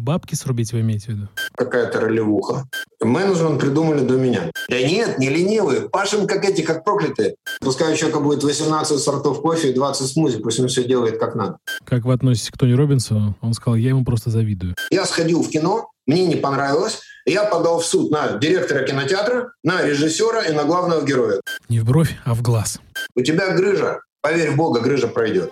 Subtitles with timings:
[0.00, 1.28] Бабки срубить вы имеете в виду?
[1.54, 2.64] Какая-то ролевуха.
[3.02, 4.50] Менеджмент придумали до меня.
[4.68, 5.90] Да нет, не ленивые.
[5.90, 7.34] Пашем как эти, как проклятые.
[7.60, 11.34] Пускай у человека будет 18 сортов кофе и 20 смузи, пусть он все делает как
[11.34, 11.58] надо.
[11.84, 13.36] Как вы относитесь к Тони Робинсу?
[13.42, 14.74] Он сказал, я ему просто завидую.
[14.90, 19.82] Я сходил в кино, мне не понравилось, я подал в суд на директора кинотеатра, на
[19.82, 21.42] режиссера и на главного героя.
[21.68, 22.80] Не в бровь, а в глаз.
[23.14, 24.00] У тебя грыжа.
[24.22, 25.50] Поверь в Бога, грыжа пройдет.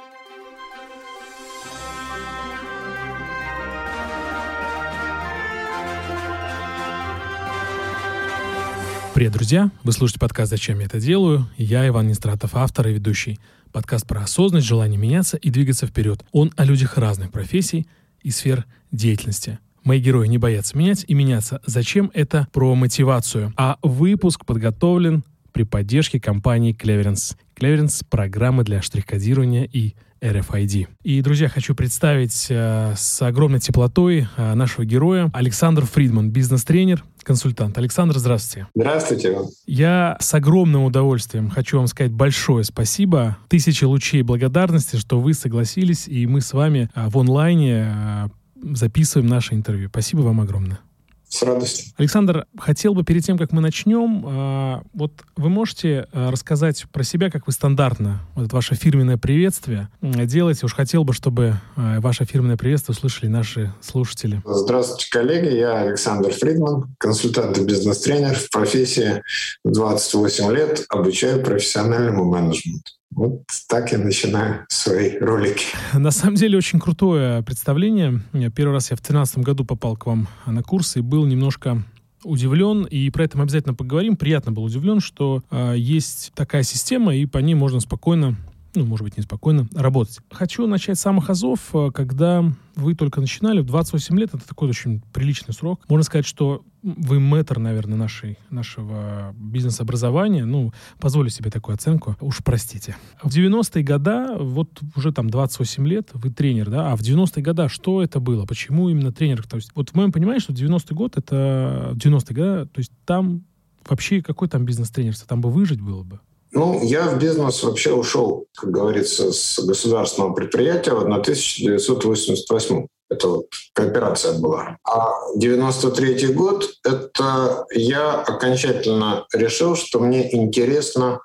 [9.18, 9.72] Привет, друзья!
[9.82, 13.40] Вы слушаете подкаст «Зачем я это делаю?» Я Иван Нестратов, автор и ведущий.
[13.72, 16.24] Подкаст про осознанность, желание меняться и двигаться вперед.
[16.30, 17.88] Он о людях разных профессий
[18.22, 19.58] и сфер деятельности.
[19.82, 21.60] Мои герои не боятся менять и меняться.
[21.66, 23.52] Зачем это про мотивацию?
[23.56, 27.36] А выпуск подготовлен при поддержке компании Cleverance.
[27.56, 30.88] Cleverance— программы для штрих-кодирования и RFID.
[31.02, 37.78] И, друзья, хочу представить э, с огромной теплотой э, нашего героя Александр Фридман, бизнес-тренер, консультант.
[37.78, 38.66] Александр, здравствуйте.
[38.74, 39.36] Здравствуйте.
[39.66, 43.38] Я с огромным удовольствием хочу вам сказать большое спасибо.
[43.48, 48.28] Тысячи лучей благодарности, что вы согласились, и мы с вами э, в онлайне э,
[48.74, 49.88] записываем наше интервью.
[49.88, 50.80] Спасибо вам огромное.
[51.28, 51.92] С радостью.
[51.98, 57.02] Александр, хотел бы перед тем, как мы начнем, э, вот вы можете э, рассказать про
[57.04, 60.64] себя, как вы стандартно, вот это ваше фирменное приветствие делаете?
[60.64, 64.42] Уж хотел бы, чтобы э, ваше фирменное приветствие услышали наши слушатели.
[64.44, 65.54] Здравствуйте, коллеги.
[65.54, 69.22] Я Александр Фридман, консультант и бизнес-тренер в профессии
[69.64, 72.92] 28 лет, обучаю профессиональному менеджменту.
[73.10, 75.66] Вот так я начинаю свои ролики.
[75.94, 78.20] На самом деле очень крутое представление.
[78.54, 81.82] Первый раз я в 2013 году попал к вам на курс и был немножко
[82.24, 84.16] удивлен, и про это мы обязательно поговорим.
[84.16, 88.36] Приятно был удивлен, что э, есть такая система, и по ней можно спокойно
[88.74, 90.18] ну, может быть, неспокойно, работать.
[90.30, 92.44] Хочу начать с самых азов, э, когда
[92.74, 95.80] вы только начинали, в 28 лет, это такой очень приличный срок.
[95.88, 100.44] Можно сказать, что вы мэтр, наверное, нашей, нашего бизнес-образования.
[100.44, 102.16] Ну, позволю себе такую оценку.
[102.20, 102.96] Уж простите.
[103.22, 106.92] В 90-е годы, вот уже там 28 лет, вы тренер, да?
[106.92, 108.46] А в 90-е годы что это было?
[108.46, 109.46] Почему именно тренер?
[109.46, 113.44] То есть, вот в моем понимании, что 90-й год, это 90-е годы, то есть там
[113.88, 115.26] вообще какой там бизнес-тренерство?
[115.26, 116.20] Там бы выжить было бы.
[116.52, 123.46] Ну, я в бизнес вообще ушел, как говорится, с государственного предприятия в 1988 это вот
[123.72, 124.76] кооперация была.
[124.84, 131.20] А 93 год— это я окончательно решил, что мне интересно...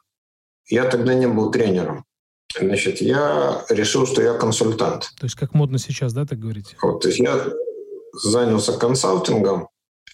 [0.70, 2.06] Я тогда не был тренером.
[2.58, 5.10] Значит, я решил, что я консультант.
[5.20, 6.78] То есть как модно сейчас, да, так говорите?
[6.82, 7.48] Вот, то есть я
[8.14, 9.68] занялся консалтингом,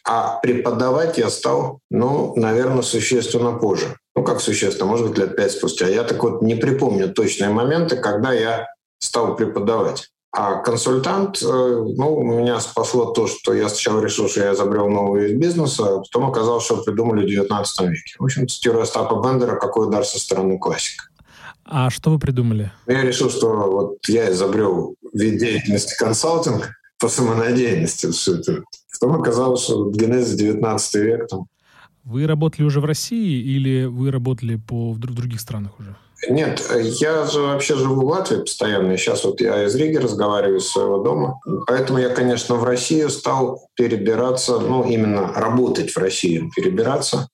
[0.06, 3.98] а преподавать я стал, ну, наверное, существенно позже.
[4.20, 5.88] Ну, как существенно, может быть, лет пять спустя.
[5.88, 10.10] Я так вот не припомню точные моменты, когда я стал преподавать.
[10.34, 15.28] А консультант, э, ну, меня спасло то, что я сначала решил, что я изобрел новый
[15.28, 18.16] вид бизнеса, а потом оказалось, что придумали в 19 веке.
[18.20, 21.06] В общем, цитируя Остапа Бендера, какой удар со стороны классика.
[21.64, 22.74] А что вы придумали?
[22.88, 28.12] Я решил, что вот я изобрел вид деятельности консалтинг по самонадеянности.
[28.12, 28.64] Все это.
[29.00, 31.48] Потом оказалось, что генезис 19 век там,
[32.04, 35.96] вы работали уже в России или вы работали по, в других странах уже?
[36.28, 36.62] Нет,
[37.00, 38.98] я же вообще живу в Латвии постоянно.
[38.98, 41.40] сейчас вот я из Риги разговариваю из своего дома.
[41.66, 47.30] Поэтому я, конечно, в Россию стал перебираться, ну, именно работать в Россию, перебираться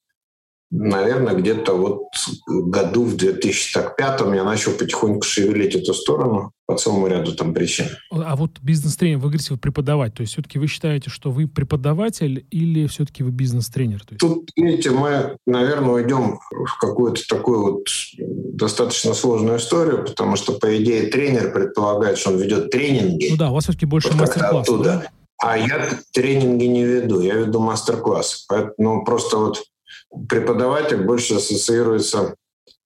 [0.70, 2.08] наверное, где-то вот
[2.46, 7.86] году в 2005 я начал потихоньку шевелить эту сторону по целому ряду там причин.
[8.10, 12.44] А вот бизнес-тренер, вы говорите, вы преподавать, то есть все-таки вы считаете, что вы преподаватель
[12.50, 14.02] или все-таки вы бизнес-тренер?
[14.10, 14.20] Есть...
[14.20, 17.86] Тут, видите, мы, наверное, уйдем в какую-то такую вот
[18.18, 23.28] достаточно сложную историю, потому что, по идее, тренер предполагает, что он ведет тренинги.
[23.30, 24.68] Ну да, у вас все-таки больше вот мастер-класс.
[24.82, 25.08] Да?
[25.38, 28.46] А я тренинги не веду, я веду мастер-класс.
[28.48, 29.62] Поэтому просто вот
[30.28, 32.34] преподаватель больше ассоциируется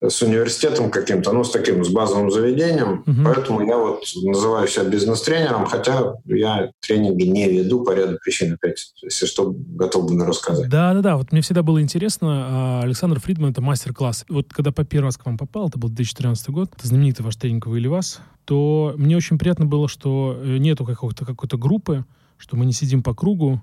[0.02, 3.03] с университетом каким-то, ну, с таким, с базовым заведением.
[3.06, 3.25] Угу.
[3.25, 8.93] Поэтому я вот называю себя бизнес-тренером, хотя я тренинги не веду по ряду причин, опять,
[9.02, 10.70] если что, готов бы рассказать.
[10.70, 14.26] Да-да-да, вот мне всегда было интересно, а, Александр Фридман— это мастер-класс.
[14.29, 17.35] Вот когда по первый раз к вам попал, это был 2014 год, это знаменитый ваш
[17.35, 22.05] тренинг «Вы или вас», то мне очень приятно было, что э, нету какой-то какой-то группы,
[22.38, 23.61] что мы не сидим по кругу,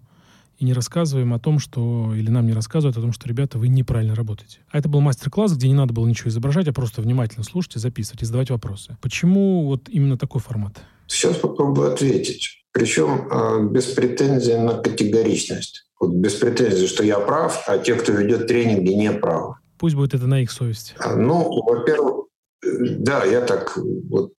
[0.59, 3.69] и не рассказываем о том, что, или нам не рассказывают о том, что, ребята, вы
[3.69, 4.59] неправильно работаете.
[4.71, 7.79] А это был мастер-класс, где не надо было ничего изображать, а просто внимательно слушать и
[7.79, 8.97] записывать, и задавать вопросы.
[9.01, 10.81] Почему вот именно такой формат?
[11.07, 12.65] Сейчас попробую ответить.
[12.73, 15.87] Причем э, без претензий на категоричность.
[15.99, 19.55] Вот без претензий, что я прав, а те, кто ведет тренинги, не правы.
[19.79, 20.95] Пусть будет это на их совести.
[20.99, 22.27] А, ну, во-первых,
[22.63, 23.79] да, я так
[24.11, 24.33] вот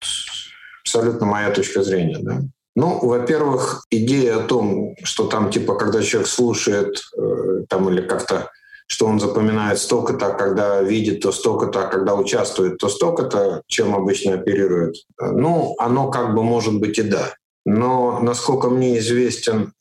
[0.83, 2.41] абсолютно моя точка зрения, да.
[2.77, 8.51] Ну, во-первых, идея о том, что там, типа, когда человек слушает э, там или как-то
[8.89, 14.35] что он запоминает столько-то, когда видит то столько-то, а когда участвует то столько-то, чем обычно
[14.35, 14.95] оперирует.
[15.19, 17.33] Ну, оно как бы может быть и да.
[17.65, 19.74] Но насколько мне известен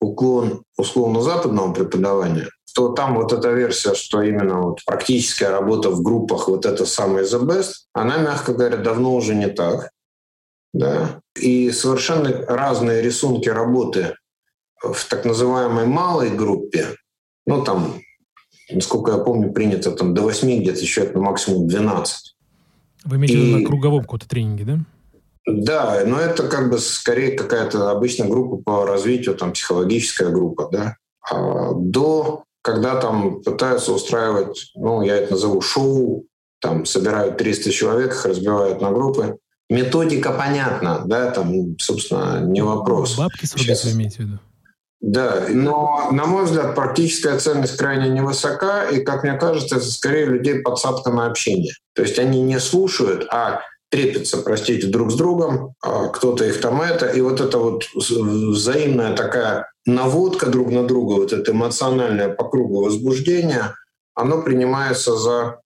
[0.00, 6.48] уклон условно-западного преподавания, то там вот эта версия, что именно вот практическая работа в группах,
[6.48, 9.90] вот это самое the best, она, мягко говоря, давно уже не так.
[10.72, 11.20] Да?
[11.40, 14.14] И совершенно разные рисунки работы
[14.82, 16.96] в так называемой малой группе,
[17.46, 18.00] ну там,
[18.70, 22.36] насколько я помню, принято там до 8, где-то еще это максимум 12.
[23.04, 24.78] Вы имеете в виду на круговом каком-то тренинге, да?
[25.46, 30.96] Да, но это как бы скорее какая-то обычная группа по развитию, там психологическая группа, да.
[31.30, 36.26] А до когда там пытаются устраивать, ну, я это назову шоу,
[36.60, 39.38] там собирают 300 человек, их разбивают на группы.
[39.70, 43.16] Методика понятна, да, там, собственно, не вопрос.
[43.16, 44.38] Бабки срубить вы имеете в виду?
[45.00, 50.26] Да, но, на мой взгляд, практическая ценность крайне невысока, и, как мне кажется, это скорее
[50.26, 51.72] людей подсадка на общение.
[51.94, 56.82] То есть они не слушают, а трепятся, простите, друг с другом, а кто-то их там
[56.82, 62.44] это, и вот это вот взаимная такая наводка друг на друга, вот это эмоциональное по
[62.44, 63.74] кругу возбуждение,
[64.14, 65.60] оно принимается за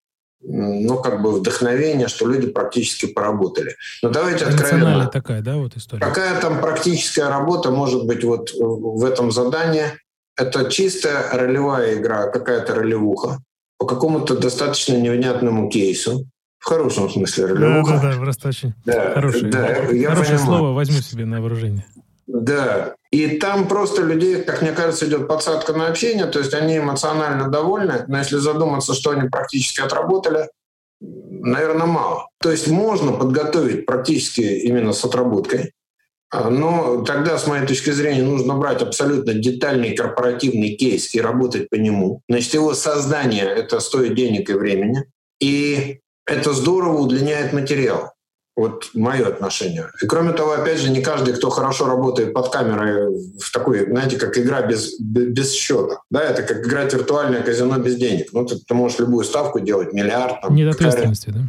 [0.46, 3.76] ну, как бы вдохновение, что люди практически поработали.
[4.02, 5.06] Но давайте откровенно.
[5.06, 6.00] такая, да, вот история?
[6.00, 9.85] Какая там практическая работа может быть вот в этом задании?
[10.37, 13.38] Это чистая ролевая игра, какая-то ролевуха
[13.79, 16.26] по какому-то достаточно невнятному кейсу.
[16.58, 17.93] В хорошем смысле ролевуха.
[17.94, 21.85] Да, да, да, просто очень да, хорошее, да, я хорошее слово возьму себе на вооружение.
[22.26, 26.78] Да, и там просто людей, как мне кажется, идет подсадка на общение, то есть они
[26.78, 30.48] эмоционально довольны, но если задуматься, что они практически отработали,
[31.00, 32.28] наверное, мало.
[32.40, 35.74] То есть можно подготовить практически именно с отработкой,
[36.34, 41.70] а, но тогда, с моей точки зрения, нужно брать абсолютно детальный корпоративный кейс и работать
[41.70, 42.22] по нему.
[42.28, 45.04] Значит, его создание— это стоит денег и времени.
[45.38, 48.13] И это здорово удлиняет материал.
[48.56, 49.90] Вот мое отношение.
[50.00, 54.16] И кроме того, опять же, не каждый, кто хорошо работает под камерой в такой, знаете,
[54.16, 55.98] как игра без, без счета.
[56.10, 58.28] Да, это как играть виртуальное казино без денег.
[58.32, 60.40] Ну, ты, ты можешь любую ставку делать, миллиард.
[60.40, 61.40] Там, Нет ответственности, да?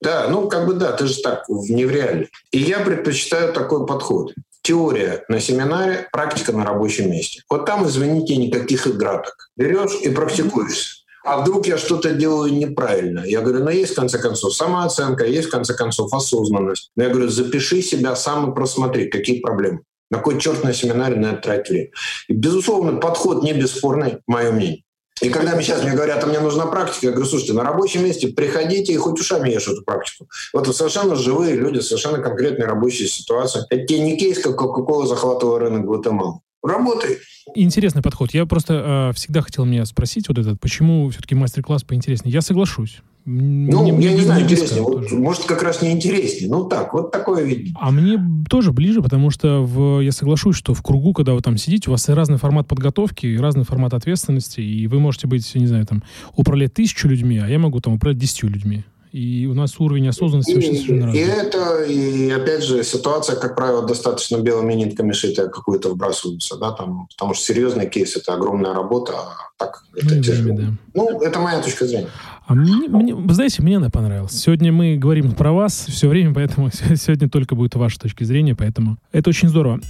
[0.00, 2.28] Да, ну как бы да, ты же так, не в реале.
[2.52, 4.32] И я предпочитаю такой подход.
[4.62, 7.42] Теория на семинаре, практика на рабочем месте.
[7.50, 9.50] Вот там, извините, никаких играток.
[9.56, 10.97] Берешь и практикуешься
[11.28, 13.24] а вдруг я что-то делаю неправильно?
[13.26, 16.90] Я говорю, ну есть в конце концов самооценка, есть в конце концов осознанность.
[16.96, 19.80] Но я говорю, запиши себя сам и просмотри, какие проблемы.
[20.10, 21.90] На кой черт на семинаре на это время?
[22.28, 24.84] И, безусловно, подход не бесспорный, мое мнение.
[25.20, 28.04] И когда мне сейчас мне говорят, а мне нужна практика, я говорю, слушайте, на рабочем
[28.04, 30.28] месте приходите и хоть ушами ешь эту практику.
[30.54, 33.62] Вот это совершенно живые люди, совершенно конкретные рабочие ситуации.
[33.68, 36.40] Это не кейс, как Кока-Кола захватывала рынок Гватемалы.
[36.62, 37.18] Работай.
[37.54, 38.34] Интересный подход.
[38.34, 42.32] Я просто э, всегда хотел меня спросить вот этот, почему все-таки мастер-класс поинтереснее.
[42.32, 43.00] Я соглашусь.
[43.24, 44.82] Ну, мне, я не знаю, интереснее.
[44.82, 46.50] Вот, может, как раз не интереснее.
[46.50, 47.74] Ну так, вот такое видение.
[47.78, 48.18] А мне
[48.48, 51.92] тоже ближе, потому что в, я соглашусь, что в кругу, когда вы там сидите, у
[51.92, 56.02] вас разный формат подготовки, разный формат ответственности, и вы можете быть, не знаю, там,
[56.36, 60.54] управлять тысячу людьми, а я могу там управлять десятью людьми и у нас уровень осознанности
[60.54, 61.20] очень совершенно разный.
[61.20, 66.72] И это, и опять же, ситуация, как правило, достаточно белыми нитками шитая какую-то вбрасывается, да,
[66.72, 70.56] там, потому что серьезный кейс— это огромная работа, а так ну, это тяжело.
[70.56, 70.72] Да.
[70.94, 72.08] Ну, это моя точка зрения.
[72.46, 74.32] А мне, мне, вы знаете, мне она понравилась.
[74.32, 78.96] Сегодня мы говорим про вас все время, поэтому сегодня только будет ваша точка зрения, поэтому
[79.12, 79.80] это очень здорово.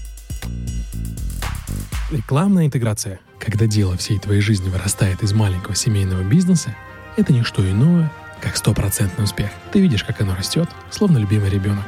[2.11, 3.21] Рекламная интеграция.
[3.39, 6.75] Когда дело всей твоей жизни вырастает из маленького семейного бизнеса,
[7.17, 9.51] это не что иное, как стопроцентный успех.
[9.73, 11.85] Ты видишь, как оно растет, словно любимый ребенок.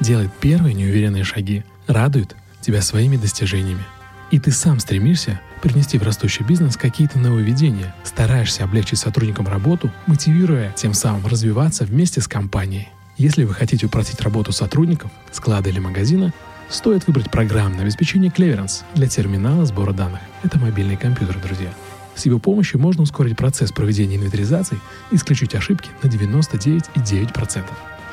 [0.00, 3.84] Делает первые неуверенные шаги, радует тебя своими достижениями.
[4.30, 10.72] И ты сам стремишься принести в растущий бизнес какие-то нововведения, стараешься облегчить сотрудникам работу, мотивируя
[10.72, 12.88] тем самым развиваться вместе с компанией.
[13.18, 16.32] Если вы хотите упростить работу сотрудников, склада или магазина,
[16.68, 20.20] стоит выбрать программное обеспечение Cleverance для терминала сбора данных.
[20.42, 21.72] Это мобильный компьютер, друзья.
[22.14, 24.78] С его помощью можно ускорить процесс проведения инвентаризации
[25.10, 27.64] и исключить ошибки на 99,9%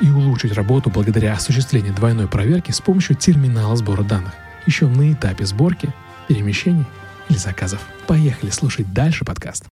[0.01, 4.33] и улучшить работу благодаря осуществлению двойной проверки с помощью терминала сбора данных,
[4.65, 5.93] еще на этапе сборки,
[6.27, 6.85] перемещений
[7.29, 7.81] или заказов.
[8.07, 9.65] Поехали слушать дальше подкаст.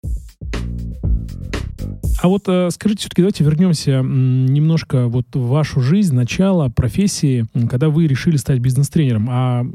[2.18, 7.88] А вот э, скажите, все-таки давайте вернемся немножко вот в вашу жизнь, начало профессии, когда
[7.90, 9.28] вы решили стать бизнес-тренером.
[9.30, 9.66] А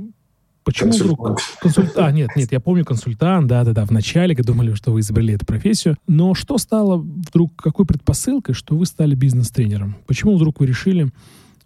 [0.63, 1.97] Почему вдруг консультант?
[1.97, 5.97] А, нет, нет, я помню консультант, да-да-да, в начале думали, что вы изобрели эту профессию.
[6.07, 9.97] Но что стало вдруг, какой предпосылкой, что вы стали бизнес-тренером?
[10.07, 11.09] Почему вдруг вы решили,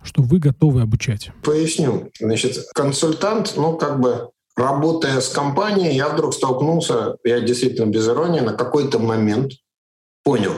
[0.01, 1.31] что вы готовы обучать?
[1.43, 2.11] Поясню.
[2.19, 8.39] Значит, консультант, ну, как бы работая с компанией, я вдруг столкнулся, я действительно без иронии,
[8.39, 9.51] на какой-то момент
[10.23, 10.53] понял,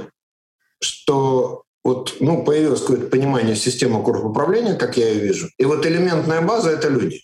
[0.81, 5.47] что вот, ну, появилось какое-то понимание системы управления, как я ее вижу.
[5.57, 7.21] И вот элементная база— это люди.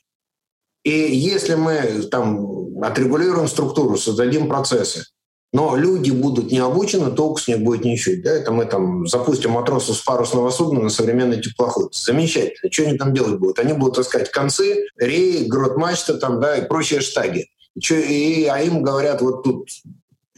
[0.83, 5.05] И если мы там отрегулируем структуру, создадим процессы,
[5.53, 8.21] но люди будут не обучены, толку с них будет ничего.
[8.23, 8.31] Да?
[8.31, 11.93] Это мы там запустим матросов с парусного судна на современный теплоход.
[11.93, 12.71] Замечательно.
[12.71, 13.59] Что они там делать будут?
[13.59, 17.49] Они будут искать концы, реи, грот мачта там, да, и прочие штаги.
[17.75, 19.69] И, а им говорят, вот тут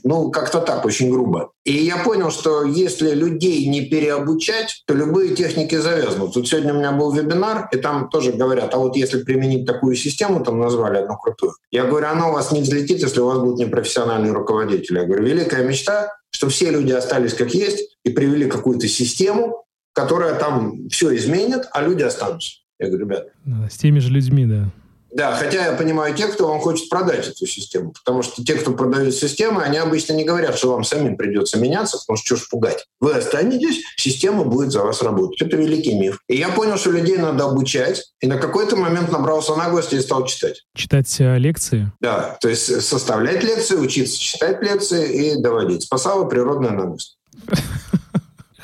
[0.06, 1.52] ну, как-то так, очень грубо.
[1.64, 6.36] И я понял, что если людей не переобучать, то любые техники завязнут.
[6.36, 9.96] Тут сегодня у меня был вебинар, и там тоже говорят, а вот если применить такую
[9.96, 13.40] систему, там назвали одну крутую, я говорю, она у вас не взлетит, если у вас
[13.40, 15.00] будут непрофессиональные руководители.
[15.00, 20.36] Я говорю, великая мечта, что все люди остались как есть и привели какую-то систему, которая
[20.36, 22.60] там все изменит, а люди останутся.
[22.80, 23.28] Я говорю, ребят.
[23.72, 24.70] С теми же людьми, да.
[25.16, 27.94] Да, хотя я понимаю тех, кто вам хочет продать эту систему.
[27.94, 31.98] Потому что те, кто продают системы, они обычно не говорят, что вам самим придется меняться,
[32.00, 32.86] потому что что ж пугать.
[33.00, 35.42] Вы останетесь, система будет за вас работать.
[35.42, 36.20] Это великий миф.
[36.28, 40.26] И я понял, что людей надо обучать, и на какой-то момент набрался наглости и стал
[40.26, 40.66] читать.
[40.76, 41.94] Читать э, лекции?
[42.02, 45.84] Да, то есть составлять лекции, учиться читать лекции и доводить.
[45.84, 47.18] Спасала природная наглость.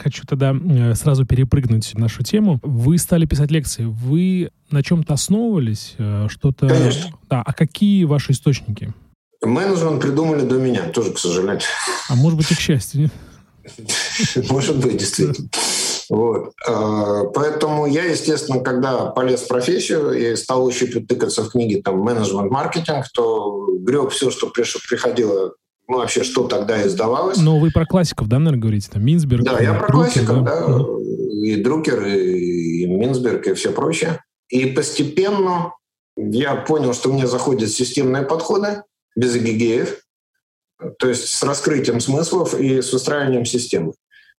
[0.02, 2.60] Хочу тогда э, сразу перепрыгнуть в нашу тему.
[2.64, 3.86] Вы стали писать лекции.
[3.86, 5.96] Вы на чем-то основывались?
[6.00, 6.68] Э, что-то...
[6.68, 7.12] Конечно.
[7.30, 7.44] Да.
[7.46, 8.94] А какие ваши источники?
[9.44, 11.62] Менеджмент придумали до меня, тоже, к сожалению.
[12.10, 13.10] А может быть и к счастью,
[14.50, 15.50] Может быть, действительно.
[16.10, 16.52] Вот.
[16.68, 22.00] А, поэтому я, естественно, когда полез в профессию и стал еще тыкаться в книги там
[22.00, 25.54] менеджмент-маркетинг, то греб все, что приходило
[25.92, 27.38] ну, вообще, что тогда издавалось.
[27.38, 28.90] Но вы про классиков, да, наверное, говорите?
[28.90, 30.68] Там Минсберг, Да, я про Друкер, классиков, да.
[30.68, 30.84] да.
[31.44, 34.24] И Друкер, и Минсберг, и все прочее.
[34.48, 35.74] И постепенно
[36.16, 38.84] я понял, что мне заходят системные подходы
[39.18, 39.98] без эгигеев,
[40.98, 43.92] то есть с раскрытием смыслов и с выстраиванием системы.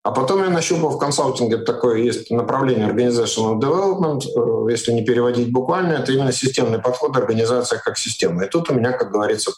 [0.05, 5.53] А потом я нащупал в консалтинге такое есть направление Organizational Development, э, если не переводить
[5.53, 8.45] буквально, это именно системный подход организация как система.
[8.45, 9.53] И тут у меня, как говорится,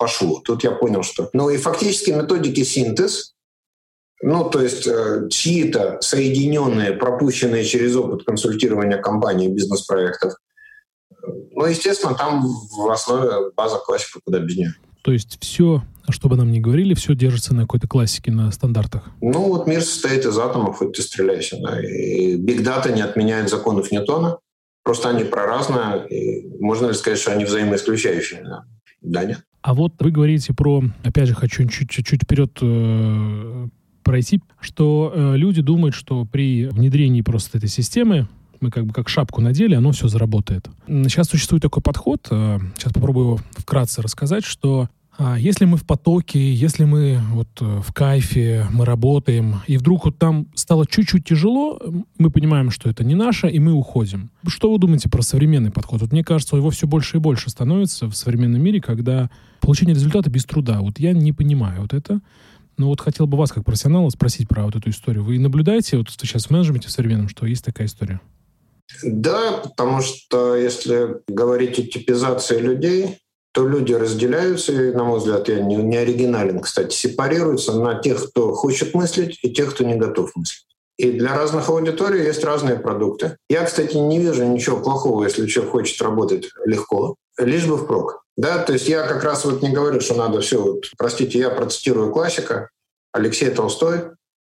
[0.00, 0.40] пошло.
[0.40, 1.28] Тут я понял, что...
[1.34, 3.34] Ну и фактически методики синтез,
[4.22, 10.32] ну, то есть э, чьи-то соединенные, пропущенные через опыт консультирования компаний бизнес-проектов.
[11.52, 14.74] Ну, естественно, там в основе база классика, куда без нее.
[15.02, 19.04] То есть все, что бы нам ни говорили, все держится на какой-то классике, на стандартах?
[19.20, 21.58] Ну, вот мир состоит из атомов, хоть ты стреляйся.
[21.60, 21.78] Да.
[21.78, 24.38] И биг дата не отменяет законов Ньютона,
[24.82, 28.42] просто они проразные, и можно ли сказать, что они взаимоисключающие?
[28.42, 28.64] Да,
[29.02, 29.40] да нет.
[29.62, 33.68] А вот вы говорите про, опять же, хочу чуть-чуть вперед э,
[34.02, 38.26] пройти, что э, люди думают, что при внедрении просто этой системы
[38.60, 40.68] мы как бы как шапку надели, оно все заработает.
[40.86, 44.88] Сейчас существует такой подход, э, сейчас попробую вкратце рассказать, что
[45.38, 50.18] если мы в потоке, если мы вот э, в кайфе, мы работаем, и вдруг вот
[50.18, 51.80] там стало чуть-чуть тяжело,
[52.16, 54.30] мы понимаем, что это не наше, и мы уходим.
[54.46, 56.00] Что вы думаете про современный подход?
[56.00, 60.30] Вот мне кажется, его все больше и больше становится в современном мире, когда получение результата
[60.30, 60.80] без труда.
[60.80, 62.20] Вот я не понимаю вот это.
[62.78, 65.22] Но вот хотел бы вас, как профессионала, спросить про вот эту историю.
[65.22, 68.22] Вы наблюдаете вот сейчас в менеджменте в современном, что есть такая история?
[69.04, 73.18] Да, потому что если говорить о типизации людей,
[73.52, 78.30] то люди разделяются, и, на мой взгляд, я не, не оригинален, кстати, сепарируются на тех,
[78.30, 80.66] кто хочет мыслить, и тех, кто не готов мыслить.
[80.96, 83.38] И для разных аудиторий есть разные продукты.
[83.48, 88.22] Я, кстати, не вижу ничего плохого, если человек хочет работать легко, лишь бы впрок.
[88.36, 91.50] Да, то есть я как раз вот не говорю, что надо все, вот, простите, я
[91.50, 92.70] процитирую классика,
[93.12, 94.12] Алексей Толстой,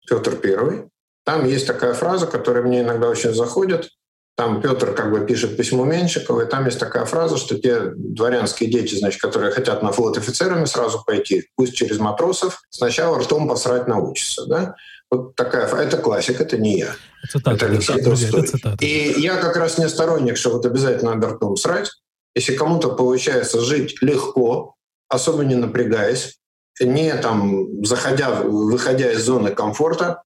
[0.07, 0.89] Петр Первый.
[1.25, 3.89] Там есть такая фраза, которая мне иногда очень заходит.
[4.35, 8.71] Там Петр как бы пишет письмо Меньшикову, и там есть такая фраза, что те дворянские
[8.71, 13.87] дети, значит, которые хотят на флот офицерами сразу пойти, пусть через матросов, сначала ртом посрать
[13.87, 14.45] научатся.
[14.47, 14.75] Да?
[15.11, 16.95] Вот такая, это классик, это не я.
[17.29, 18.85] Цитата, это Алексей это, друзья, это цитата.
[18.85, 21.91] И я как раз не сторонник, что вот обязательно надо ртом срать.
[22.33, 24.75] Если кому-то получается жить легко,
[25.09, 26.39] особо не напрягаясь,
[26.79, 30.23] не там заходя, выходя из зоны комфорта,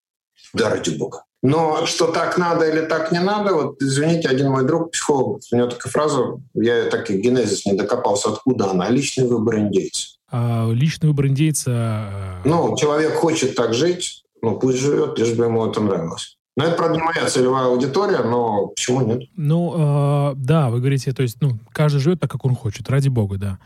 [0.56, 1.24] да ради бога.
[1.44, 5.56] Но что так надо или так не надо, вот извините, один мой друг, психолог, у
[5.56, 10.08] него такая фраза, я так и генезис не докопался, откуда она, личный выбор индейца.
[10.32, 11.72] А личный выбор индейца...
[11.72, 16.38] А, ну, человек хочет так жить, ну пусть живет, лишь бы ему это нравилось.
[16.58, 19.24] Но это, правда, не моя целевая аудитория, но почему нет?
[19.36, 23.10] Ну, э, да, вы говорите, то есть, ну, каждый живет так, как он хочет, ради
[23.10, 23.60] бога, да.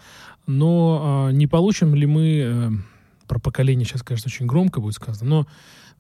[0.47, 2.69] Но э, не получим ли мы, э,
[3.27, 5.47] про поколение сейчас, конечно, очень громко будет сказано, но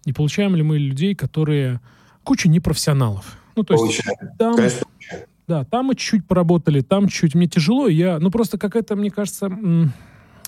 [0.05, 1.81] не получаем ли мы людей, которые
[2.23, 4.01] куча непрофессионалов, Ну, то есть
[4.37, 4.87] там, Конечно.
[5.47, 9.49] да, там мы чуть-чуть поработали, там чуть-чуть мне тяжело, я, ну, просто какая-то, мне кажется,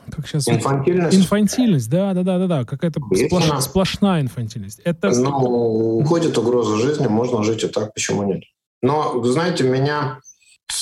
[0.09, 0.47] как сейчас...
[0.47, 1.17] Инфантильность?
[1.17, 2.65] Инфантильность, да, да, да, да, да.
[2.65, 3.63] Какая-то сплош...
[3.63, 4.79] сплошная инфантильность.
[4.83, 5.09] Это...
[5.09, 8.43] Ну, уходит угроза жизни, можно жить и так, почему нет?
[8.81, 10.19] Но, знаете, меня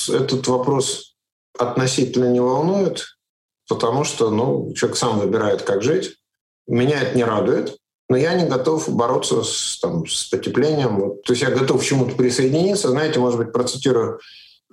[0.08, 1.16] этот вопрос
[1.58, 3.04] относительно не волнует,
[3.68, 6.16] потому что, ну, человек сам выбирает, как жить.
[6.66, 7.76] Меня это не радует,
[8.10, 11.14] но я не готов бороться с, там, с потеплением.
[11.24, 12.90] То есть я готов к чему-то присоединиться.
[12.90, 14.20] Знаете, может быть, процитирую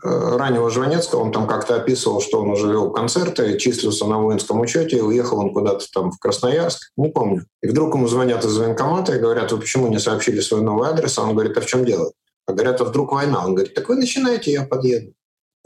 [0.03, 4.59] Э, раннего Жванецкого, он там как-то описывал, что он уже вел концерты, числился на воинском
[4.59, 7.45] учете, и уехал он куда-то там в Красноярск, не помню.
[7.63, 11.17] И вдруг ему звонят из военкомата и говорят, вы почему не сообщили свой новый адрес?
[11.17, 12.11] А он говорит, а в чем дело?
[12.45, 13.43] А говорят, а вдруг война?
[13.43, 15.13] Он говорит, так вы начинаете, я подъеду.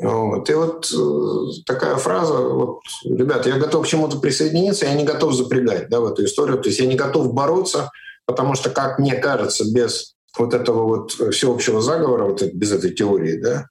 [0.01, 0.49] Вот.
[0.49, 5.33] И вот э, такая фраза, вот, ребята, я готов к чему-то присоединиться, я не готов
[5.33, 7.91] запрягать да, в эту историю, то есть я не готов бороться,
[8.25, 13.39] потому что, как мне кажется, без вот этого вот всеобщего заговора, вот без этой теории,
[13.39, 13.67] да,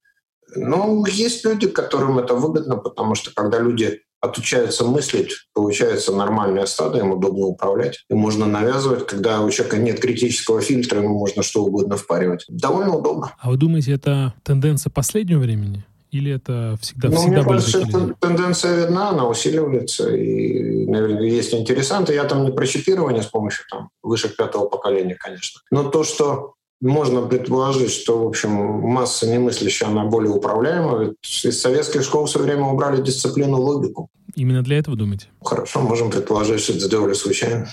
[0.55, 6.99] ну, есть люди, которым это выгодно, потому что когда люди отучаются мыслить, получается нормальное стадо,
[6.99, 9.07] им удобно управлять, им можно навязывать.
[9.07, 12.45] Когда у человека нет критического фильтра, ему можно что угодно впаривать.
[12.49, 13.33] Довольно удобно.
[13.39, 15.87] А вы думаете, это тенденция последнего времени?
[16.11, 20.15] Или это всегда, ну, всегда мне кажется, эта тенденция видна, она усиливается.
[20.15, 22.15] И, наверное, есть интересанты.
[22.15, 25.61] Я там не про чипирование с помощью там, выше пятого поколения, конечно.
[25.71, 30.99] Но то, что можно предположить, что, в общем, масса немыслящая, она более управляема.
[30.99, 34.09] Ведь из советских школ все время убрали дисциплину логику.
[34.35, 35.29] Именно для этого думаете?
[35.43, 37.69] Хорошо, можем предположить, что это сделали случайно.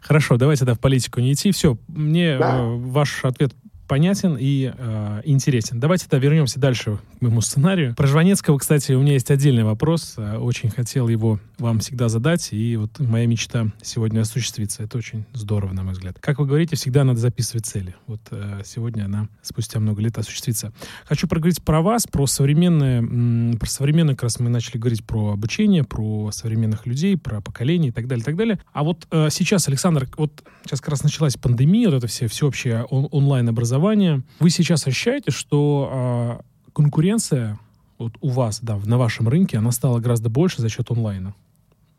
[0.00, 1.52] Хорошо, давайте тогда в политику не идти.
[1.52, 2.58] Все, мне да.
[2.58, 3.52] э, ваш ответ
[3.88, 5.80] понятен и э, интересен.
[5.80, 7.94] Давайте тогда вернемся дальше к моему сценарию.
[7.94, 10.14] Про Жванецкого, кстати, у меня есть отдельный вопрос.
[10.16, 14.82] Э, очень хотел его вам всегда задать, и вот моя мечта сегодня осуществится.
[14.82, 16.16] Это очень здорово, на мой взгляд.
[16.20, 17.94] Как вы говорите, всегда надо записывать цели.
[18.06, 20.72] Вот э, сегодня она спустя много лет осуществится.
[21.04, 25.84] Хочу проговорить про вас, про современное, про современное, как раз мы начали говорить про обучение,
[25.84, 28.58] про современных людей, про поколение и так далее, и так далее.
[28.72, 32.84] А вот э, сейчас, Александр, вот сейчас как раз началась пандемия, вот это все всеобщее
[32.84, 34.22] он, онлайн-образование, образования.
[34.38, 37.58] Вы сейчас ощущаете, что э, конкуренция
[37.98, 41.34] вот у вас, да, на вашем рынке, она стала гораздо больше за счет онлайна?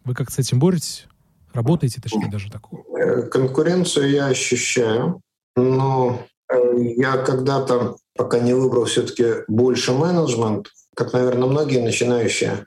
[0.05, 1.07] Вы как с этим боретесь?
[1.53, 2.83] Работаете, точнее, даже такого?
[2.97, 5.21] Э, конкуренцию я ощущаю,
[5.55, 6.19] но
[6.51, 6.55] э,
[6.97, 12.65] я когда-то, пока не выбрал все-таки больше менеджмент, как, наверное, многие начинающие,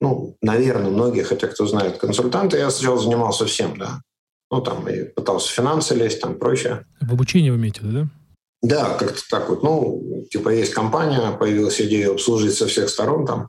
[0.00, 4.00] ну, наверное, многие, хотя кто знает, консультанты, я сначала занимался всем, да.
[4.50, 6.86] Ну, там, и пытался финансы лезть, там, прочее.
[7.00, 8.08] В обучение вы имеете, да?
[8.62, 9.62] Да, как-то так вот.
[9.62, 13.48] Ну, типа есть компания, появилась идея обслужить со всех сторон там.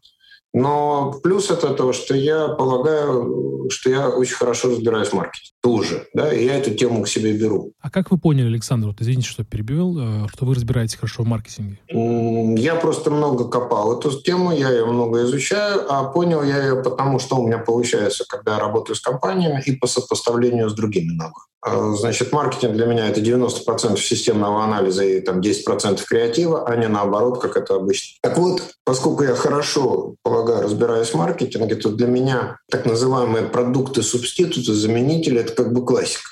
[0.54, 6.08] Но плюс от этого, что я полагаю, что я очень хорошо разбираюсь в маркетинге тоже,
[6.14, 7.74] да, и я эту тему к себе беру.
[7.82, 11.28] А как вы поняли, Александр, вот извините, что перебил, э, что вы разбираетесь хорошо в
[11.28, 11.78] маркетинге?
[11.90, 17.20] Я просто много копал эту тему, я ее много изучаю, а понял я ее потому,
[17.20, 21.48] что у меня получается, когда я работаю с компаниями и по сопоставлению с другими навыками.
[21.62, 26.88] А, значит, маркетинг для меня это 90% системного анализа и там 10% креатива, а не
[26.88, 28.18] наоборот, как это обычно.
[28.22, 34.02] Так вот, поскольку я хорошо, полагаю, разбираюсь в маркетинге, то для меня так называемые продукты,
[34.02, 36.30] субституты, заменители— это как бы классика.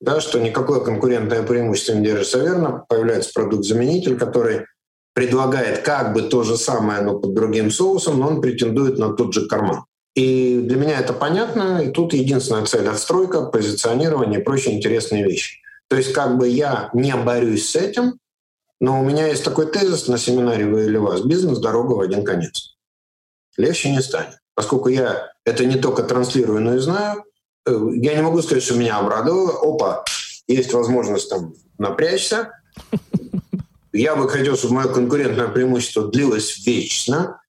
[0.00, 4.66] Да, что никакое конкурентное преимущество не держится верно, появляется продукт-заменитель, который
[5.14, 9.32] предлагает как бы то же самое, но под другим соусом, но он претендует на тот
[9.32, 9.84] же карман.
[10.14, 11.82] И для меня это понятно.
[11.82, 15.60] И тут единственная цель— отстройка, позиционирование и прочие интересные вещи.
[15.88, 18.18] То есть как бы я не борюсь с этим,
[18.80, 22.24] но у меня есть такой тезис на семинаре «Вы или вас»— бизнес, дорога в один
[22.24, 22.75] конец.
[23.56, 24.38] Легче не станет.
[24.54, 27.24] Поскольку я это не только транслирую, но и знаю,
[27.66, 29.52] э, я не могу сказать, что меня обрадовало.
[29.62, 30.04] Опа,
[30.48, 32.52] есть возможность там напрячься.
[33.92, 37.40] Я бы хотел, чтобы мое конкурентное преимущество длилось вечно,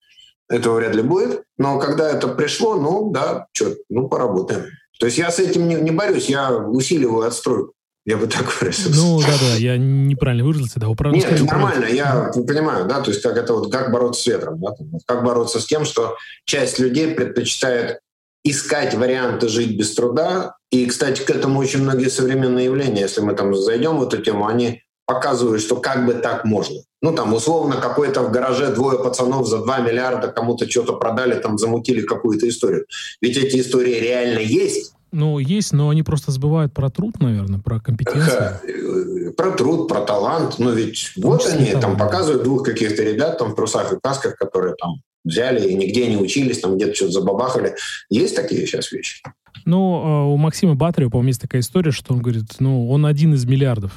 [0.50, 1.43] этого вряд ли будет.
[1.58, 4.65] Но когда это пришло, ну да, что, ну поработаем.
[5.00, 7.74] То есть я с этим не, не борюсь, я усиливаю отстройку.
[8.08, 8.98] Я бы так выразился.
[8.98, 11.17] Ну, да-да, я неправильно выразился, да, управлю.
[11.17, 14.62] Нет, это нормально, я понимаю, да, то есть как это вот, как бороться с ветром,
[14.62, 14.70] да,
[15.06, 16.15] как бороться с тем, что
[16.46, 18.00] часть людей предпочитает
[18.46, 20.56] искать варианты жить без труда.
[20.72, 24.48] И, кстати, к этому очень многие современные явления, если мы там зайдем в эту тему,
[24.48, 26.80] они показывают, что как бы так можно.
[27.02, 31.58] Ну, там, условно, какой-то в гараже двое пацанов за 2 миллиарда кому-то что-то продали, там,
[31.58, 32.86] замутили какую-то историю.
[33.22, 34.93] Ведь эти истории реально есть.
[35.12, 39.34] Ну, есть, но они просто забывают про труд, наверное, про компетенцию.
[39.36, 40.56] Про труд, про талант.
[40.58, 44.36] Ну, ведь ну, вот они там показывают двух каких-то ребят там в трусах и касках,
[44.36, 47.76] которые там взяли и нигде не учились, там где-то что-то забабахали.
[48.10, 49.24] Есть такие сейчас вещи?
[49.65, 53.34] Ну, а у Максима Батарева, по-моему, есть такая история, что он говорит, ну, он один
[53.34, 53.91] из миллиардов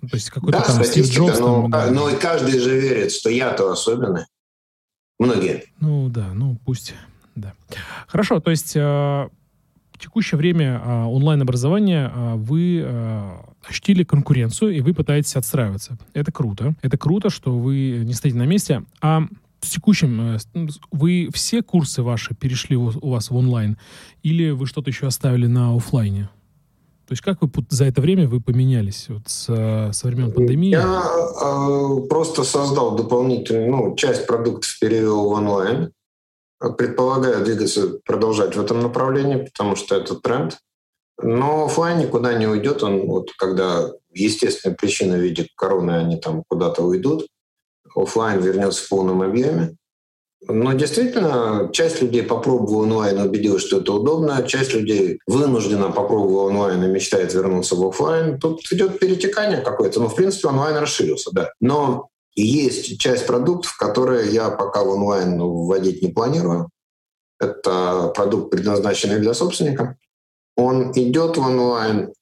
[0.00, 1.38] То есть какой-то да, там Стив Джобс.
[1.38, 1.90] Но, там, да.
[1.90, 4.24] но и каждый же верит, что я-то особенный.
[5.18, 5.64] Многие.
[5.78, 6.94] Ну да, ну пусть,
[7.36, 7.54] да.
[8.08, 9.41] Хорошо, то есть э, в
[10.02, 13.30] текущее время э, онлайн-образования э, вы э,
[13.68, 15.96] ощутили конкуренцию, и вы пытаетесь отстраиваться.
[16.12, 16.74] Это круто.
[16.82, 18.84] Это круто, что вы не стоите на месте.
[19.00, 19.22] А
[19.60, 20.38] с текущим, э,
[20.90, 23.78] вы все курсы ваши перешли у, у вас в онлайн,
[24.22, 26.28] или вы что-то еще оставили на офлайне?
[27.06, 30.70] То есть как вы за это время вы поменялись вот с, со времен пандемии?
[30.70, 35.92] Я э, просто создал дополнительную, ну, часть продуктов перевел в онлайн.
[36.78, 40.58] Предполагаю двигаться, продолжать в этом направлении, потому что это тренд.
[41.20, 42.82] Но офлайн никуда не уйдет.
[42.82, 47.26] Он вот когда естественная причина в виде короны, они там куда-то уйдут.
[47.94, 49.76] Офлайн вернется в полном объеме.
[50.48, 54.42] Но действительно, часть людей попробовала онлайн убедилась, что это удобно.
[54.46, 58.40] Часть людей вынуждена попробовала онлайн и мечтает вернуться в офлайн.
[58.40, 60.00] Тут идет перетекание какое-то.
[60.00, 61.50] Но, в принципе, онлайн расширился, да.
[61.60, 66.68] Но есть часть продуктов, которые я пока в онлайн вводить не планирую.
[67.38, 69.96] Это продукт, предназначенный для собственника.
[70.56, 72.12] Он идет в онлайн,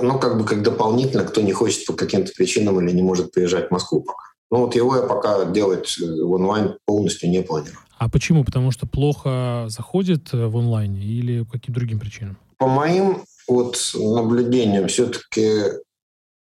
[0.00, 3.68] но как бы как дополнительно, кто не хочет по каким-то причинам или не может приезжать
[3.68, 4.22] в Москву пока.
[4.50, 7.78] Ну вот его я пока делать э, в онлайн полностью не планирую.
[7.98, 8.44] А почему?
[8.44, 12.36] Потому что плохо заходит э, в онлайне или по каким другим причинам?
[12.58, 15.62] По моим вот наблюдениям все-таки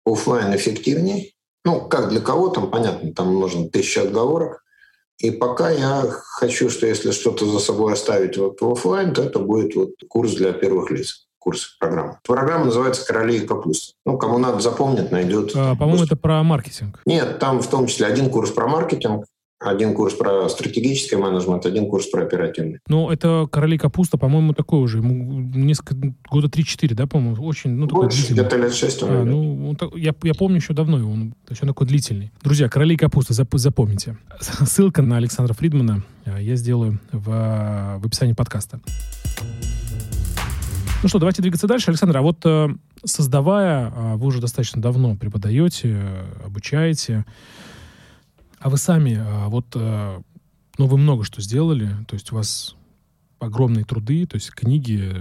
[0.05, 1.31] офлайн эффективнее.
[1.65, 4.63] Ну, как для кого, там понятно, там нужно тысяча отговорок.
[5.19, 9.39] И пока я хочу, что если что-то за собой оставить вот в офлайн, то это
[9.39, 12.19] будет вот курс для первых лиц курс программы.
[12.27, 13.93] Программа называется «Короли и капуста».
[14.07, 15.53] Ну, кому надо запомнить, найдет.
[15.55, 17.03] А, по-моему, это про маркетинг.
[17.05, 19.27] Нет, там в том числе один курс про маркетинг,
[19.61, 22.81] один курс про стратегический менеджмент, один курс про оперативный.
[22.89, 24.99] Ну, это «Короли капуста», по-моему, такой уже.
[24.99, 25.97] Ему несколько,
[26.31, 27.43] года 3-4, да, по-моему?
[27.43, 30.99] Очень, ну, такой Больше, где-то лет 6 он а, ну, я, я помню еще давно
[30.99, 32.33] его, он, то есть он такой длительный.
[32.43, 34.19] Друзья, «Короли капуста», зап, запомните.
[34.41, 38.81] Ссылка на Александра Фридмана а, я сделаю в, в описании подкаста.
[41.03, 41.91] Ну что, давайте двигаться дальше.
[41.91, 42.69] Александр, а вот э,
[43.05, 47.27] создавая, э, вы уже достаточно давно преподаете, э, обучаете,
[48.65, 52.77] а вы сами, вот, ну, вы много что сделали, то есть у вас
[53.39, 55.13] огромные труды, то есть книги,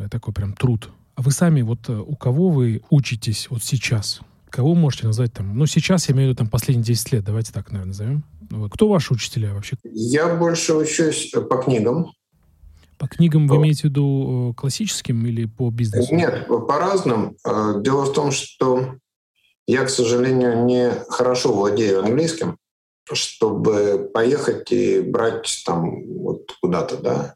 [0.00, 0.90] это такой прям труд.
[1.14, 4.20] А вы сами, вот у кого вы учитесь вот сейчас?
[4.50, 5.56] Кого можете назвать там?
[5.56, 8.24] Ну, сейчас я имею в виду там последние 10 лет, давайте так, наверное, назовем.
[8.50, 8.72] Вот.
[8.72, 9.76] Кто ваши учителя вообще?
[9.84, 12.10] Я больше учусь по книгам.
[12.98, 16.12] По книгам вы имеете в виду э, классическим или по бизнесу?
[16.12, 17.36] Нет, по разным.
[17.46, 18.96] Э, дело в том, что
[19.68, 22.58] я, к сожалению, не хорошо владею английским,
[23.10, 27.34] чтобы поехать и брать там вот куда-то, да.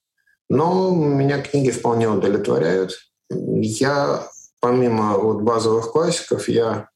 [0.48, 2.92] Но меня книги вполне удовлетворяют.
[3.30, 4.28] Я,
[4.60, 6.88] помимо вот базовых классиков, я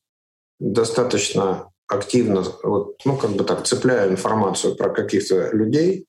[0.60, 6.06] достаточно активно, вот, ну, как бы так, цепляю информацию про каких-то людей.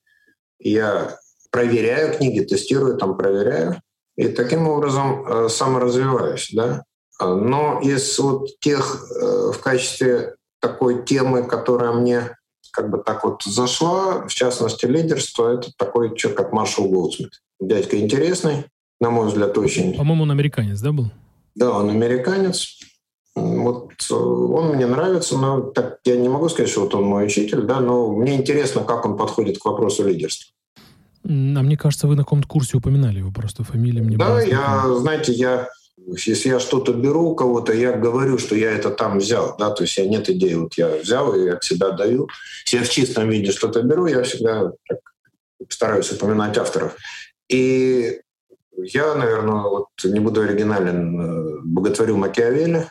[0.60, 1.18] Я
[1.50, 3.80] проверяю книги, тестирую, там проверяю.
[4.16, 6.84] И таким образом э, саморазвиваюсь, да.
[7.20, 12.36] Но из вот тех э, в качестве такой темы, которая мне
[12.72, 17.42] как бы так вот зашла, в частности, лидерство, это такой человек, как Маршал Голдсмит.
[17.60, 18.64] Дядька интересный,
[19.00, 19.94] на мой взгляд, очень...
[19.96, 21.10] По-моему, он американец, да, был?
[21.54, 22.80] Да, он американец.
[23.34, 27.26] Вот э, он мне нравится, но так я не могу сказать, что вот он мой
[27.26, 30.52] учитель, да, но мне интересно, как он подходит к вопросу лидерства.
[31.24, 34.16] А мне кажется, вы на каком-то курсе упоминали его просто фамилия мне.
[34.16, 35.68] Да, я, знаете, я
[36.06, 39.82] если я что-то беру у кого-то, я говорю, что я это там взял, да, то
[39.82, 42.28] есть я нет идеи, вот я взял и от себя даю.
[42.64, 44.98] Если я в чистом виде что-то беру, я всегда так,
[45.68, 46.96] стараюсь упоминать авторов.
[47.48, 48.20] И
[48.76, 52.88] я, наверное, вот не буду оригинален, э, боготворю Макиавелли.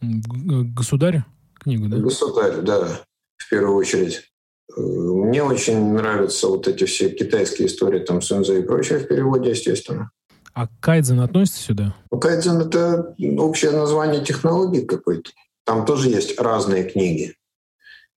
[0.00, 1.24] Государь?
[1.60, 1.96] Книгу, да?
[1.96, 3.00] Государь, да,
[3.36, 4.30] в первую очередь.
[4.76, 10.10] Мне очень нравятся вот эти все китайские истории, там, Сунза и прочее в переводе, естественно.
[10.54, 11.94] А кайдзен относится сюда?
[12.10, 15.30] Ну, кайдзен— это общее название технологии какой-то.
[15.64, 17.34] Там тоже есть разные книги.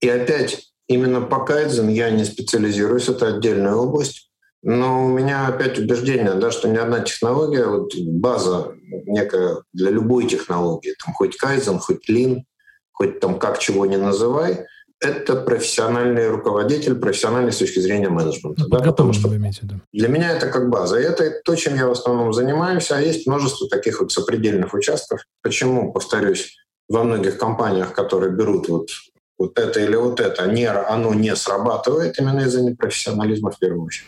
[0.01, 4.29] И опять, именно по кайдзен я не специализируюсь, это отдельная область.
[4.61, 8.73] Но у меня опять убеждение, да, что ни одна технология, вот база
[9.05, 12.45] некая для любой технологии, там хоть кайдзен, хоть лин,
[12.91, 14.65] хоть там как чего не называй—
[14.99, 18.63] это профессиональный руководитель, профессиональный с точки зрения менеджмента.
[18.63, 19.75] Ну, да, потому что имеете, да.
[19.93, 20.99] Для меня это как база.
[20.99, 25.21] И это то, чем я в основном занимаюсь, а есть множество таких вот сопредельных участков.
[25.41, 26.55] Почему, повторюсь,
[26.89, 28.89] во многих компаниях, которые берут вот,
[29.37, 34.07] вот это или вот это, не, оно не срабатывает именно из-за непрофессионализма в первую очередь.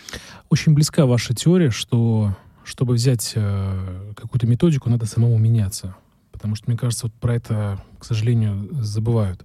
[0.49, 5.95] Очень близка ваша теория, что чтобы взять э, какую-то методику, надо самому меняться
[6.39, 9.43] Потому что, мне кажется, вот про это, к сожалению, забывают.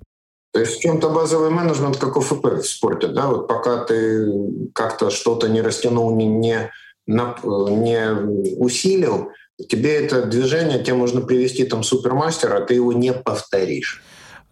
[0.54, 4.32] То есть в чем-то базовый менеджмент как ОФП в спорте, да, вот пока ты
[4.72, 6.70] как-то что-то не растянул, не, не,
[7.08, 9.30] не усилил,
[9.68, 14.00] тебе это движение, тебе можно привести там супермастера, а ты его не повторишь.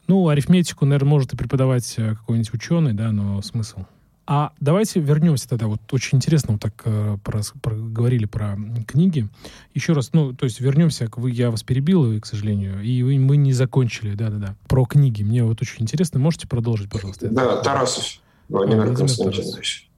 [0.09, 3.85] Ну, арифметику, наверное, может и преподавать э, какой-нибудь ученый, да, но смысл.
[4.27, 5.67] А давайте вернемся тогда.
[5.67, 8.57] Вот очень интересно, вот так э, про, про, говорили про
[8.87, 9.29] книги.
[9.75, 13.37] Еще раз, ну, то есть вернемся, вы, я вас перебил, к сожалению, и вы, мы
[13.37, 15.23] не закончили, да-да-да, про книги.
[15.25, 16.21] Мне вот очень интересно.
[16.21, 17.29] Можете продолжить, пожалуйста?
[17.29, 19.91] Да, Тарасов Владимир а, Константинович.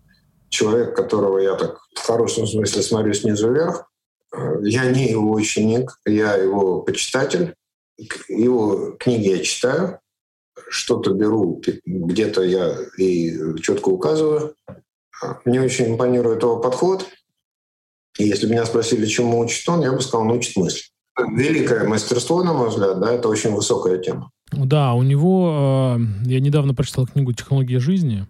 [0.49, 3.91] Человек, которого я так в хорошем смысле смотрю снизу вверх.
[4.35, 7.55] Э, я не его ученик, я его почитатель.
[8.29, 10.01] Его книги я читаю,
[10.69, 14.55] что-то беру, где-то я и четко указываю.
[15.45, 17.07] Мне очень импонирует его подход.
[18.19, 20.83] И если меня спросили, чему учит он, я бы сказал, он учит мысль.
[21.19, 24.31] Великое мастерство, на мой взгляд, да, это очень высокая тема.
[24.53, 28.27] Да, у него, э, я недавно прочитал книгу «Технология жизни»,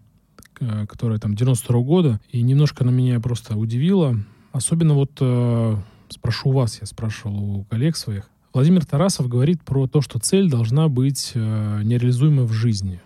[0.60, 4.16] э, которая там 92 -го года, и немножко она меня просто удивила.
[4.52, 5.76] Особенно вот э,
[6.08, 10.88] спрошу вас, я спрашивал у коллег своих, Владимир Тарасов говорит про то, что цель должна
[10.88, 11.38] быть э,
[11.82, 13.02] нереализуемой в жизни.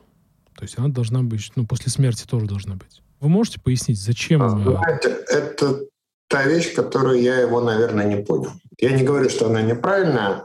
[0.55, 3.01] То есть она должна быть, ну, после смерти тоже должна быть.
[3.21, 4.43] Вы можете пояснить, зачем?
[4.43, 5.87] А, знаете, это
[6.29, 8.51] та вещь, которую я его, наверное, не понял.
[8.79, 10.45] Я не говорю, что она неправильная.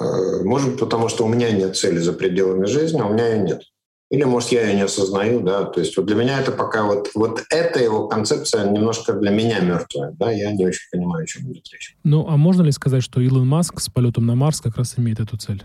[0.00, 3.34] Э, может быть, потому что у меня нет цели за пределами жизни, а у меня
[3.34, 3.62] ее нет.
[4.10, 5.64] Или, может, я ее не осознаю, да.
[5.64, 9.60] То есть вот для меня это пока вот, вот эта его концепция немножко для меня
[9.60, 10.30] мертвая, да.
[10.30, 11.96] Я не очень понимаю, о чем идет речь.
[12.04, 15.20] Ну, а можно ли сказать, что Илон Маск с полетом на Марс как раз имеет
[15.20, 15.62] эту цель?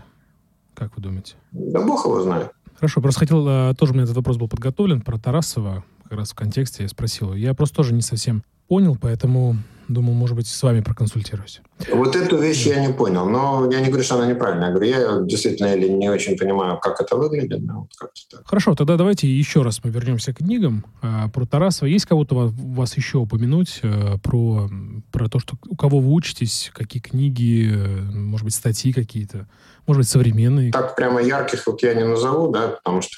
[0.74, 1.34] Как вы думаете?
[1.52, 2.50] Да бог его знает.
[2.74, 6.32] Хорошо, просто хотел, э, тоже у меня этот вопрос был подготовлен про Тарасова, как раз
[6.32, 7.32] в контексте я спросил.
[7.32, 9.56] Я просто тоже не совсем понял, поэтому
[9.88, 11.60] Думаю, может быть, с вами проконсультируюсь.
[11.92, 14.68] Вот эту вещь я не понял, но я не говорю, что она неправильная.
[14.68, 17.60] Я говорю, я действительно или не очень понимаю, как это выглядит.
[17.62, 17.90] Но вот
[18.30, 18.46] так.
[18.46, 20.84] Хорошо, тогда давайте еще раз мы вернемся к книгам.
[21.02, 21.88] А, про Тарасова.
[21.88, 24.70] Есть кого-то вас, вас еще упомянуть а, про,
[25.12, 29.48] про то, что у кого вы учитесь, какие книги, э, может быть, статьи какие-то,
[29.86, 30.72] может быть, современные?
[30.72, 33.16] Так прямо ярких вот я не назову, да, потому что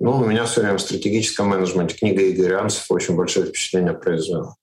[0.00, 4.54] ну, у меня все время в стратегическом менеджменте книга Игоря Анцев очень большое впечатление произвела.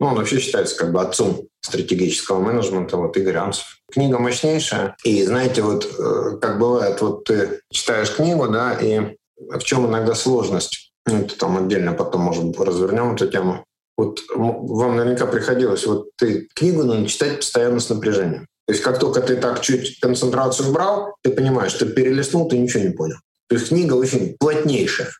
[0.00, 3.78] Ну, он вообще считается как бы отцом стратегического менеджмента, вот Игорь Анцев.
[3.92, 4.96] Книга мощнейшая.
[5.04, 10.14] И знаете, вот э, как бывает, вот ты читаешь книгу, да, и в чем иногда
[10.14, 10.92] сложность?
[11.06, 13.64] Ну, это там отдельно потом, может, развернем эту тему.
[13.96, 18.46] Вот вам наверняка приходилось, вот ты книгу надо читать постоянно с напряжением.
[18.66, 22.84] То есть как только ты так чуть концентрацию убрал, ты понимаешь, ты перелистнул, ты ничего
[22.84, 23.18] не понял.
[23.48, 25.10] То есть книга очень плотнейшая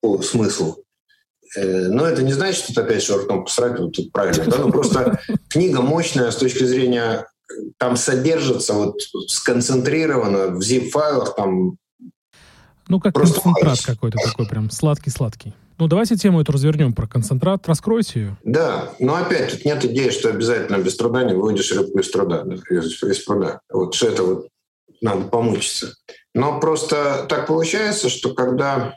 [0.00, 0.85] по смыслу.
[1.56, 4.44] Э, но это не значит, что опять шортом посрать, вот тут правильно.
[4.44, 4.58] Да?
[4.58, 7.26] Ну, просто книга мощная с точки зрения,
[7.78, 11.78] там содержится вот сконцентрировано в zip-файлах, там
[12.88, 15.54] ну, как Просто концентрат какой-то такой прям сладкий-сладкий.
[15.78, 17.66] Ну, давайте тему эту развернем про концентрат.
[17.66, 18.36] Раскройте ее.
[18.44, 22.44] Да, но опять тут нет идеи, что обязательно без труда не выводишь рыбку из труда,
[22.44, 23.60] да, из, из пруда.
[23.70, 24.48] Вот что это вот
[25.02, 25.94] надо помучиться.
[26.34, 28.94] Но просто так получается, что когда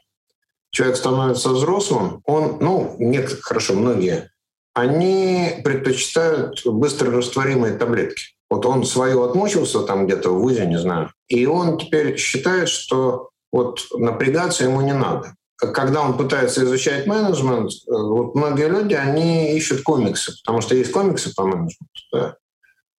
[0.71, 4.31] человек становится взрослым, он, ну, нет, хорошо, многие,
[4.73, 8.35] они предпочитают быстро растворимые таблетки.
[8.49, 13.29] Вот он свое отмучился там где-то в ВУЗе, не знаю, и он теперь считает, что
[13.51, 15.35] вот напрягаться ему не надо.
[15.55, 20.91] Когда он пытается изучать менеджмент, э, вот многие люди, они ищут комиксы, потому что есть
[20.91, 22.35] комиксы по менеджменту, да.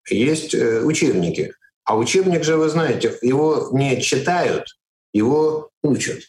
[0.08, 1.54] есть э, учебники.
[1.84, 4.66] А учебник же, вы знаете, его не читают,
[5.12, 6.20] его учат.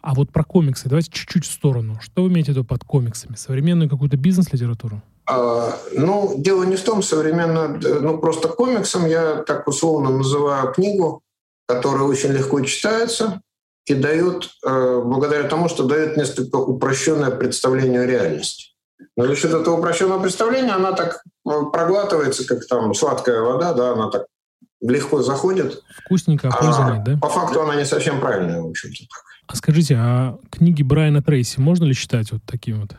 [0.00, 1.98] А вот про комиксы давайте чуть-чуть в сторону.
[2.00, 3.34] Что вы имеете в виду под комиксами?
[3.36, 5.02] Современную какую-то бизнес-литературу?
[5.26, 11.22] А, ну, дело не в том, современно, ну, просто комиксом я так условно называю книгу,
[11.66, 13.42] которая очень легко читается
[13.84, 18.74] и дает, э, благодаря тому, что дает несколько упрощенное представление о реальности.
[19.16, 23.92] Но за счет этого упрощенного представления она так э, проглатывается, как там сладкая вода, да,
[23.92, 24.26] она так
[24.80, 25.82] легко заходит.
[26.04, 27.18] Вкусненько, а, да?
[27.20, 29.04] По факту она не совсем правильная, в общем-то.
[29.04, 29.22] Так.
[29.48, 32.90] А скажите, а книги Брайана Трейси можно ли считать вот таким вот?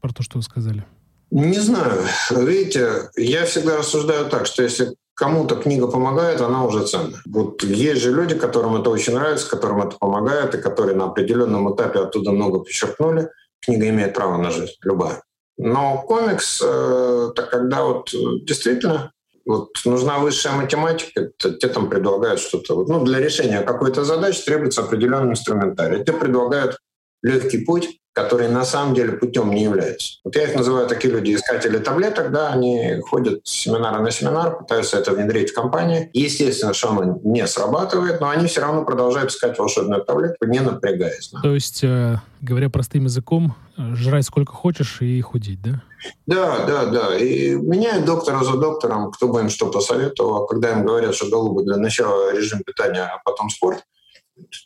[0.00, 0.84] Про то, что вы сказали.
[1.30, 2.02] Не знаю.
[2.30, 7.18] Видите, я всегда рассуждаю так, что если кому-то книга помогает, она уже ценна.
[7.26, 11.74] Вот есть же люди, которым это очень нравится, которым это помогает, и которые на определенном
[11.74, 13.30] этапе оттуда много подчеркнули.
[13.60, 15.22] Книга имеет право на жизнь, любая.
[15.56, 18.10] Но комикс, э, это когда вот
[18.44, 19.10] действительно
[19.46, 22.84] вот нужна высшая математика, тебе там предлагают что-то.
[22.84, 26.04] Ну, для решения какой-то задачи требуется определенный инструментарий.
[26.04, 26.78] Тебе предлагают
[27.22, 30.18] легкий путь, которые на самом деле путем не являются.
[30.24, 34.58] Вот я их называю такие люди, искатели таблеток, да, они ходят с семинара на семинар,
[34.58, 36.10] пытаются это внедрить в компании.
[36.12, 41.30] Естественно, что оно не срабатывает, но они все равно продолжают искать волшебную таблетку, не напрягаясь.
[41.32, 41.40] Да.
[41.42, 45.82] То есть, э, говоря простым языком, жрать сколько хочешь и худеть, да?
[46.26, 47.16] Да, да, да.
[47.16, 50.46] И меняют доктора за доктором, кто бы им что посоветовал.
[50.46, 53.84] Когда им говорят, что голубы для начала режим питания, а потом спорт,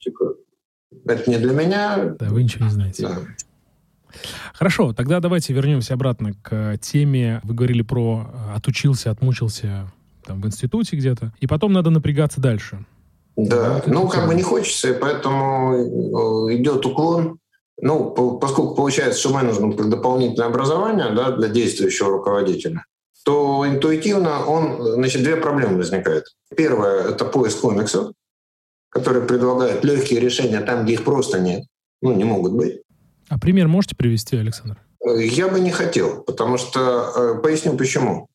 [0.02, 0.34] типа,
[1.06, 2.14] это не для меня.
[2.18, 3.02] Да, вы ничего не знаете.
[3.02, 3.18] Да.
[4.54, 7.40] Хорошо, тогда давайте вернемся обратно к теме.
[7.44, 9.90] Вы говорили про э, отучился, отмучился
[10.24, 12.84] там, в институте где-то, и потом надо напрягаться дальше.
[13.36, 17.38] Да, ну как бы не хочется, и поэтому э, идет уклон.
[17.80, 22.84] Ну, поскольку получается, что мне нужно дополнительное образование да, для действующего руководителя,
[23.24, 26.24] то интуитивно он, значит, две проблемы возникают.
[26.56, 28.12] Первое— это поиск комиксов,
[28.98, 31.64] которые предлагают легкие решения там, где их просто нет.
[32.02, 32.82] Ну, не могут быть.
[33.28, 34.78] А пример можете привести, Александр?
[35.04, 37.12] Э, я бы не хотел, потому что...
[37.16, 38.28] Э, поясню почему.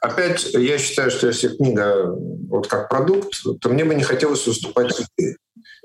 [0.00, 2.12] Опять, я считаю, что если книга
[2.48, 5.36] вот как продукт, то мне бы не хотелось выступать в эфире.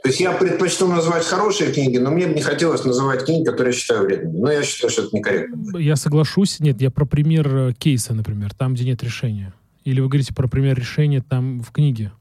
[0.03, 3.73] То есть я предпочту назвать хорошие книги, но мне бы не хотелось называть книги, которые
[3.73, 4.39] я считаю вредными.
[4.39, 5.77] Но я считаю, что это некорректно.
[5.77, 6.59] Я соглашусь.
[6.59, 9.53] Нет, я про пример э, кейса, например, там, где нет решения.
[9.83, 12.11] Или вы говорите про пример решения там в книге?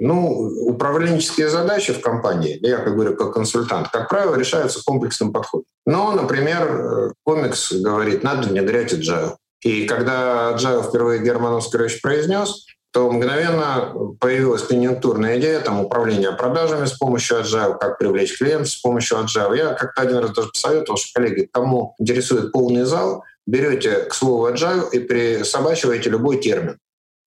[0.00, 5.66] Ну, управленческие задачи в компании, я как говорю как консультант, как правило, решаются комплексным подходом.
[5.86, 9.34] Но, например, комикс говорит, надо внедрять agile.
[9.62, 16.86] И когда agile впервые Герман Оскарович произнес, то мгновенно появилась конъюнктурная идея там, управления продажами
[16.86, 19.56] с помощью agile, как привлечь клиентов с помощью agile.
[19.56, 24.48] Я как-то один раз даже посоветовал, что, коллеги, кому интересует полный зал, берете к слову
[24.48, 26.78] agile и присобачиваете любой термин.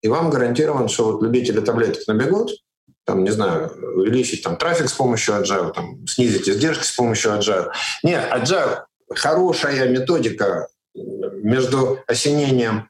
[0.02, 2.52] И вам гарантирован, что вот любители таблеток набегут,
[3.04, 7.70] там, не знаю, увеличить там, трафик с помощью Agile, там, снизить издержки с помощью Agile.
[8.02, 12.88] Нет, Agile— хорошая методика между осенением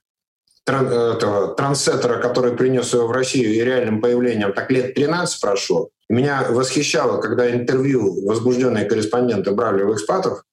[0.65, 5.89] этого трансеттера, который принес его в Россию, и реальным появлением, так лет 13 прошло.
[6.09, 10.45] Меня восхищало, когда интервью возбужденные корреспонденты брали у экспатов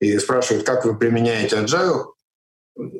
[0.00, 2.13] и спрашивают, как вы применяете agile,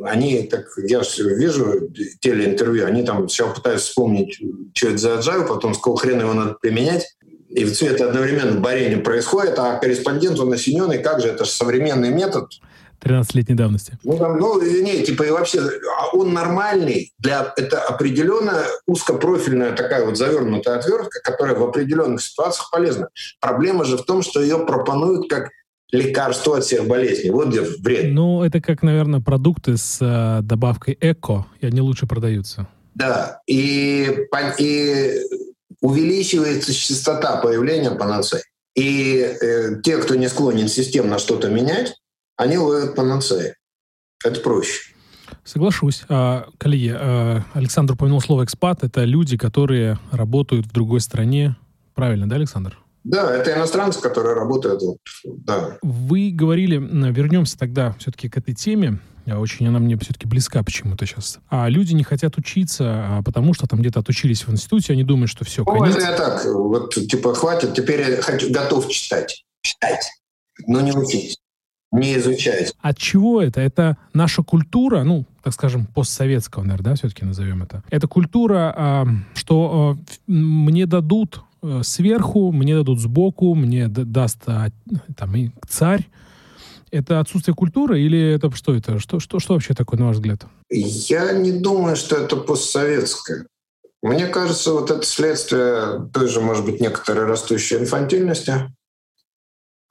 [0.04, 1.88] они, так я вижу
[2.20, 4.40] телеинтервью, они там все пытаются вспомнить,
[4.74, 7.16] что это за agile, потом с какого хрена его надо применять.
[7.50, 12.10] И все это одновременно борение происходит, а корреспондент, он осененный, как же, это же современный
[12.10, 12.50] метод.
[13.04, 13.98] 13-летней давности.
[14.02, 20.06] Ну, там, ну, не, типа, и вообще, а он нормальный для, это определенная узкопрофильная такая
[20.06, 23.08] вот завернутая отвертка, которая в определенных ситуациях полезна.
[23.40, 25.50] Проблема же в том, что ее пропонуют как
[25.94, 27.30] лекарство от всех болезней.
[27.30, 28.12] Вот где вред.
[28.12, 32.66] Ну, это как, наверное, продукты с э, добавкой эко, и они лучше продаются.
[32.94, 34.26] Да, и,
[34.58, 35.14] и
[35.80, 38.42] увеличивается частота появления панацеи.
[38.74, 41.94] И э, те, кто не склонен системно что-то менять,
[42.36, 43.54] они ловят панацеи.
[44.24, 44.92] Это проще.
[45.44, 46.02] Соглашусь.
[46.08, 48.82] А, коллеги, а, Александр упомянул слово «экспат».
[48.82, 51.56] Это люди, которые работают в другой стране.
[51.94, 52.78] Правильно, да, Александр?
[53.04, 54.82] Да, это иностранцы, которые работают.
[54.82, 55.78] Вот, да.
[55.82, 56.76] Вы говорили,
[57.12, 58.98] вернемся тогда все-таки к этой теме.
[59.26, 61.38] Очень она мне все-таки близка почему-то сейчас.
[61.48, 62.84] А люди не хотят учиться,
[63.18, 65.96] а потому что там где-то отучились в институте, они думают, что все, ну, конец.
[65.96, 69.44] это я так, вот типа хватит, теперь я хочу, готов читать.
[69.62, 70.10] Читать,
[70.66, 71.38] но не учить
[71.92, 72.74] не изучать.
[72.80, 73.60] От чего это?
[73.60, 77.84] Это наша культура, ну, так скажем, постсоветского, наверное, да, все-таки назовем это.
[77.88, 84.68] Это культура, что мне дадут Э, сверху, мне дадут сбоку, мне даст а,
[85.16, 86.08] там, и царь.
[86.90, 88.98] Это отсутствие культуры или это что это?
[89.00, 90.46] Что, что, что вообще такое, на ваш взгляд?
[90.70, 93.46] Я не думаю, что это постсоветское.
[94.02, 98.70] Мне кажется, вот это следствие той же, может быть, некоторой растущей инфантильности,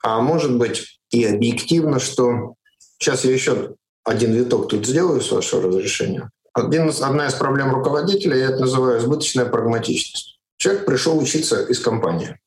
[0.02, 2.54] а может быть и объективно, что
[2.98, 6.30] сейчас я еще один виток тут сделаю, с вашего разрешения.
[6.52, 10.33] Один, одна из проблем руководителя, я это называю избыточная прагматичность.
[10.64, 12.38] Человек пришел учиться из компании.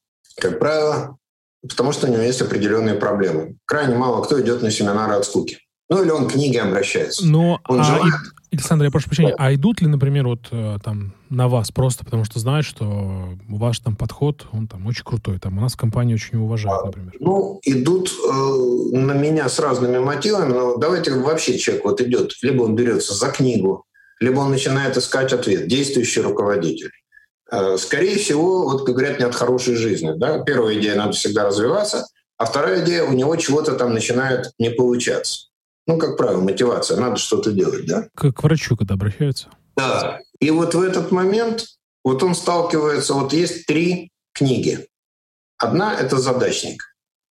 [0.42, 1.18] Как правило,
[1.62, 3.58] потому что у него есть определенные проблемы.
[3.66, 5.60] Крайне мало кто идет на семинары от скуки.
[5.88, 7.28] Ну или он к книге обращается.
[7.28, 8.16] Но, он а, желает...
[8.52, 9.46] Александр, я прошу прощения, да.
[9.46, 13.82] а идут ли, например, вот э, там на вас просто потому что знают, что ваш
[13.82, 17.14] там подход, он там очень крутой, там у нас в компании очень уважают, а, например?
[17.20, 22.64] Ну, идут э, на меня с разными мотивами, но давайте вообще человек вот идет, либо
[22.64, 23.86] он берется за книгу,
[24.20, 26.90] либо он начинает искать ответ, действующий руководитель.
[27.52, 30.14] Э, скорее всего, вот как говорят, не от хорошей жизни.
[30.16, 30.40] Да?
[30.40, 35.48] Первая идея— надо всегда развиваться, а вторая идея— у него чего-то там начинает не получаться.
[35.86, 38.10] Ну, как правило, мотивация, надо что-то делать, да?
[38.14, 39.48] К, к врачу, когда обращаются.
[39.78, 40.20] Да.
[40.40, 41.66] И вот в этот момент
[42.04, 44.88] вот он сталкивается, вот есть три книги.
[45.58, 46.84] Одна— это задачник.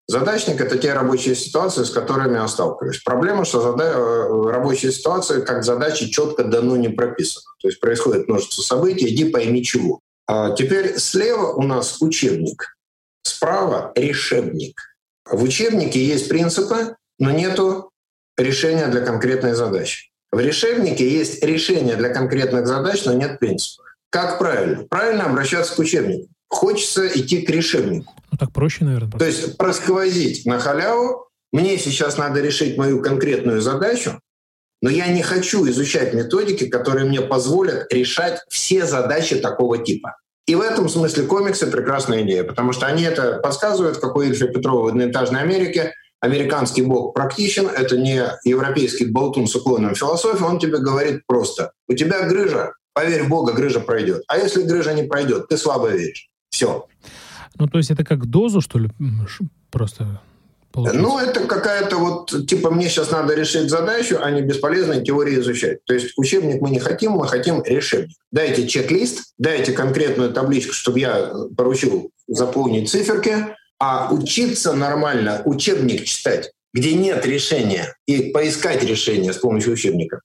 [0.07, 3.03] Задачник— это те рабочие ситуации, с которыми я сталкиваюсь.
[3.03, 3.85] Проблема, что зада...
[3.85, 7.45] Э, рабочие ситуации как задачи четко дано не прописано.
[7.61, 10.01] То есть происходит множество событий, иди пойми чего.
[10.27, 12.77] А теперь слева у нас учебник,
[13.23, 14.79] справа— решебник.
[15.25, 17.91] В учебнике есть принципы, но нету
[18.37, 20.11] решения для конкретной задачи.
[20.31, 23.87] В решебнике есть решение для конкретных задач, но нет принципов.
[24.11, 24.85] Как правильно?
[24.85, 26.29] Правильно обращаться к учебнику.
[26.49, 28.15] Хочется идти к решебнику.
[28.31, 29.19] Ну так проще, наверное.
[29.19, 31.29] То есть просквозить на халяву.
[31.53, 34.21] Мне сейчас надо решить мою конкретную задачу,
[34.83, 40.17] но я не хочу изучать методики, которые мне позволят решать все задачи такого типа.
[40.47, 44.49] И в этом смысле комиксы— прекрасная идея, потому что они это подсказывают, как у Ильфа
[44.49, 50.59] Петрова в «Одноэтажной Америке», американский бог практичен, это не европейский болтун с уклоном философии, он
[50.59, 54.23] тебе говорит просто, у тебя грыжа, поверь в Бога, грыжа пройдет.
[54.29, 56.29] А если грыжа не пройдет, ты слабо веришь.
[56.55, 56.87] Все.
[57.59, 58.89] Ну, то есть это как дозу, что ли,
[59.73, 60.21] просто
[60.71, 61.03] Получается.
[61.03, 65.85] Ну, это какая-то вот, типа, мне сейчас надо решить задачу, а не бесполезной теории изучать.
[65.85, 68.17] То есть учебник мы не хотим, мы хотим решебник.
[68.33, 76.51] Дайте чек-лист, дайте конкретную табличку, чтобы я поручил заполнить циферки, а учиться нормально, учебник читать,
[76.73, 80.23] где нет решения, и поискать решение с помощью учебника.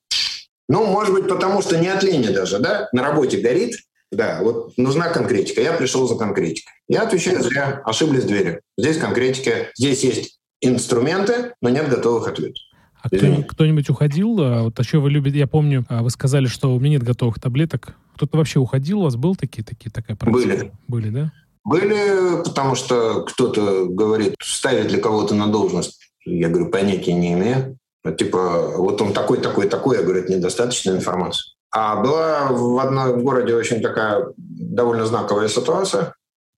[0.67, 3.75] Ну, может быть, потому что не от лени даже, да, на работе горит,
[4.11, 5.61] да, вот нужна конкретика.
[5.61, 6.73] Я пришел за конкретикой.
[6.87, 8.61] Я отвечаю зря, ошиблись двери.
[8.77, 12.63] Здесь конкретика, здесь есть инструменты, но нет готовых ответов.
[13.01, 14.41] А кто, кто-нибудь уходил?
[14.41, 15.37] А вот что вы любите?
[15.37, 17.95] Я помню, а, вы сказали, что у меня нет готовых таблеток.
[18.15, 18.99] Кто-то вообще уходил?
[18.99, 20.47] У вас был такие, такие такая практика?
[20.47, 20.71] Были.
[20.87, 21.31] Были, да?
[21.63, 25.99] Были, потому что кто-то говорит, ставить ли кого-то на должность.
[26.25, 27.77] Я говорю, понятия не имею.
[28.17, 29.97] Типа, вот он такой, такой, такой.
[29.97, 31.53] Я говорю, это недостаточная информация.
[31.71, 36.13] А была в одном городе очень такая довольно знаковая ситуация.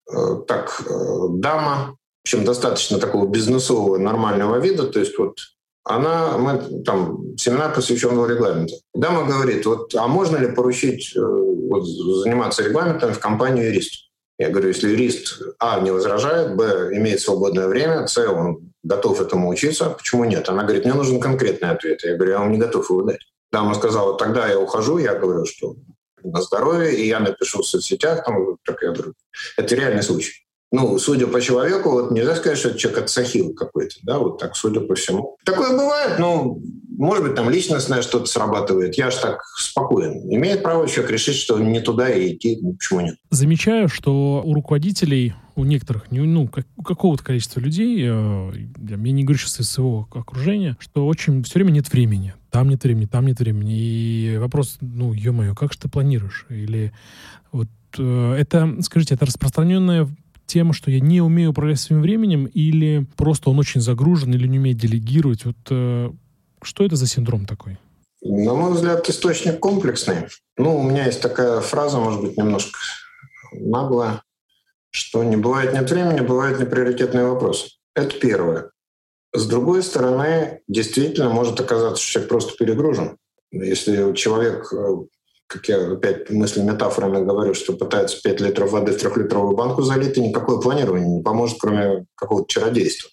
[0.09, 0.93] Э, так, э,
[1.31, 5.37] дама, в общем, достаточно такого бизнесового, нормального вида, то есть вот
[5.83, 8.75] она, мы там, семинар посвященного регламенту.
[8.93, 14.11] Дама говорит, вот, а можно ли поручить э, вот, заниматься регламентом в компанию юрист?
[14.37, 19.49] Я говорю, если юрист, а, не возражает, б, имеет свободное время, с, он готов этому
[19.49, 20.49] учиться, почему нет?
[20.49, 22.03] Она говорит, мне нужен конкретный ответ.
[22.03, 23.21] Я говорю, я вам не готов его дать.
[23.51, 25.75] Дама сказала, тогда я ухожу, я говорю, что
[26.23, 29.13] на здоровье, и я напишу в соцсетях, там, так я говорю,
[29.57, 30.45] это реальный случай.
[30.73, 34.55] Ну, судя по человеку, вот нельзя сказать, что это человек отсахил какой-то, да, вот так,
[34.55, 35.35] судя по всему.
[35.43, 36.61] Такое бывает, ну,
[36.97, 38.95] может быть, там личностное что-то срабатывает.
[38.95, 40.31] Я же так спокоен.
[40.33, 43.15] Имеет право человек решить, что не туда и идти, ну, почему нет.
[43.31, 48.51] Замечаю, что у руководителей, у некоторых, ну, как, у какого-то количества людей, э,
[48.89, 52.33] я не говорю сейчас из своего окружения, что очень все время нет времени.
[52.49, 53.77] Там нет времени, там нет времени.
[53.77, 56.45] И вопрос, ну, ё-моё, как же ты планируешь?
[56.49, 56.91] Или
[57.51, 60.07] вот э, это, скажите, это распространенная
[60.45, 64.59] тема, что я не умею управлять своим временем, или просто он очень загружен, или не
[64.59, 65.45] умеет делегировать?
[65.45, 66.11] Вот э,
[66.61, 67.77] что это за синдром такой?
[68.23, 70.27] На мой взгляд, источник комплексный.
[70.57, 72.77] Ну, у меня есть такая фраза, может быть, немножко
[73.53, 74.21] наглая,
[74.91, 77.69] что не бывает нет времени, бывают неприоритетные вопросы.
[77.95, 78.71] Это первое.
[79.33, 83.17] С другой стороны, действительно может оказаться, что человек просто перегружен.
[83.51, 84.95] Если человек э,
[85.51, 90.17] как я опять мысли метафорами говорю, что пытается 5 литров воды в трехлитровую банку залить,
[90.17, 93.09] и никакое планирование не поможет, кроме какого-то чародейства.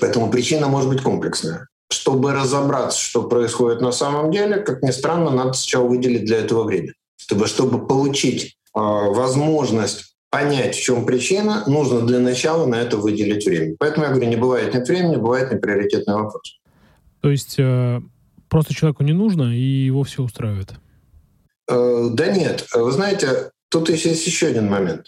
[0.00, 1.68] Поэтому причина может быть комплексная.
[1.90, 6.64] Чтобы разобраться, что происходит на самом деле, как ни странно, надо сначала выделить для этого
[6.64, 6.94] время.
[7.16, 13.46] Чтобы, чтобы получить э, возможность понять, в чем причина, нужно для начала на это выделить
[13.46, 13.76] время.
[13.78, 16.58] Поэтому я говорю, не бывает нет времени, бывает неприоритетный вопрос.
[17.20, 18.00] То есть э,
[18.48, 20.74] просто человеку не нужно, и его все устраивает?
[21.68, 25.06] Э, да нет, вы знаете, тут есть еще один момент.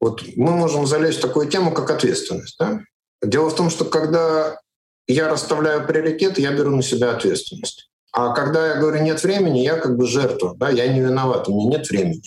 [0.00, 2.56] Вот мы можем залезть в такую тему, как ответственность.
[2.58, 2.80] Да?
[3.22, 4.58] Дело в том, что когда
[5.06, 7.90] я расставляю приоритеты, я беру на себя ответственность.
[8.12, 11.54] А когда я говорю нет времени, я как бы жертва, да, я не виноват, у
[11.54, 12.22] меня нет времени.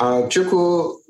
[0.00, 1.02] А человеку,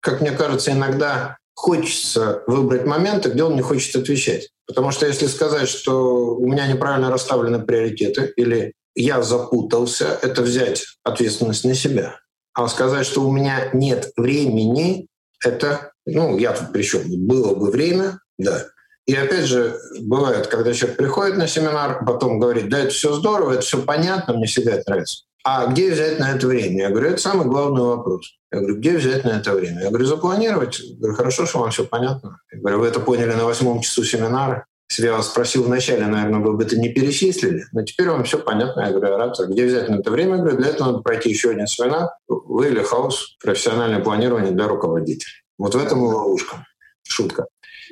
[0.00, 4.48] как мне кажется, иногда хочется выбрать моменты, где он не хочет отвечать.
[4.66, 10.84] Потому что если сказать, что у меня неправильно расставлены приоритеты или я запутался, это взять
[11.04, 12.18] ответственность на себя.
[12.52, 15.06] А сказать, что у меня нет времени,
[15.44, 16.84] это, ну, я тут при?
[17.16, 18.66] Было бы время, да.
[19.06, 23.52] И опять же, бывает, когда человек приходит на семинар, потом говорит, да, это все здорово,
[23.52, 25.24] это все понятно, мне всегда это нравится.
[25.44, 26.82] А где взять на это время?
[26.82, 28.38] Я говорю, это самый главный вопрос.
[28.52, 29.82] Я говорю, где взять на это время?
[29.82, 30.78] Я говорю, запланировать.
[30.78, 32.38] Я говорю, хорошо, что вам все понятно.
[32.52, 34.66] Я говорю, вы это поняли на восьмом часу семинара.
[34.88, 38.38] Если я вас спросил вначале, наверное, вы бы это не перечислили, но теперь вам все
[38.38, 38.82] понятно.
[38.82, 40.36] Я говорю, рад, где взять на это время?
[40.36, 42.10] Я говорю, для этого надо пройти еще один семинар.
[42.28, 45.32] Вы или хаос, профессиональное планирование для руководителей.
[45.58, 46.66] Вот в этом и ловушка.
[47.04, 47.46] Шутка.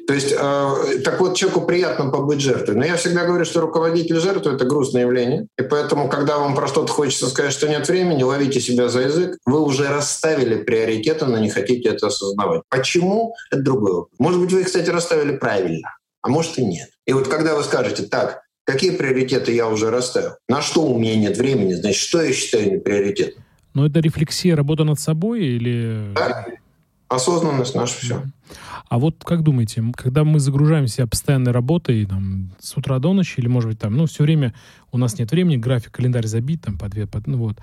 [0.06, 2.76] То есть, э, так вот, человеку приятно побыть жертвой.
[2.76, 5.46] Но я всегда говорю, что руководитель жертвы— это грустное явление.
[5.58, 9.38] И поэтому, когда вам про что-то хочется сказать, что нет времени, ловите себя за язык.
[9.46, 12.62] Вы уже расставили приоритеты, но не хотите это осознавать.
[12.68, 13.34] Почему?
[13.50, 14.18] Это другой вопрос.
[14.18, 16.88] Может быть, вы, кстати, расставили правильно, а может и нет.
[17.06, 21.16] И вот когда вы скажете, так, какие приоритеты я уже расставил, на что у меня
[21.16, 23.44] нет времени, значит, что я считаю не приоритетом?
[23.74, 26.12] Но это рефлексия, работа над собой или...
[26.14, 26.46] Да,
[27.08, 28.22] осознанность наша все.
[28.90, 33.34] А вот как думаете, когда мы загружаем себя постоянной работой там, с утра до ночи,
[33.38, 34.52] или, может быть, там, ну, все время
[34.90, 37.58] у нас нет времени, график, календарь забит, там, по две, по, ну, вот.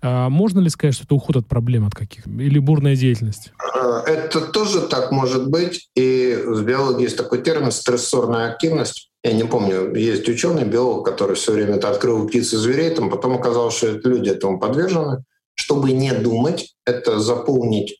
[0.00, 2.26] А можно ли сказать, что это уход от проблем от каких?
[2.26, 3.52] Или бурная деятельность?
[3.58, 5.90] А, это тоже так может быть.
[5.94, 9.10] И в биологии есть такой термин «стрессорная активность».
[9.22, 13.10] Я не помню, есть ученый, биолог, который все время это открыл птиц и зверей, там
[13.10, 15.24] потом оказалось, что люди этому подвержены.
[15.56, 17.98] Чтобы не думать, это заполнить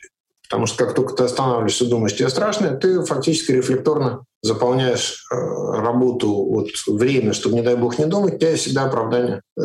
[0.51, 6.29] Потому что как только ты останавливаешься думаешь, тебе страшно, ты фактически рефлекторно заполняешь э, работу,
[6.29, 9.43] вот, время, чтобы, не дай бог, не думать, у тебя всегда оправдание.
[9.57, 9.63] Э,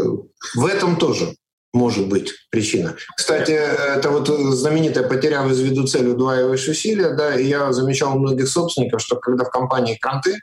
[0.56, 1.36] в этом тоже
[1.74, 2.96] может быть причина.
[3.18, 8.20] Кстати, это вот знаменитая «потеряв из виду цель, удваиваешь усилия», да, и я замечал у
[8.20, 10.38] многих собственников, что когда в компании кранты,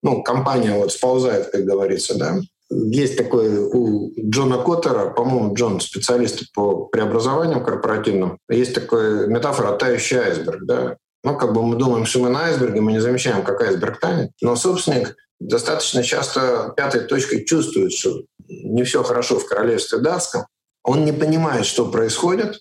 [0.00, 2.38] ну, компания вот сползает, как говорится, да,
[2.70, 10.18] есть такой у Джона Коттера, по-моему, Джон специалист по преобразованиям корпоративным, есть такая метафора «тающий
[10.18, 10.64] айсберг».
[10.64, 10.96] Да?
[11.22, 14.30] Ну, как бы мы думаем, что мы на айсберге, мы не замечаем, как айсберг танет,
[14.40, 20.46] но собственник достаточно часто пятой точкой чувствует, что не все хорошо в королевстве датском,
[20.82, 22.60] он не понимает, что происходит,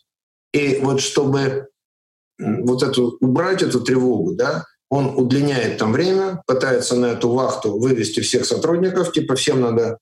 [0.53, 1.67] и вот чтобы
[2.37, 4.65] вот эту, убрать эту тревогу, да,
[4.95, 9.97] он удлиняет там время, пытается на эту вахту вывести всех сотрудников, типа всем надо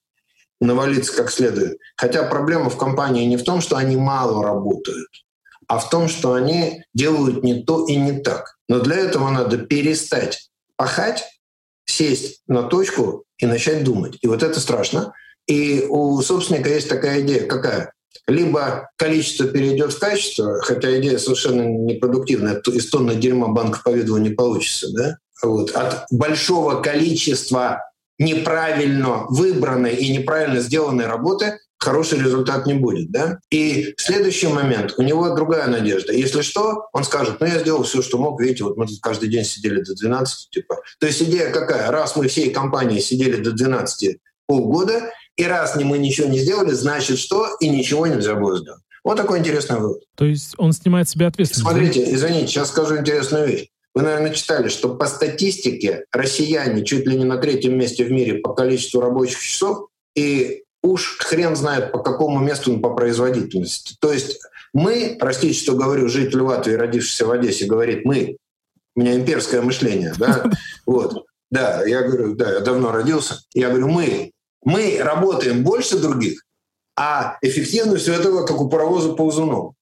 [0.60, 1.78] навалиться как следует.
[1.96, 5.08] Хотя проблема в компании не в том, что они мало работают,
[5.66, 8.56] а в том, что они делают не то и не так.
[8.68, 11.24] Но для этого надо перестать пахать,
[11.86, 14.18] сесть на точку и начать думать.
[14.22, 15.12] И вот это страшно.
[15.46, 17.92] И у собственника есть такая идея, какая?
[18.26, 24.16] Либо количество перейдет в качество, хотя идея совершенно непродуктивная, из тонны дерьма банка по виду
[24.16, 25.18] не получится, да?
[25.42, 25.72] Вот.
[25.72, 27.82] От большого количества
[28.18, 33.10] неправильно выбранной и неправильно сделанной работы хороший результат не будет.
[33.10, 33.38] Да?
[33.50, 36.12] И следующий момент, у него другая надежда.
[36.12, 39.28] Если что, он скажет, ну я сделал все, что мог, видите, вот мы тут каждый
[39.28, 40.50] день сидели до 12.
[40.50, 40.76] Типа.
[40.98, 41.90] То есть идея какая?
[41.90, 47.18] Раз мы всей компанией сидели до 12 полгода, и раз мы ничего не сделали, значит
[47.18, 47.48] что?
[47.60, 48.80] И ничего нельзя будет сделать.
[49.02, 50.02] Вот такой интересный вывод.
[50.16, 51.68] То есть он снимает себе ответственность.
[51.68, 53.68] Смотрите, извините, сейчас скажу интересную вещь.
[53.94, 58.40] Вы, наверное, читали, что по статистике россияне чуть ли не на третьем месте в мире
[58.40, 63.96] по количеству рабочих часов, и уж хрен знает по какому месту по производительности.
[64.00, 64.40] То есть
[64.72, 68.36] мы, простите, что говорю, житель Латвии, родившийся в Одессе, говорит мы,
[68.96, 70.44] у меня имперское мышление, да,
[70.86, 74.32] вот, да, я говорю, да, я давно родился, я говорю мы,
[74.64, 76.44] мы работаем больше других,
[76.96, 79.74] а эффективность у этого как у паровоза ползунов.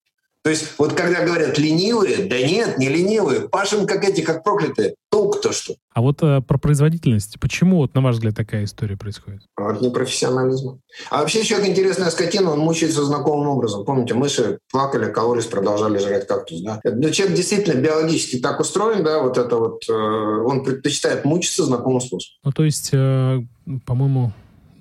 [0.43, 4.97] То есть вот когда говорят ленивые, да нет, не ленивые, пашем как эти, как проклятые,
[5.09, 5.74] толк-то что?
[5.95, 9.43] А вот э, про производительность, почему вот на ваш взгляд такая история происходит?
[9.57, 10.80] От непрофессионализма.
[11.11, 13.85] А вообще человек интересная скотина, он мучается знакомым образом.
[13.85, 16.61] Помните, мыши плакали, кололись, продолжали жрать кактус.
[16.62, 16.80] Да?
[16.83, 22.01] Но человек действительно биологически так устроен, да, вот это вот, э, он предпочитает мучиться знакомым
[22.01, 22.35] способом.
[22.43, 23.39] Ну то есть, э,
[23.87, 24.33] по-моему,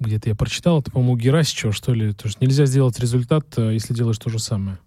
[0.02, 3.94] где-то я прочитал, это, по-моему, Герасичева, что ли, то есть нельзя сделать результат, э, если
[3.94, 4.80] делаешь то же самое,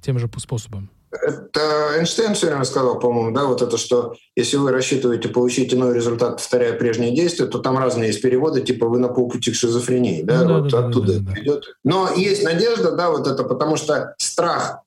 [0.00, 0.90] тем же способом.
[1.10, 5.94] Это Эйнштейн все время сказал, по-моему, да, вот это, что если вы рассчитываете получить иной
[5.94, 10.22] результат, повторяя прежние действия, то там разные есть переводы, типа вы на полпути к шизофрении,
[10.22, 11.40] да, ну, вот да, оттуда да, да, да.
[11.42, 11.64] идет.
[11.84, 14.78] Но есть надежда, да, вот это, потому что страх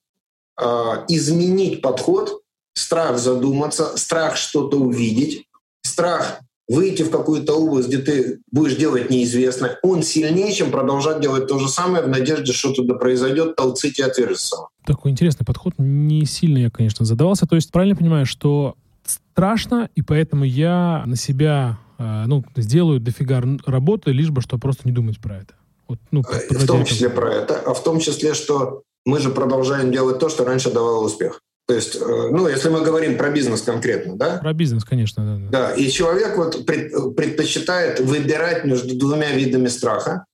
[0.59, 0.65] э,
[1.09, 2.41] изменить подход,
[2.73, 5.47] страх задуматься, страх что-то увидеть,
[5.83, 11.47] страх выйти в какую-то область, где ты будешь делать неизвестное, он сильнее, чем продолжать делать
[11.47, 14.67] то же самое в надежде, что туда произойдет, толцить и отвержется.
[14.85, 15.73] Такой интересный подход.
[15.77, 17.45] Не сильно я, конечно, задавался.
[17.45, 23.43] То есть правильно понимаю, что страшно, и поэтому я на себя э, ну, сделаю дофига
[23.65, 25.53] работы, лишь бы, что просто не думать про это.
[25.87, 29.91] Вот, ну, в том числе про это, а в том числе, что мы же продолжаем
[29.91, 31.41] делать то, что раньше давало успех.
[31.67, 34.37] То есть, э, ну, если мы говорим про бизнес конкретно, да?
[34.37, 35.49] Про бизнес, конечно, да.
[35.49, 40.25] Да, да и человек вот предпочитает выбирать между двумя видами страха.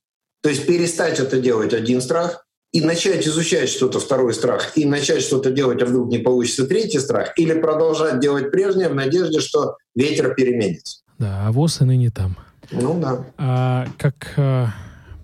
[0.41, 5.21] То есть перестать это делать один страх и начать изучать что-то второй страх, и начать
[5.21, 9.77] что-то делать, а вдруг не получится третий страх, или продолжать делать прежнее в надежде, что
[9.93, 11.01] ветер переменится.
[11.19, 12.37] Да, а ВОЗ и ныне там.
[12.71, 13.25] Ну да.
[13.37, 14.67] А, как э,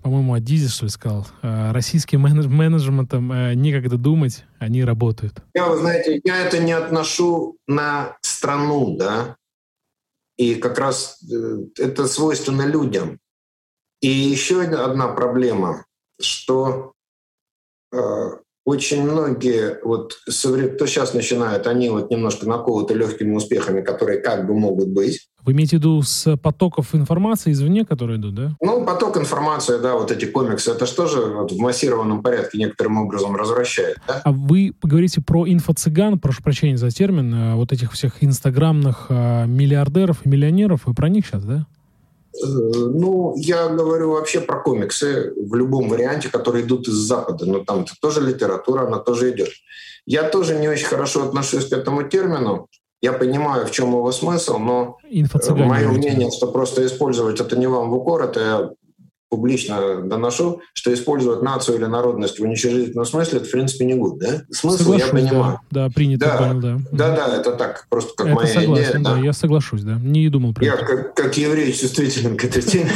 [0.08, 5.42] по-моему, Адизис, что ли, сказал, «Э, российским менеджментом э, некогда думать, они работают.
[5.54, 9.36] Я, вы знаете, я это не отношу на страну, да.
[10.38, 13.18] И как раз э, это свойственно людям.
[14.00, 15.84] И еще одна проблема,
[16.20, 16.94] что
[18.68, 24.52] очень многие, вот, кто сейчас начинает, они вот немножко наковыты легкими успехами, которые как бы
[24.52, 25.30] могут быть.
[25.42, 28.56] Вы имеете в виду с потоков информации извне, которые идут, да?
[28.60, 32.98] Ну, поток информации, да, вот эти комиксы, это что же вот в массированном порядке некоторым
[32.98, 34.20] образом развращает, да?
[34.22, 39.46] А вы поговорите про инфо-цыган, прошу прощения за термин, э, вот этих всех инстаграмных э,
[39.46, 41.66] миллиардеров и миллионеров, вы про них сейчас, да?
[42.42, 47.46] Э, ну, я говорю вообще про комиксы в любом варианте, которые идут из Запада.
[47.46, 49.50] Но там тоже литература, она тоже идет.
[50.06, 52.68] Я тоже не очень хорошо отношусь к этому термину.
[53.00, 54.96] Я понимаю, в чем его смысл, но
[55.64, 58.70] мое мнение, что просто использовать это не вам в укор, это я
[59.28, 64.18] публично доношу, что использовать нацию или народность в уничижительном смысле, это, в принципе, не гуд,
[64.18, 64.42] да?
[64.50, 65.60] Смысл соглашусь, я понимаю.
[65.70, 66.78] Да, да принято, да, понял, да.
[66.92, 69.04] Да, да, это так, просто как это моя согласен, идея.
[69.04, 70.84] Да, да, я соглашусь, да, не думал про Я это.
[70.84, 72.92] как, как еврей чувствителен к этой теме.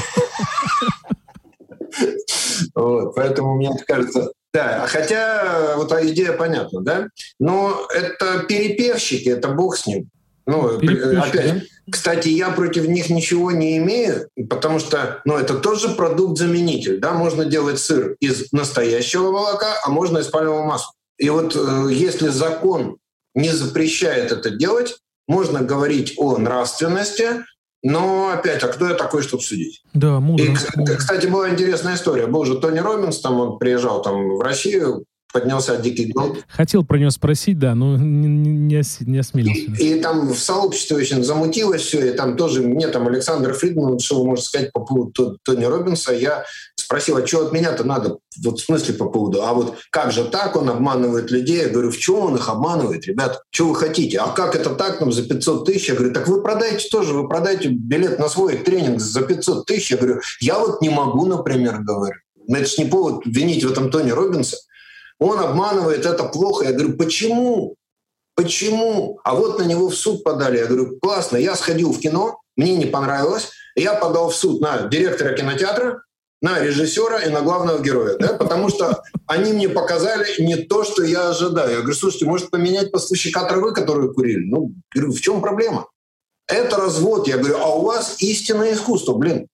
[2.74, 7.06] Вот, поэтому мне кажется, да, хотя вот идея понятна, да,
[7.38, 10.08] но это перепевщики, это бог с ним.
[10.46, 11.60] Ну, опять, да?
[11.90, 17.44] кстати, я против них ничего не имею, потому что, ну, это тоже продукт-заменитель, да, можно
[17.44, 20.92] делать сыр из настоящего молока, а можно из пальмового масла.
[21.18, 22.96] И вот э, если закон
[23.34, 27.44] не запрещает это делать, можно говорить о нравственности,
[27.82, 29.82] но опять, а кто я такой, чтобы судить?
[29.92, 30.44] Да, мудро.
[30.44, 30.54] И,
[30.96, 32.26] кстати, была интересная история.
[32.26, 36.36] Был же Тони Робинс, там он приезжал там в Россию, поднялся дикий гол.
[36.48, 39.82] Хотел про него спросить, да, но не, не, не осмелился.
[39.82, 43.98] И, и там в сообществе очень замутилось все, и там тоже мне там Александр Фридман,
[43.98, 46.44] что вы можете сказать по поводу Тони Робинса, я
[46.76, 50.24] спросил, а что от меня-то надо, вот в смысле по поводу, а вот как же
[50.24, 51.62] так он обманывает людей?
[51.62, 53.42] Я говорю, в чем он их обманывает, ребят?
[53.50, 54.18] Что вы хотите?
[54.18, 55.88] А как это так, там, за 500 тысяч?
[55.88, 59.90] Я говорю, так вы продаете тоже, вы продаете билет на свой тренинг за 500 тысяч.
[59.90, 62.16] Я говорю, я вот не могу, например, говорю.
[62.48, 64.56] Но это ж не повод винить в этом Тони Робинса.
[65.22, 66.64] Он обманывает, это плохо.
[66.64, 67.76] Я говорю, почему?
[68.34, 69.20] Почему?
[69.24, 70.58] А вот на него в суд подали.
[70.58, 74.88] Я говорю, классно, я сходил в кино, мне не понравилось, я подал в суд на
[74.88, 76.02] директора кинотеатра,
[76.40, 81.04] на режиссера и на главного героя, да, потому что они мне показали не то, что
[81.04, 81.70] я ожидаю.
[81.70, 84.44] Я говорю, слушайте, может поменять поставщика травы, которую курили?
[84.44, 85.86] Ну, говорю, в чем проблема?
[86.48, 87.28] Это развод.
[87.28, 89.46] Я говорю, а у вас истинное искусство, блин.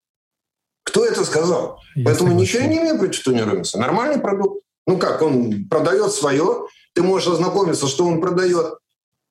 [0.83, 1.79] Кто это сказал?
[1.95, 2.37] Я Поэтому согласен.
[2.37, 3.77] ничего не имею против Тони Робинса.
[3.77, 4.63] Нормальный продукт.
[4.89, 6.65] Ну как, он продает свое,
[6.95, 8.73] ты можешь ознакомиться, что он продает,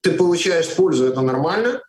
[0.02, 1.82] ты получаешь пользу, это нормально.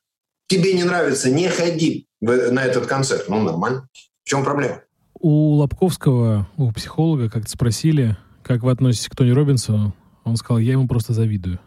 [0.47, 3.29] Тебе не нравится, не ходи на этот концерт.
[3.29, 3.87] Ну, нормально.
[4.23, 4.81] В чем проблема?
[5.19, 9.93] У Лобковского, у психолога, как-то спросили, как вы относитесь к Тони Робинсу.
[10.23, 11.59] Он сказал, я ему просто завидую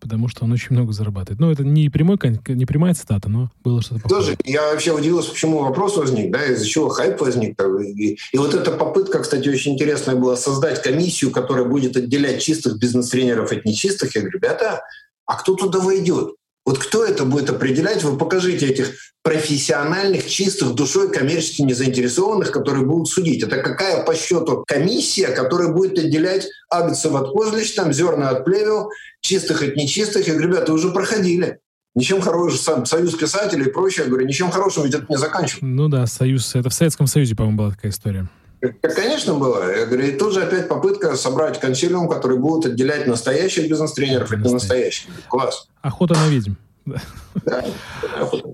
[0.00, 1.40] потому что он очень много зарабатывает.
[1.40, 2.18] Ну, это не, прямой,
[2.48, 4.36] не прямая цитата, но было что-то похожее.
[4.36, 7.60] Тоже я вообще удивился, почему вопрос возник, да, из-за чего хайп возник.
[7.96, 12.78] И, и вот эта попытка, кстати, очень интересная была создать комиссию, которая будет отделять чистых
[12.78, 14.14] бизнес-тренеров от нечистых.
[14.14, 14.82] Я говорю, ребята,
[15.26, 16.37] а кто туда войдет?
[16.68, 18.04] Вот кто это будет определять?
[18.04, 18.92] Вы покажите этих
[19.22, 23.42] профессиональных, чистых душой, коммерчески незаинтересованных, которые будут судить.
[23.42, 28.90] Это какая по счету комиссия, которая будет отделять агнцев от козлищ, там зерна от плевел,
[29.22, 30.28] чистых от нечистых.
[30.28, 31.58] Я говорю, ребята, уже проходили.
[31.94, 35.64] Ничем хорошим, сам, союз писателей и прочее, я говорю, ничем хорошим ведь это не заканчивается.
[35.64, 38.28] Ну да, союз, это в Советском Союзе, по-моему, была такая история.
[38.60, 39.70] Конечно, было.
[39.70, 44.40] Я говорю, и тут же опять попытка собрать консилиум, который будет отделять настоящих бизнес-тренеров от
[44.40, 45.10] ненастоящих.
[45.28, 45.68] Класс.
[45.82, 46.54] Охота на ведьм.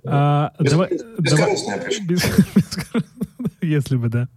[0.03, 1.83] Да, Бескорыстная
[3.63, 4.29] Если бы, да.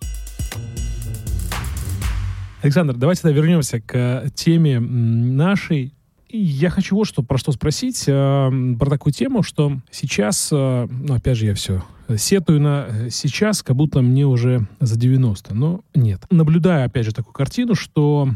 [2.62, 5.97] Александр, давайте тогда вернемся к теме нашей.
[6.30, 11.14] Я хочу вот что, про что спросить, э, про такую тему, что сейчас, э, ну,
[11.14, 11.84] опять же, я все
[12.18, 16.24] сетую на э, сейчас, как будто мне уже за 90, но нет.
[16.30, 18.30] Наблюдаю, опять же, такую картину, что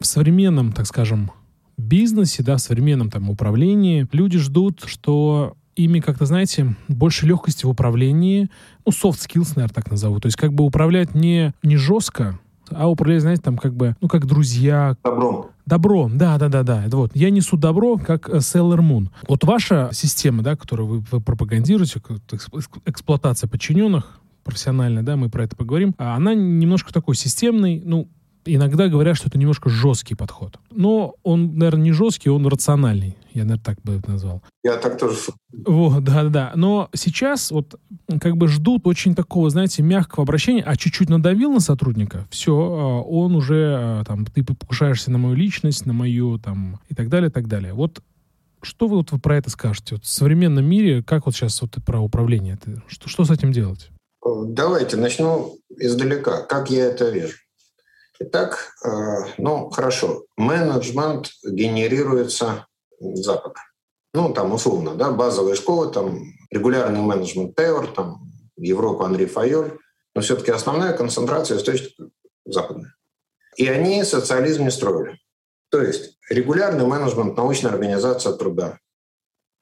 [0.00, 1.30] в современном, так скажем,
[1.76, 7.68] бизнесе, да, в современном там управлении люди ждут, что ими как-то, знаете, больше легкости в
[7.68, 8.50] управлении,
[8.84, 10.20] ну, soft skills, наверное, так назову.
[10.20, 12.38] То есть как бы управлять не, не жестко,
[12.70, 14.96] а управлять, знаете, там как бы, ну, как друзья.
[15.04, 15.46] Добром.
[15.66, 16.84] Добро, да, да, да, да.
[16.92, 17.10] Вот.
[17.14, 19.08] Я несу добро, как э, Sailor Moon.
[19.28, 22.00] Вот ваша система, да, которую вы, вы пропагандируете,
[22.84, 28.08] эксплуатация подчиненных, профессиональная, да, мы про это поговорим, а она немножко такой системный, ну,
[28.46, 30.58] иногда говорят, что это немножко жесткий подход.
[30.70, 33.16] Но он, наверное, не жесткий, он рациональный.
[33.34, 34.42] Я, наверное, так бы это назвал.
[34.64, 35.16] Я так тоже.
[35.66, 36.52] Вот, да-да.
[36.54, 37.78] Но сейчас вот
[38.20, 43.02] как бы ждут очень такого, знаете, мягкого обращения, а чуть-чуть надавил на сотрудника, все, а,
[43.02, 47.28] он уже а, там, ты покушаешься на мою личность, на мою там и так далее,
[47.28, 47.74] и так далее.
[47.74, 48.00] Вот
[48.62, 49.96] Что вы вот про это скажете?
[49.96, 52.58] Вот в современном мире, как вот сейчас вот про управление?
[52.86, 53.90] Что, что с этим делать?
[54.24, 56.42] Давайте начну издалека.
[56.42, 57.36] Как я это вижу?
[58.18, 58.88] Итак, э,
[59.38, 62.66] ну хорошо, менеджмент генерируется
[62.98, 63.60] Запада.
[64.14, 69.78] Ну, там условно, да, базовая школа, там регулярный менеджмент Теор, там Европа Анри Файоль,
[70.14, 72.08] но все-таки основная концентрация источников
[72.46, 72.94] западная.
[73.56, 75.18] И они социализм не строили.
[75.70, 78.78] То есть регулярный менеджмент научной организации труда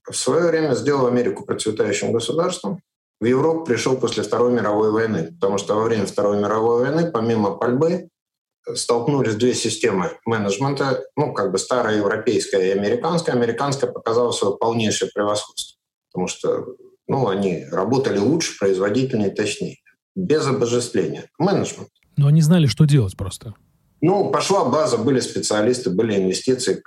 [0.09, 2.83] в свое время сделал Америку процветающим государством.
[3.21, 7.57] В Европу пришел после Второй мировой войны, потому что во время Второй мировой войны, помимо
[7.57, 8.11] пальбы,
[8.75, 13.35] столкнулись две системы менеджмента, ну, как бы старая европейская и американская.
[13.35, 15.79] Американская показала свое полнейшее превосходство,
[16.11, 16.67] потому что
[17.07, 19.79] ну, они работали лучше, производительнее, точнее,
[20.15, 21.29] без обожествления.
[21.39, 21.91] Менеджмент.
[22.17, 23.55] Но они знали, что делать просто.
[24.01, 26.83] Ну, пошла база, были специалисты, были инвестиции.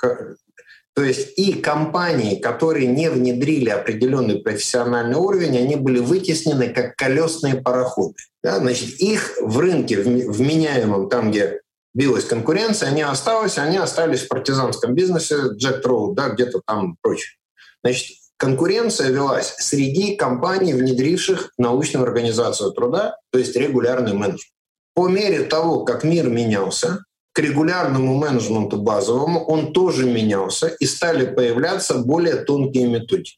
[0.96, 7.56] То есть и компании, которые не внедрили определенный профессиональный уровень, они были вытеснены как колесные
[7.56, 8.16] пароходы.
[8.42, 8.58] Да?
[8.58, 11.62] Значит, их в рынке вменяемом, там, где
[11.94, 17.38] билась конкуренция, они остались, они остались в партизанском бизнесе, Джек Троу, да, где-то там прочее.
[17.84, 24.54] Значит, конкуренция велась среди компаний, внедривших научную организацию труда, то есть регулярный менеджмент.
[24.94, 31.32] По мере того, как мир менялся, к регулярному менеджменту базовому он тоже менялся, и стали
[31.32, 33.38] появляться более тонкие методики.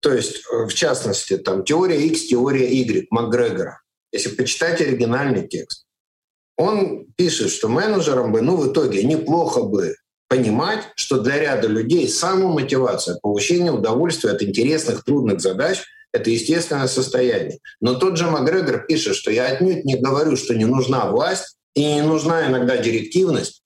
[0.00, 3.82] То есть, э, в частности, там теория X, теория Y Макгрегора.
[4.12, 5.85] Если почитать оригинальный текст,
[6.56, 9.96] он пишет, что менеджерам бы, ну, в итоге неплохо бы
[10.28, 15.82] понимать, что для ряда людей самомотивация, получение удовольствия от интересных, трудных задач—
[16.12, 17.58] это естественное состояние.
[17.80, 21.84] Но тот же Макгрегор пишет, что я отнюдь не говорю, что не нужна власть и
[21.84, 23.62] не нужна иногда директивность,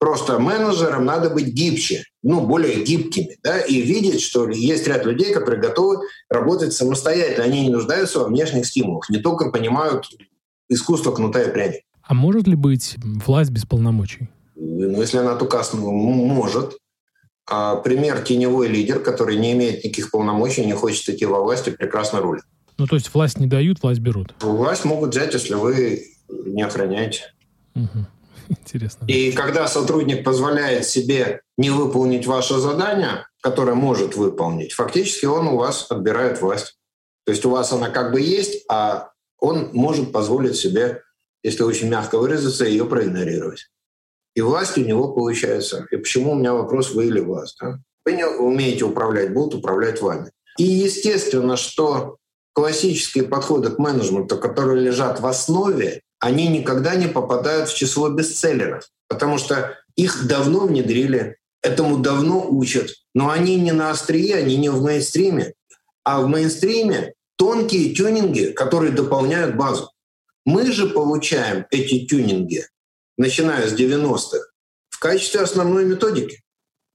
[0.00, 5.34] Просто менеджерам надо быть гибче, ну, более гибкими, да, и видеть, что есть ряд людей,
[5.34, 5.98] которые готовы
[6.30, 7.44] работать самостоятельно.
[7.44, 10.06] Они не нуждаются во внешних стимулах, не только понимают
[10.70, 11.84] искусство кнута и пряника.
[12.10, 14.28] А может ли быть власть без полномочий?
[14.56, 16.76] Ну, если она только может.
[17.48, 21.70] А пример теневой лидер, который не имеет никаких полномочий, не хочет идти во власть и
[21.70, 22.42] прекрасно рулит.
[22.78, 24.34] Ну, то есть власть не дают, власть берут?
[24.40, 27.32] Власть могут взять, если вы не охраняете.
[27.76, 28.06] Угу.
[28.48, 29.06] Интересно.
[29.06, 35.56] И когда сотрудник позволяет себе не выполнить ваше задание, которое может выполнить, фактически он у
[35.56, 36.76] вас отбирает власть.
[37.24, 41.02] То есть у вас она как бы есть, а он может позволить себе
[41.42, 43.68] если очень мягко выразиться, ее проигнорировать.
[44.34, 45.86] И власть у него получается.
[45.90, 47.56] И почему у меня вопрос, вы или власть?
[47.60, 47.78] Да?
[48.04, 50.30] Вы не умеете управлять, будут управлять вами.
[50.58, 52.16] И естественно, что
[52.52, 58.88] классические подходы к менеджменту, которые лежат в основе, они никогда не попадают в число бестселлеров,
[59.08, 64.68] потому что их давно внедрили, этому давно учат, но они не на острие, они не
[64.68, 65.54] в мейнстриме,
[66.04, 69.90] а в мейнстриме тонкие тюнинги, которые дополняют базу.
[70.44, 72.66] Мы же получаем эти тюнинги,
[73.18, 74.38] начиная с 90-х,
[74.88, 76.42] в качестве основной методики.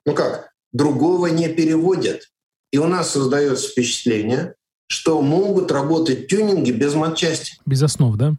[0.06, 0.52] Ну как?
[0.74, 2.32] Другого не переводят.
[2.72, 4.56] И у нас создается впечатление,
[4.88, 7.54] что могут работать тюнинги без матчасти.
[7.66, 8.36] Без основ, да?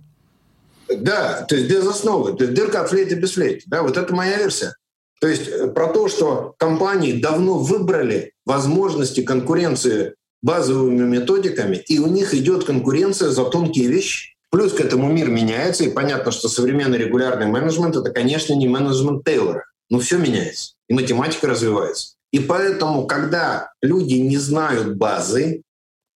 [0.89, 2.37] Да, то есть без основы.
[2.37, 3.65] То есть дырка от флейты без флейты.
[3.67, 4.75] Да, вот это моя версия.
[5.21, 12.07] То есть э, про то, что компании давно выбрали возможности конкуренции базовыми методиками, и у
[12.07, 14.36] них идет конкуренция за тонкие вещи.
[14.57, 19.23] Плюс к этому мир меняется, и понятно, что современный регулярный менеджмент— это, конечно, не менеджмент
[19.23, 19.67] Тейлора.
[19.91, 22.15] Но все меняется, и математика развивается.
[22.33, 25.61] И поэтому, когда люди не знают базы,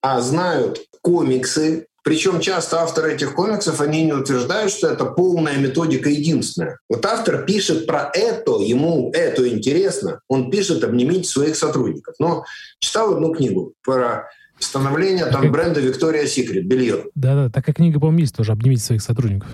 [0.01, 6.07] а знают комиксы, причем часто авторы этих комиксов, они не утверждают, что это полная методика
[6.07, 6.79] единственная.
[6.87, 12.15] Вот автор пишет про это, ему это интересно, он пишет «обнимите своих сотрудников».
[12.19, 12.45] Но
[12.79, 14.29] читал одну книгу про
[14.59, 15.51] становление там как...
[15.51, 17.05] бренда Victoria's Secret, белье.
[17.15, 19.49] Да-да, такая книга, по-моему, есть тоже, обнимите своих сотрудников.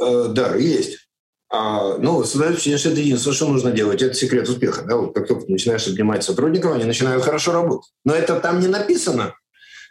[0.00, 0.98] Э, да, есть.
[1.52, 4.02] А, ну, что это единственное, что нужно делать.
[4.02, 4.82] Это секрет успеха.
[4.82, 4.96] Да?
[4.96, 7.92] Вот как только начинаешь обнимать сотрудников, они начинают хорошо работать.
[8.04, 9.34] Но это там не написано.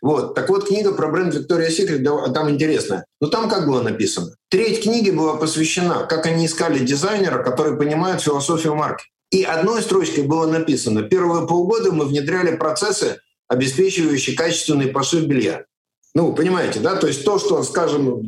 [0.01, 0.35] Вот.
[0.35, 3.05] Так вот, книга про бренд Victoria's Secret да, там интересная.
[3.21, 4.35] Но там как было написано?
[4.49, 9.05] Треть книги была посвящена, как они искали дизайнера, который понимает философию марки.
[9.31, 13.17] И одной строчкой было написано, первые полгода мы внедряли процессы,
[13.47, 15.65] обеспечивающий качественный пошив белья.
[16.13, 16.95] Ну, понимаете, да?
[16.95, 18.21] То есть то, что, скажем,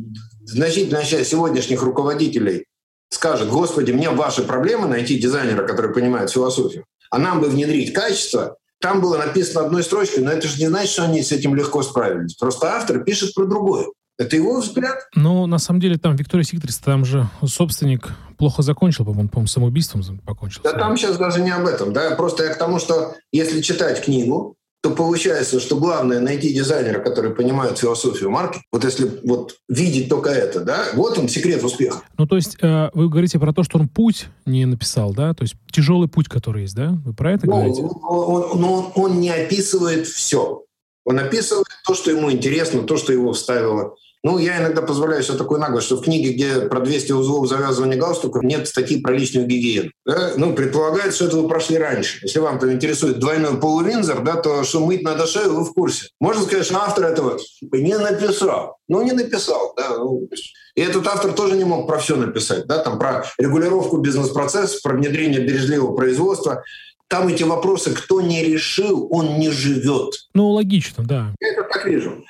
[0.44, 2.66] значительная часть сегодняшних руководителей
[3.10, 8.56] скажет, господи, мне ваши проблемы найти дизайнера, который понимает философию, а нам бы внедрить качество,
[8.80, 11.82] там было написано одной строчкой, но это же не значит, что они с этим легко
[11.82, 12.34] справились.
[12.34, 13.86] Просто автор пишет про другое.
[14.18, 14.98] Это его взгляд.
[15.14, 20.02] Но на самом деле там Виктория Сиктрис, там же собственник плохо закончил, по-моему, по самоубийством
[20.24, 20.60] покончил.
[20.64, 21.92] Да там сейчас даже не об этом.
[21.92, 22.10] Да?
[22.16, 27.34] Просто я к тому, что если читать книгу, то получается, что главное найти дизайнера, который
[27.34, 28.60] понимает философию марки.
[28.70, 32.02] Вот если вот видеть только это, да, вот он секрет успеха.
[32.16, 35.34] Ну, то есть э, вы говорите про то, что он путь не написал, да?
[35.34, 36.96] То есть тяжелый путь, который есть, да?
[37.04, 37.82] Вы про это ну, говорите?
[37.82, 40.64] Он, но он, он не описывает все.
[41.04, 45.38] Он описывает то, что ему интересно, то, что его вставило ну, я иногда позволяю себе
[45.38, 49.46] такой наглость, что в книге, где про 200 узлов завязывания галстуков, нет статьи про личную
[49.46, 49.90] гигиену.
[50.04, 50.32] Да?
[50.36, 52.18] Ну, предполагается, что это вы прошли раньше.
[52.22, 56.08] Если вам там интересует двойной полувинзор, да, то что мыть надо шею, вы в курсе.
[56.20, 57.38] Можно сказать, что автор этого
[57.72, 58.78] не написал.
[58.88, 59.98] Ну, не написал, да.
[59.98, 60.28] Ну,
[60.74, 64.96] и этот автор тоже не мог про все написать, да, там про регулировку бизнес-процесса, про
[64.96, 66.64] внедрение бережливого производства.
[67.08, 70.28] Там эти вопросы, кто не решил, он не живет.
[70.34, 71.34] Ну, логично, да.
[71.40, 72.22] Я это так вижу.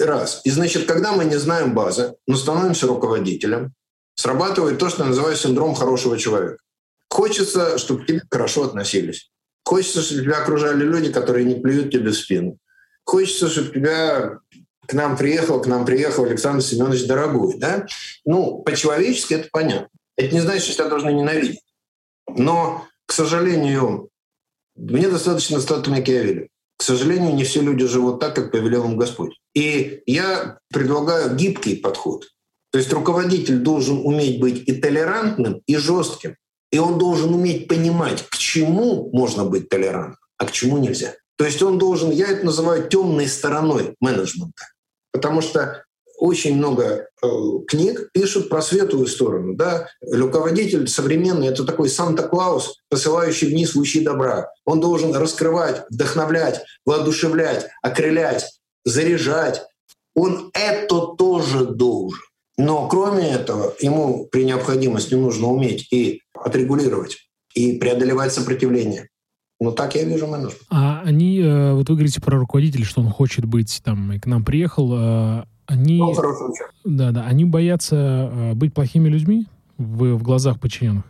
[0.00, 0.40] Раз.
[0.44, 3.72] И значит, когда мы не знаем базы, но становимся руководителем,
[4.14, 6.58] срабатывает то, что называю синдром хорошего человека.
[7.10, 9.30] Хочется, чтобы к тебе хорошо относились.
[9.64, 12.58] Хочется, чтобы тебя окружали люди, которые не плюют тебе в спину.
[13.04, 14.38] Хочется, чтобы тебя
[14.86, 17.58] к нам приехал, к нам приехал Александр Семенович Дорогой.
[17.58, 17.86] Да?
[18.24, 19.88] Ну, по-человечески это понятно.
[20.16, 21.60] Это не значит, что тебя должны ненавидеть.
[22.28, 24.08] Но, к сожалению,
[24.74, 26.48] мне достаточно статуи Макиавелли.
[26.82, 29.38] К сожалению, не все люди живут так, как повелел им Господь.
[29.54, 32.24] И я предлагаю гибкий подход.
[32.72, 36.34] То есть руководитель должен уметь быть и толерантным, и жестким.
[36.72, 41.14] И он должен уметь понимать, к чему можно быть толерантным, а к чему нельзя.
[41.36, 44.64] То есть он должен, я это называю темной стороной менеджмента.
[45.12, 45.84] Потому что
[46.18, 47.06] очень много
[47.68, 49.54] книг пишут про светлую сторону.
[49.54, 49.88] Да?
[50.00, 54.48] Руководитель современный— это такой Санта-Клаус, посылающий вниз лучи добра.
[54.64, 58.44] Он должен раскрывать, вдохновлять, воодушевлять, окрылять,
[58.84, 59.62] заряжать.
[60.14, 62.20] Он это тоже должен.
[62.58, 69.08] Но кроме этого, ему при необходимости нужно уметь и отрегулировать, и преодолевать сопротивление.
[69.58, 70.60] Ну, так я вижу менеджмент.
[70.70, 74.26] А они, э, вот вы говорите про руководителя, что он хочет быть там, и к
[74.26, 76.14] нам приехал, э, они, ну,
[76.84, 79.46] да, да, они боятся э, быть плохими людьми
[79.78, 81.04] в, в глазах подчиненных.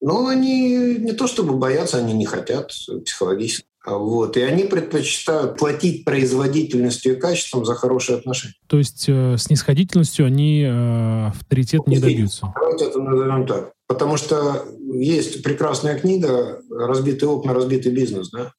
[0.00, 2.72] Ну, они не то чтобы боятся, они не хотят
[3.04, 3.66] психологически.
[3.84, 4.36] А вот.
[4.36, 8.54] И они предпочитают платить производительностью и качеством за хорошие отношения.
[8.66, 12.52] То есть э, снисходительностью они э, авторитет не добьются?
[12.54, 13.72] Давайте это назовем так.
[13.86, 18.30] Потому что есть прекрасная книга «Разбитые окна, разбитый бизнес».
[18.30, 18.52] Да?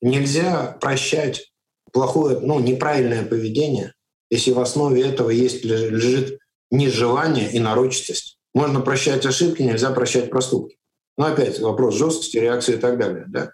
[0.00, 1.52] Нельзя прощать
[1.92, 3.92] плохое, ну, неправильное поведение
[4.30, 6.38] если в основе этого есть, лежит
[6.70, 8.38] нежелание и нарочистость.
[8.54, 10.76] Можно прощать ошибки, нельзя прощать проступки.
[11.16, 13.24] Но опять вопрос жесткости, реакции и так далее.
[13.28, 13.52] Да?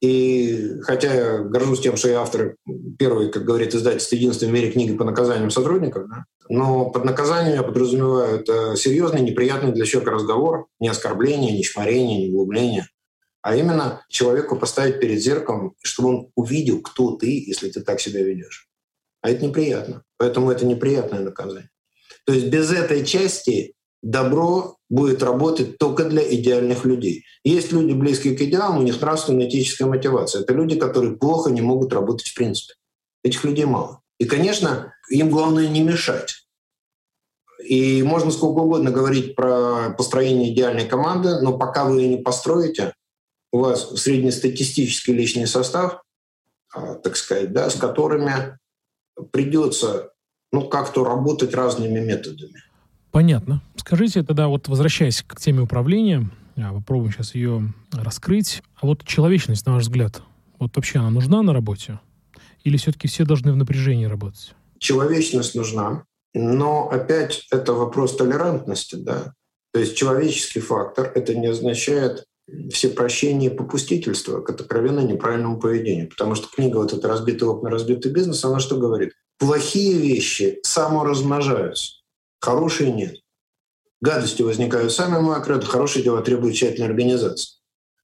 [0.00, 2.56] И хотя я горжусь тем, что я автор
[2.98, 6.24] первой, как говорит издательство, единственной в мире книги по наказаниям сотрудников, да?
[6.48, 12.28] но под наказанием я подразумеваю это серьезный, неприятный для человека разговор, не оскорбление, не шмарение,
[12.28, 12.86] не углубление,
[13.40, 18.22] а именно человеку поставить перед зеркалом, чтобы он увидел, кто ты, если ты так себя
[18.22, 18.68] ведешь.
[19.22, 20.03] А это неприятно.
[20.18, 21.70] Поэтому это неприятное наказание.
[22.24, 27.24] То есть без этой части добро будет работать только для идеальных людей.
[27.42, 30.42] Есть люди, близкие к идеалам, у них нравственная этическая мотивация.
[30.42, 32.74] Это люди, которые плохо не могут работать в принципе.
[33.22, 34.00] Этих людей мало.
[34.18, 36.46] И, конечно, им главное не мешать.
[37.64, 42.94] И можно сколько угодно говорить про построение идеальной команды, но пока вы ее не построите,
[43.52, 46.02] у вас среднестатистический личный состав,
[46.74, 48.58] а, так сказать, да, с которыми
[49.32, 50.10] придется
[50.52, 52.62] ну, как-то работать разными методами.
[53.10, 53.62] Понятно.
[53.76, 58.62] Скажите тогда, вот возвращаясь к теме управления, а, попробуем сейчас ее раскрыть.
[58.80, 60.22] А вот человечность, на ваш взгляд,
[60.58, 62.00] вот вообще она нужна на работе?
[62.62, 64.54] Или все-таки все должны в напряжении работать?
[64.78, 66.04] Человечность нужна,
[66.34, 69.34] но опять это вопрос толерантности, да.
[69.72, 72.24] То есть человеческий фактор— это не означает
[72.70, 76.08] все прощения и попустительства к откровенно неправильному поведению.
[76.08, 79.12] Потому что книга вот эта «Разбитый окна, разбитый бизнес», она что говорит?
[79.38, 82.02] Плохие вещи саморазмножаются,
[82.40, 83.16] хорошие нет.
[84.00, 87.58] Гадости возникают сами мокрые, хорошие дела требуют тщательной организации.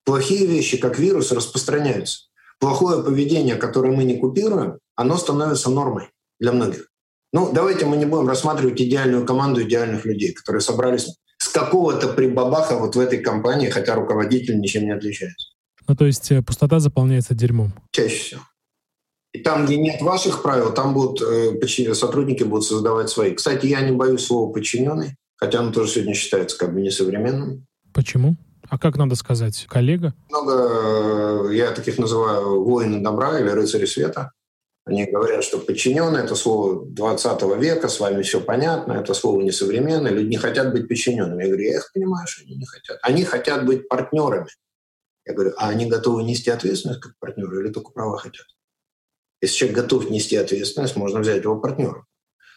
[0.04, 2.30] Плохие вещи, как вирус, распространяются.
[2.58, 6.88] Плохое поведение, которое мы не купируем, оно становится нормой для многих.
[7.32, 11.16] Ну, давайте мы не будем рассматривать идеальную команду идеальных людей, которые собрались
[11.50, 15.48] какого-то прибабаха вот в этой компании, хотя руководитель ничем не отличается.
[15.88, 17.72] Ну, то есть э, пустота заполняется дерьмом?
[17.90, 18.40] Чаще всего.
[19.32, 23.34] И там, где нет ваших правил, там будут э, сотрудники будут создавать свои.
[23.34, 27.66] Кстати, я не боюсь слова «подчиненный», хотя оно тоже сегодня считается как бы несовременным.
[27.92, 28.36] Почему?
[28.68, 29.66] А как надо сказать?
[29.68, 30.14] Коллега?
[30.28, 34.32] Много, э, я таких называю воины добра или рыцари света.
[34.90, 40.10] Они говорят, что подчиненный– это слово 20 века, с вами все понятно, это слово несовременное,
[40.10, 41.44] люди не хотят быть подчиненными.
[41.44, 42.98] Я говорю, я их понимаю, что они не хотят.
[43.02, 44.48] Они хотят быть партнерами.
[45.24, 48.46] Я говорю, а они готовы нести ответственность как партнеры или только права хотят?
[49.40, 52.04] Если человек готов нести ответственность, можно взять его партнера.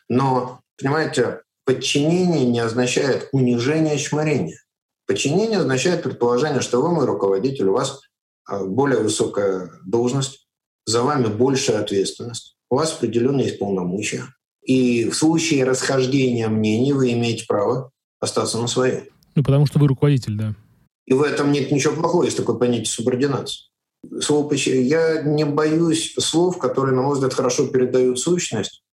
[0.09, 4.57] Но, понимаете, подчинение не означает унижение, чморение.
[5.05, 8.01] Подчинение означает предположение, что вы мой руководитель, у вас
[8.45, 10.42] а, более высокая должность,
[10.85, 14.23] за вами большая ответственность, у вас определенные есть полномочия.
[14.63, 19.11] И в случае расхождения мнений вы имеете право остаться на своей.
[19.35, 20.55] Ну, потому что вы руководитель, да.
[21.05, 23.65] И в этом нет ничего плохого, есть такое понятие субординации.
[24.21, 28.83] Слово Я не боюсь слов, которые, на мой взгляд, хорошо передают сущность,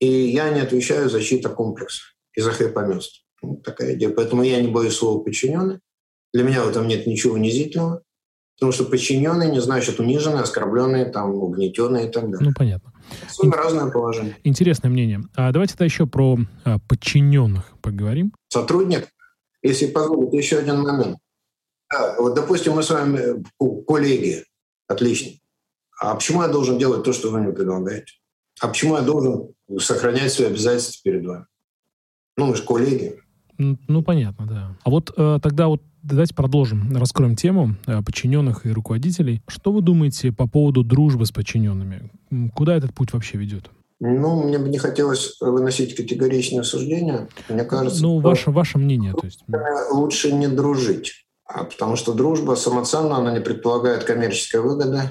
[0.00, 2.02] и я не отвечаю за чьи-то комплексы
[2.34, 3.24] и за хэппомест.
[3.42, 4.10] Вот такая идея.
[4.10, 5.80] Поэтому я не боюсь слова «подчиненный».
[6.32, 8.02] Для меня в этом нет ничего унизительного.
[8.56, 12.48] Потому что подчиненный не значит униженный, оскорбленный, там, угнетенный и так далее.
[12.48, 12.92] Ну, понятно.
[13.42, 13.52] Ин...
[13.52, 14.36] разное положение.
[14.44, 15.22] Интересное мнение.
[15.34, 18.32] А давайте тогда еще про а, подчиненных поговорим.
[18.48, 19.08] Сотрудник,
[19.62, 21.18] если позволите, еще один момент.
[21.90, 24.44] Да, вот, допустим, мы с вами э, коллеги,
[24.86, 25.32] отлично.
[26.00, 28.14] А почему я должен делать то, что вы мне предлагаете?
[28.60, 31.46] А почему я должен сохранять свои обязательства перед вами?
[32.36, 33.20] Ну, мы же коллеги.
[33.58, 34.76] Ну, понятно, да.
[34.82, 39.42] А вот э, тогда вот давайте продолжим, раскроем тему э, подчиненных и руководителей.
[39.48, 42.10] Что вы думаете по поводу дружбы с подчиненными?
[42.54, 43.70] Куда этот путь вообще ведет?
[44.00, 47.28] Ну, мне бы не хотелось выносить категоричные суждения.
[47.48, 49.44] Мне кажется, ну, ваше, ваше мнение, то есть.
[49.90, 51.26] Лучше не дружить.
[51.46, 55.02] А потому что дружба самоценна, она не предполагает коммерческой выгоды.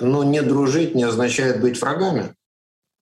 [0.00, 2.34] Но не дружить не означает быть врагами.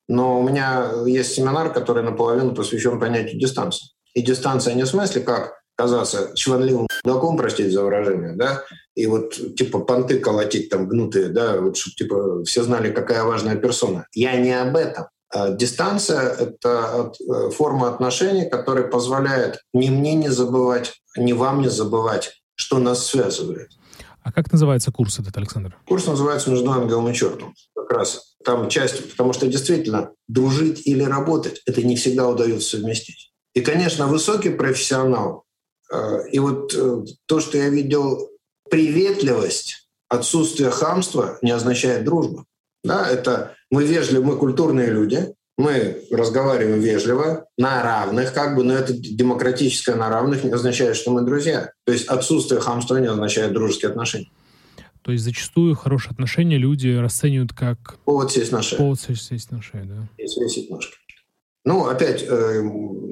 [0.09, 3.89] Но у меня есть семинар, который наполовину посвящен понятию дистанции.
[4.17, 8.63] И дистанция не в смысле, как казаться чванливым мудаком, простите за выражение, да,
[8.95, 13.57] и вот типа понты колотить там гнутые, да, вот чтобы типа все знали, какая важная
[13.57, 14.07] персона.
[14.15, 15.09] Я не об этом.
[15.29, 21.69] А дистанция— это э, форма отношений, которая позволяет ни мне не забывать, ни вам не
[21.69, 23.69] забывать, что нас связывает.
[24.23, 25.77] А как называется курс этот, Александр?
[25.87, 27.55] Курс называется «Между ангелом и чертом».
[27.75, 33.26] Как раз там часть, потому что действительно дружить или работать— это не всегда удается совместить.
[33.57, 35.45] И, конечно, высокий профессионал.
[35.91, 38.29] Э, и вот э, то, что я видел,
[38.71, 42.45] приветливость, отсутствие хамства не означает дружбу.
[42.85, 48.75] Да, это мы вежливы, мы культурные люди, мы разговариваем вежливо, на равных, как бы, но
[48.75, 51.73] это демократическое на равных не означает, что мы друзья.
[51.87, 54.29] То есть отсутствие хамства не означает дружеские отношения.
[55.01, 57.97] То есть зачастую хорошие отношения люди расценивают как...
[58.05, 58.79] Повод сесть на шею.
[58.83, 60.09] Повод сесть на шею, да.
[60.23, 60.99] И свесить ножки.
[61.67, 62.63] Ну, опять, э,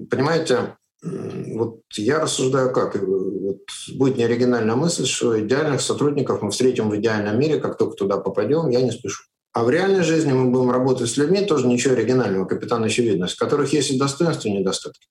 [0.09, 2.95] понимаете, вот я рассуждаю как?
[2.95, 3.61] Вот
[3.95, 8.71] будет неоригинальная мысль, что идеальных сотрудников мы встретим в идеальном мире, как только туда попадем,
[8.71, 9.25] я не спешу.
[9.53, 13.73] А в реальной жизни мы будем работать с людьми, тоже ничего оригинального, капитан очевидность, которых
[13.73, 15.09] есть и достоинства, и недостатки.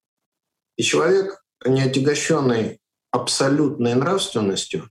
[0.78, 2.80] И человек, не отягощенный
[3.12, 4.90] абсолютной нравственностью,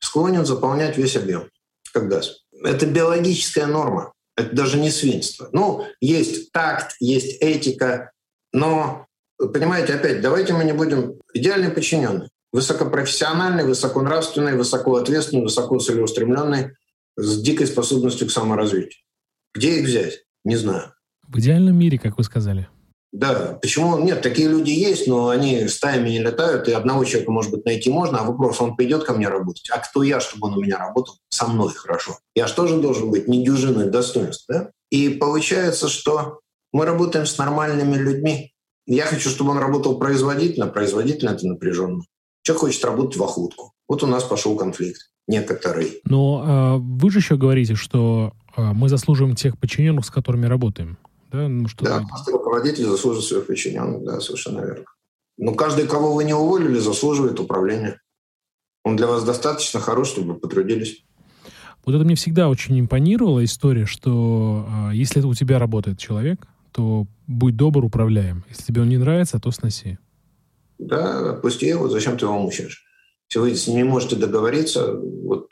[0.00, 1.50] склонен заполнять весь объем,
[1.92, 2.44] как газ.
[2.62, 5.48] Это биологическая норма, это даже не свинство.
[5.52, 8.12] Ну, есть такт, есть этика,
[8.52, 9.06] но,
[9.38, 16.72] понимаете, опять, давайте мы не будем идеальный подчиненный, высокопрофессиональный, высоконравственный, высокоответственный, высоко целеустремленный,
[17.16, 19.02] с дикой способностью к саморазвитию.
[19.54, 20.24] Где их взять?
[20.44, 20.92] Не знаю.
[21.26, 22.68] В идеальном мире, как вы сказали.
[23.12, 23.98] Да, почему?
[23.98, 27.88] Нет, такие люди есть, но они стаями не летают, и одного человека, может быть, найти
[27.88, 30.78] можно, а вопрос, он придет ко мне работать, а кто я, чтобы он у меня
[30.78, 31.14] работал?
[31.30, 32.18] Со мной хорошо.
[32.34, 34.70] Я же тоже должен быть недюжинных достоинств, да?
[34.90, 36.40] И получается, что
[36.72, 38.52] мы работаем с нормальными людьми.
[38.86, 42.02] Я хочу, чтобы он работал производительно, производительно— это напряженно.
[42.42, 43.72] Человек хочет работать в охотку.
[43.88, 46.00] Вот у нас пошел конфликт некоторый.
[46.04, 50.98] Но э, вы же еще говорите, что э, мы заслуживаем тех подчиненных, с которыми работаем.
[51.30, 54.84] Да, ну, что да каждый руководитель заслуживает своих подчиненных, да, совершенно верно.
[55.38, 58.00] Но каждый, кого вы не уволили, заслуживает управления.
[58.84, 61.04] Он для вас достаточно хорош, чтобы вы потрудились.
[61.84, 67.06] Вот это мне всегда очень импонировала история, что э, если у тебя работает человек, то
[67.26, 68.44] будь добр, управляем.
[68.48, 69.98] Если тебе он не нравится, то сноси.
[70.78, 72.84] Да, отпусти его, зачем ты его мучаешь?
[73.28, 75.48] Если вы с ним не можете договориться, вот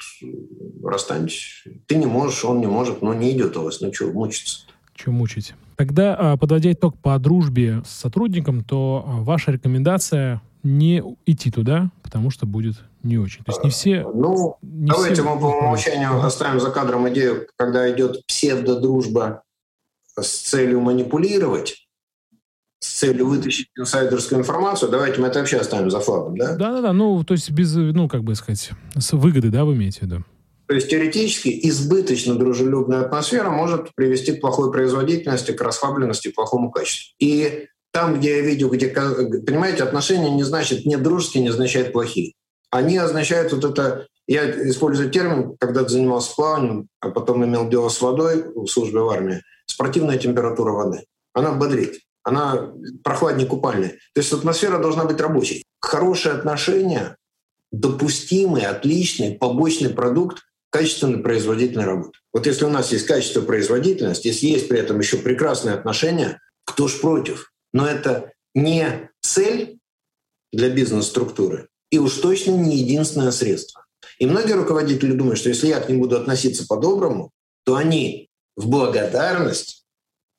[0.82, 1.64] расстаньтесь.
[1.86, 3.80] Ты не можешь, он не может, но не идет у вас.
[3.80, 4.60] Ну что, мучиться?
[4.94, 5.54] Что мучить?
[5.76, 11.90] Тогда, а, подводя итог по дружбе с сотрудником, то а, ваша рекомендация не идти туда,
[12.02, 13.44] потому что будет не очень.
[13.44, 14.02] То есть не все...
[14.14, 15.24] Ну, не давайте все...
[15.24, 19.42] мы по умолчанию оставим за кадром идею, когда идет псевдодружба
[20.18, 21.86] с целью манипулировать,
[22.78, 26.56] с целью вытащить инсайдерскую информацию, давайте мы это вообще оставим за флагом, да?
[26.56, 30.02] Да-да-да, ну, то есть без, ну, как бы сказать, с выгоды, да, вы имеете в
[30.02, 30.24] виду?
[30.74, 36.72] То есть теоретически избыточно дружелюбная атмосфера может привести к плохой производительности, к расслабленности, к плохому
[36.72, 37.14] качеству.
[37.20, 42.32] И там, где я видел, где, понимаете, отношения не значит не дружеские, не означает плохие.
[42.72, 48.00] Они означают вот это, я использую термин, когда занимался плаванием, а потом имел дело с
[48.00, 51.04] водой в службе в армии, спортивная температура воды.
[51.34, 52.72] Она бодрит, она
[53.04, 53.90] прохладнее купальная.
[54.12, 55.64] То есть атмосфера должна быть рабочей.
[55.80, 57.16] Хорошие отношения,
[57.70, 60.42] допустимый, отличный, побочный продукт
[60.74, 62.18] качественной производительной работы.
[62.32, 66.88] Вот если у нас есть качество производительность, если есть при этом еще прекрасные отношения, кто
[66.88, 67.52] ж против?
[67.72, 69.78] Но это не цель
[70.52, 73.86] для бизнес-структуры и уж точно не единственное средство.
[74.18, 77.30] И многие руководители думают, что если я к ним буду относиться по-доброму,
[77.64, 79.86] то они в благодарность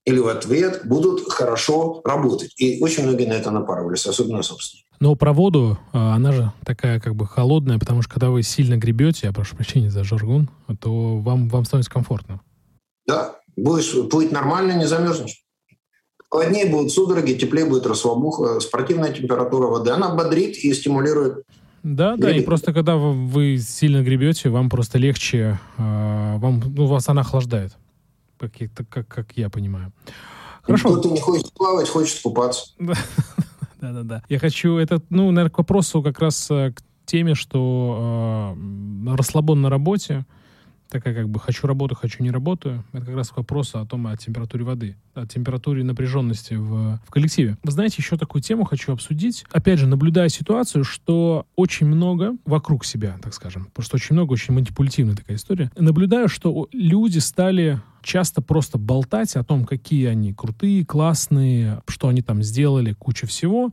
[0.04, 2.52] или в ответ будут хорошо работать.
[2.58, 4.85] И очень многие на это напарывались, особенно собственники.
[5.00, 8.78] Но про воду, а, она же такая как бы холодная, потому что когда вы сильно
[8.78, 12.42] гребете, я прошу прощения за жаргон, то вам, вам становится комфортно.
[13.08, 15.44] Да, будешь плыть нормально, не замерзнешь.
[16.30, 19.92] Холоднее будут судороги, теплее будет расслабуха, спортивная температура воды.
[19.92, 21.46] Она бодрит и стимулирует
[21.86, 27.08] да, да, и просто когда вы сильно гребете, вам просто легче, а, вам, ну, вас
[27.10, 27.74] она охлаждает,
[28.40, 28.52] как,
[28.90, 29.94] как, как я понимаю.
[30.64, 30.90] Хорошо.
[30.90, 32.72] Кто-то не хочет плавать, хочет купаться.
[33.82, 34.24] Да-да-да.
[34.30, 39.62] Я хочу, это, ну, наверное, к вопросу как раз э, к теме, что э, расслабон
[39.62, 40.26] на работе,
[40.90, 42.84] такая как бы хочу работу, хочу не работаю.
[42.94, 47.58] Это как раз вопрос о том, о температуре воды, о температуре напряженности в, в коллективе.
[47.64, 49.46] Вы знаете, еще такую тему хочу обсудить.
[49.52, 54.54] Опять же, наблюдая ситуацию, что очень много вокруг себя, так скажем, просто очень много, очень
[54.54, 60.86] манипулятивная такая история, наблюдаю, что люди стали часто просто болтать о том, какие они крутые,
[60.86, 63.72] классные, что они там сделали, куча всего,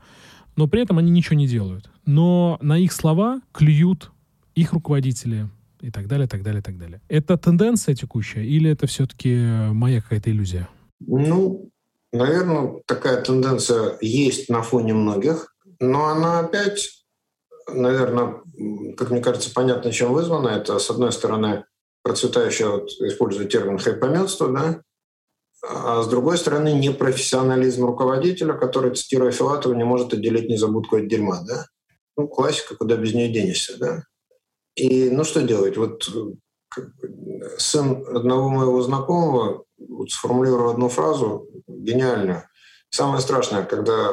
[0.57, 1.91] но при этом они ничего не делают.
[2.07, 4.11] Но на их слова клюют
[4.55, 5.49] их руководители,
[5.83, 7.01] и так далее, так далее, так далее.
[7.09, 9.35] Это тенденция текущая или это все-таки
[9.73, 10.69] моя какая-то иллюзия?
[11.01, 11.71] Ну,
[12.13, 17.05] наверное, такая тенденция есть на фоне многих, но она опять,
[17.69, 18.41] наверное,
[18.97, 20.49] как мне кажется, понятно, чем вызвана.
[20.49, 21.65] Это, с одной стороны,
[22.03, 24.83] процветающее, вот, использую термин хайпометство, да,
[25.63, 31.41] а с другой стороны, непрофессионализм руководителя, который, цитируя Филатова, не может отделить незабудку от дерьма.
[31.47, 31.67] Да?
[32.17, 33.79] Ну, классика, куда без нее денешься.
[33.79, 34.03] Да?
[34.77, 35.77] И ну что делать?
[35.77, 36.09] Вот
[37.59, 42.45] сын одного моего знакомого вот сформулировал одну фразу гениальную.
[42.89, 44.11] Самое страшное, когда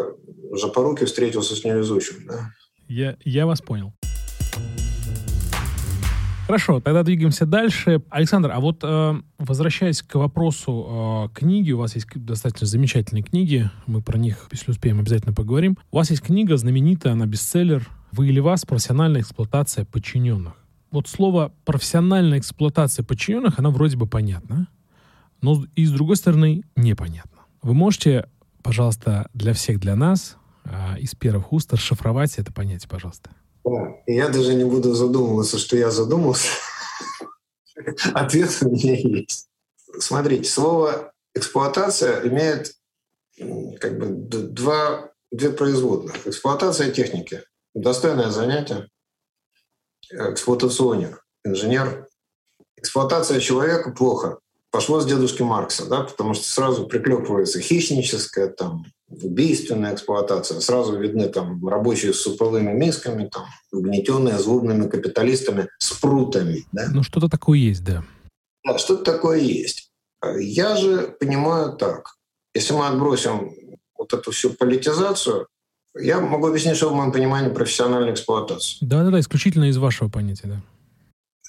[0.51, 2.25] за поруки встретился с невезучим.
[2.27, 2.51] Да?
[2.87, 3.93] Я, я вас понял.
[6.47, 8.01] Хорошо, тогда двигаемся дальше.
[8.09, 13.69] Александр, а вот э, возвращаясь к вопросу э, книги, у вас есть достаточно замечательные книги,
[13.85, 15.77] мы про них, если успеем, обязательно поговорим.
[15.91, 20.53] У вас есть книга знаменитая, она бестселлер вы или вас профессиональная эксплуатация подчиненных.
[20.91, 24.67] Вот слово профессиональная эксплуатация подчиненных, она вроде бы понятна,
[25.41, 27.41] но и с другой стороны непонятна.
[27.61, 28.27] Вы можете,
[28.63, 33.31] пожалуйста, для всех, для нас, э, из первых уст расшифровать это понятие, пожалуйста.
[34.07, 36.47] Я даже не буду задумываться, что я задумался.
[38.13, 39.47] Ответ у меня есть.
[39.99, 42.73] Смотрите, слово эксплуатация имеет
[43.79, 46.27] как бы два, две производных.
[46.27, 47.41] Эксплуатация техники
[47.73, 48.89] Достойное занятие.
[50.11, 52.07] Эксплуатационник, инженер.
[52.77, 54.39] Эксплуатация человека плохо.
[54.71, 60.59] Пошло с дедушки Маркса, да, потому что сразу приклепывается хищническая, там, убийственная эксплуатация.
[60.59, 66.65] Сразу видны там рабочие с суповыми мисками, там, угнетенные злобными капиталистами с прутами.
[66.71, 66.87] Да?
[66.91, 68.03] Ну, что-то такое есть, да.
[68.63, 69.91] Да, что-то такое есть.
[70.37, 72.15] Я же понимаю так.
[72.53, 73.51] Если мы отбросим
[73.97, 75.47] вот эту всю политизацию,
[76.01, 78.77] я могу объяснить, что в моем понимании профессиональной эксплуатации.
[78.81, 80.61] Да-да-да, исключительно из вашего понятия, да.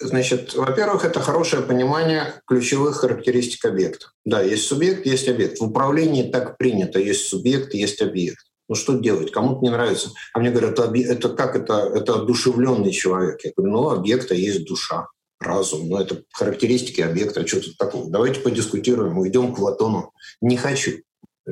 [0.03, 4.07] Значит, во-первых, это хорошее понимание ключевых характеристик объекта.
[4.25, 5.61] Да, есть субъект, есть объект.
[5.61, 6.99] В управлении так принято.
[6.99, 8.43] Есть субъект, есть объект.
[8.71, 9.31] Ну что делать?
[9.31, 10.11] Кому-то не нравится.
[10.33, 11.91] А мне говорят, это, это как это?
[11.95, 13.41] Это одушевленный человек.
[13.45, 15.09] Я говорю, ну, объекта есть душа,
[15.39, 15.89] разум.
[15.89, 17.47] Ну, это характеристики объекта.
[17.47, 18.11] Что тут такого?
[18.11, 20.13] Давайте подискутируем, уйдем к Платону.
[20.41, 21.03] Не хочу.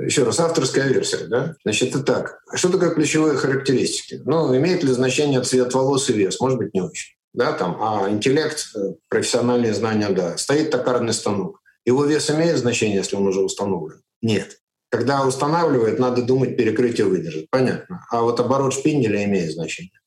[0.05, 1.55] Еще раз, авторская версия, да?
[1.65, 2.41] Значит, это так.
[2.55, 4.21] Что такое ключевые характеристики?
[4.25, 6.41] Ну, имеет ли значение цвет волос и вес?
[6.41, 7.15] Может быть, не очень.
[7.33, 10.37] Да, там, а интеллект, э, профессиональные знания, да.
[10.37, 11.61] Стоит токарный станок.
[11.85, 14.03] Его вес имеет значение, если он уже установлен?
[14.23, 14.59] Нет.
[14.91, 17.49] Когда устанавливает, надо думать, перекрытие выдержит.
[17.51, 18.05] Понятно.
[18.11, 20.01] А вот оборот шпинделя имеет значение.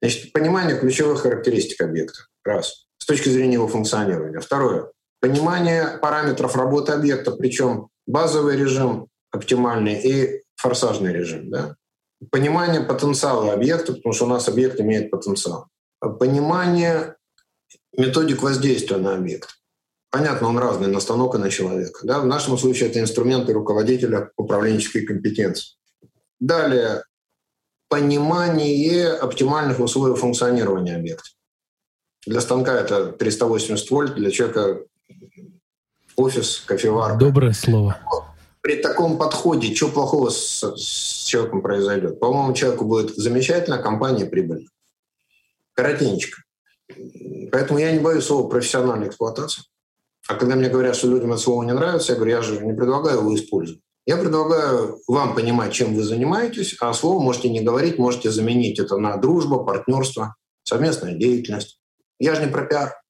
[0.00, 2.20] Значит, понимание ключевых характеристик объекта.
[2.44, 2.86] Раз.
[2.98, 4.40] С точки зрения его функционирования.
[4.40, 4.90] Второе.
[5.20, 11.50] Понимание параметров работы объекта, причем базовый режим, оптимальный и форсажный режим.
[11.50, 11.76] Да?
[12.30, 15.68] Понимание потенциала объекта, потому что у нас объект имеет потенциал.
[16.00, 17.16] Понимание
[17.96, 19.50] методик воздействия на объект.
[20.10, 22.00] Понятно, он разный на станок и на человека.
[22.02, 22.20] Да?
[22.20, 25.76] В нашем случае это инструменты руководителя управленческой компетенции.
[26.40, 27.04] Далее,
[27.88, 31.28] понимание оптимальных условий функционирования объекта.
[32.26, 34.82] Для станка это 380 вольт, для человека
[36.16, 37.18] офис, кофеварка.
[37.18, 37.98] Доброе слово.
[38.68, 42.20] При таком подходе, что плохого с, с человеком произойдет?
[42.20, 44.68] По-моему, человеку будет замечательно, а компания прибыльна.
[45.72, 46.42] Коротенечко.
[47.50, 49.64] Поэтому я не боюсь слова профессиональная эксплуатация.
[50.28, 52.74] А когда мне говорят, что людям это слово не нравится, я говорю, я же не
[52.74, 53.80] предлагаю его использовать.
[54.04, 58.98] Я предлагаю вам понимать, чем вы занимаетесь, а слово можете не говорить, можете заменить это
[58.98, 61.80] на дружба, партнерство, совместная деятельность.
[62.18, 63.00] Я же не про пиар.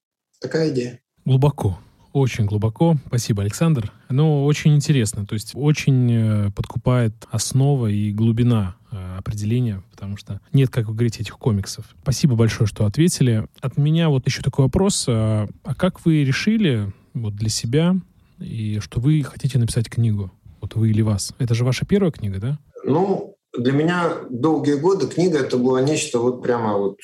[0.41, 1.01] Такая идея.
[1.25, 1.79] Глубоко.
[2.19, 2.97] Очень глубоко.
[3.07, 3.93] Спасибо, Александр.
[4.09, 5.25] Но очень интересно.
[5.25, 10.95] То есть очень э, подкупает основа и глубина э, определения, потому что нет, как вы
[10.95, 11.85] говорите, этих комиксов.
[12.03, 13.47] Спасибо большое, что ответили.
[13.61, 15.05] От меня вот еще такой вопрос.
[15.09, 17.95] А, а как вы решили вот для себя,
[18.41, 20.33] и что вы хотите написать книгу?
[20.61, 21.33] Вот вы или вас.
[21.39, 22.59] Это же ваша первая книга, да?
[22.85, 26.99] Ну, для меня долгие годы книга это было нечто вот прямо вот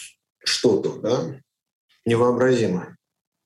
[0.44, 1.40] что-то, да,
[2.04, 2.93] невообразимое.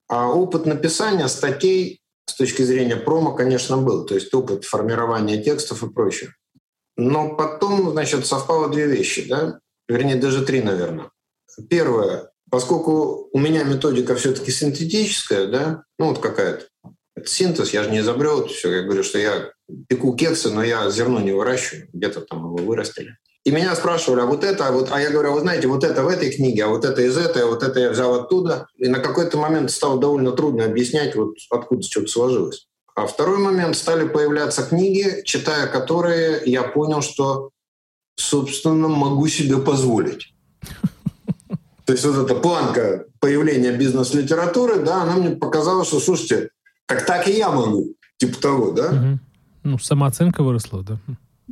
[0.09, 4.07] А опыт написания статей с точки зрения промо, конечно, был.
[4.07, 6.35] То есть опыт формирования текстов и прочее.
[6.97, 9.61] Но потом, значит, совпало две вещи, да?
[9.89, 11.11] Вернее, даже три, наверное.
[11.71, 16.67] Первое, поскольку у меня методика все-таки синтетическая, да, ну вот какая-то,
[17.17, 18.73] это синтез, я же не изобрел это все.
[18.73, 19.53] Я говорю, что я
[19.89, 23.17] пеку кексы, но я зерно не выращиваю, где-то там его вырастили.
[23.49, 25.83] И меня спрашивали, а вот это, а вот, а я говорю, а вы знаете, вот
[25.83, 28.67] это в этой книге, а вот это из этой, а вот это я взял оттуда.
[28.77, 32.69] И на какой-то момент стало довольно трудно объяснять, вот откуда что-то сложилось.
[32.95, 37.49] А второй момент, стали появляться книги, читая которые, я понял, что,
[38.17, 40.35] собственно, могу себе позволить.
[41.87, 46.51] То есть вот эта планка появления бизнес-литературы, да, она мне показала, что, слушайте,
[46.85, 48.89] так так и я могу, типа того, да?
[48.89, 49.19] Угу.
[49.63, 50.99] Ну, самооценка выросла, да?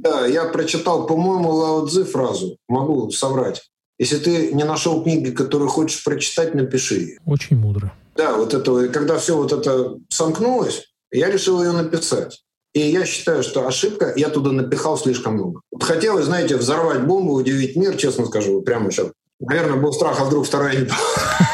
[0.07, 3.63] Да, я прочитал, по-моему, Лао Цзи фразу, могу соврать.
[3.99, 7.19] Если ты не нашел книги, которые хочешь прочитать, напиши ее.
[7.27, 7.93] Очень мудро.
[8.15, 12.45] Да, вот это, когда все вот это сомкнулось, я решил ее написать.
[12.73, 15.61] И я считаю, что ошибка, я туда напихал слишком много.
[15.73, 19.09] Вот хотелось, знаете, взорвать бомбу, удивить мир, честно скажу, прямо сейчас.
[19.41, 20.89] Наверное, был страх, а вдруг вторая не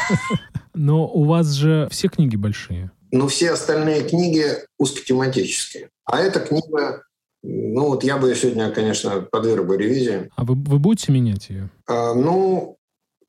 [0.75, 2.91] Но у вас же все книги большие.
[3.11, 4.45] Но все остальные книги
[4.77, 5.89] узкотематические.
[6.05, 7.03] А эта книга
[7.43, 10.29] ну, вот я бы ее сегодня, конечно, подверг бы ревизии.
[10.35, 11.69] А вы, вы будете менять ее?
[11.87, 12.77] А, ну,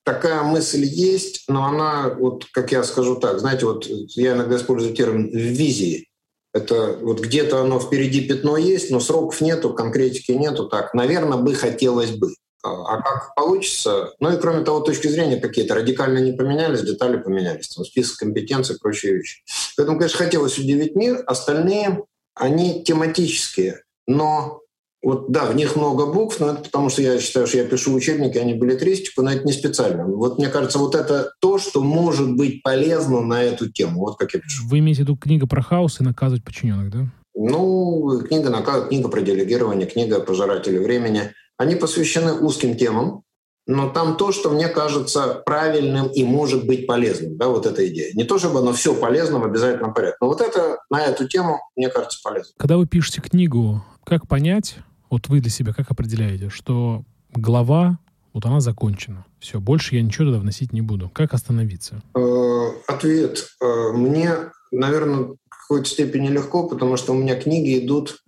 [0.04, 4.94] такая мысль есть, но она, вот как я скажу так, знаете, вот я иногда использую
[4.94, 6.08] термин «визии».
[6.52, 10.68] Это вот где-то оно впереди пятно есть, но сроков нету, конкретики нету.
[10.68, 12.28] Так, наверное, бы хотелось бы.
[12.62, 14.12] А, а как получится?
[14.20, 18.76] Ну и кроме того, точки зрения какие-то радикально не поменялись, детали поменялись, там список компетенций
[18.76, 19.42] и прочие вещи.
[19.76, 21.24] Поэтому, конечно, хотелось удивить мир.
[21.26, 22.04] Остальные,
[22.36, 23.83] они тематические.
[24.06, 24.60] Но
[25.04, 27.92] вот да, в них много букв, но это потому что я считаю, что я пишу
[27.92, 30.06] учебники, а не билетристику, но это не специально.
[30.06, 34.00] Вот мне кажется, вот это то, что может быть полезно на эту тему.
[34.00, 34.66] Вот как я пишу.
[34.66, 37.06] Вы имеете в виду книга про хаос и наказывать подчиненных, да?
[37.34, 41.32] Ну, книга наказывать, книга про делегирование, книга пожиратели времени.
[41.58, 43.22] Они посвящены узким темам,
[43.66, 48.12] но там то, что мне кажется правильным и может быть полезным, да, вот эта идея.
[48.14, 51.60] Не то, чтобы оно все полезно в обязательном порядке, но вот это на эту тему,
[51.76, 52.52] мне кажется, полезно.
[52.58, 54.76] Когда вы пишете книгу, как понять,
[55.10, 57.98] вот вы для себя как определяете, что глава,
[58.32, 59.24] вот она закончена.
[59.38, 61.08] Все, больше я ничего туда вносить не буду.
[61.08, 62.02] Как остановиться?
[62.16, 63.46] Э, ответ.
[63.62, 68.18] Э, мне, наверное, в какой-то степени легко, потому что у меня книги идут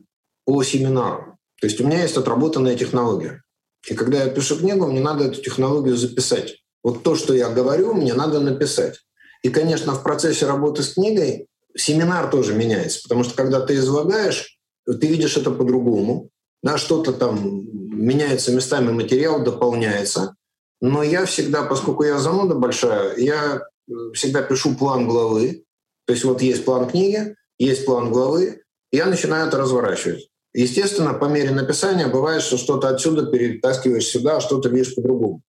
[0.44, 1.36] по семинарам.
[1.60, 3.42] То есть у меня есть отработанная технология.
[3.86, 6.56] И когда я пишу книгу, мне надо эту технологию записать.
[6.82, 9.00] Вот то, что я говорю, мне надо написать.
[9.42, 11.46] И, конечно, в процессе работы с книгой
[11.76, 16.30] семинар тоже меняется, потому что когда ты излагаешь, ты видишь это по-другому,
[16.62, 17.64] да, что-то там
[17.96, 20.34] меняется местами, материал дополняется.
[20.80, 25.64] Но я всегда, поскольку я зануда большая, я э, всегда пишу план главы.
[26.06, 30.28] То есть вот есть план книги, есть план главы, и я начинаю это разворачивать.
[30.56, 35.42] Естественно, по мере написания бывает, что что-то отсюда перетаскиваешь сюда, а что-то видишь по-другому.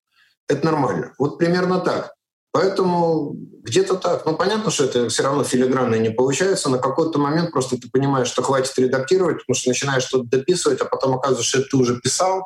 [0.50, 1.14] Это нормально.
[1.18, 2.14] Вот примерно так.
[2.52, 4.26] Поэтому где-то так.
[4.26, 6.68] Ну, понятно, что это все равно филигранно не получается.
[6.68, 10.86] На какой-то момент просто ты понимаешь, что хватит редактировать, потому что начинаешь что-то дописывать, а
[10.86, 12.42] потом оказывается, что ты уже писал.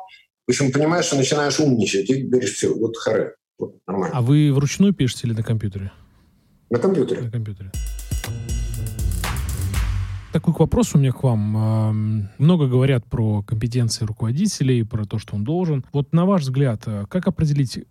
[0.46, 4.16] В общем, понимаешь, что начинаешь умничать и говоришь, все, вот харе, вот нормально.
[4.16, 5.90] А вы вручную пишете или на компьютере?
[6.70, 7.22] На компьютере.
[7.22, 7.72] На компьютере
[10.32, 12.28] такой вопрос у меня к вам.
[12.38, 15.84] Много говорят про компетенции руководителей, про то, что он должен.
[15.92, 17.84] Вот на ваш взгляд, э, как определить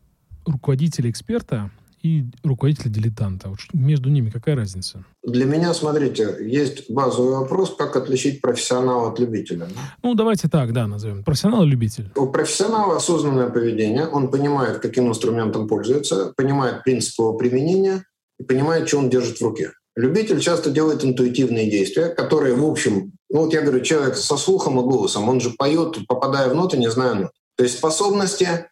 [0.45, 3.49] руководителя-эксперта и руководителя-дилетанта?
[3.49, 5.05] Вот между ними какая разница?
[5.23, 9.67] Для меня, смотрите, есть базовый вопрос, как отличить профессионала от любителя.
[10.01, 11.23] Ну, давайте так, да, назовем.
[11.23, 12.09] Профессионал и любитель.
[12.15, 14.07] У профессионала осознанное поведение.
[14.07, 18.03] Он понимает, каким инструментом пользуется, понимает принцип его применения
[18.39, 19.71] и понимает, что он держит в руке.
[20.01, 24.79] Любитель часто делает интуитивные действия, которые, в общем, ну вот я говорю, человек со слухом
[24.79, 27.31] и голосом, он же поет, попадая в ноты, не зная нот.
[27.55, 28.67] То есть способности,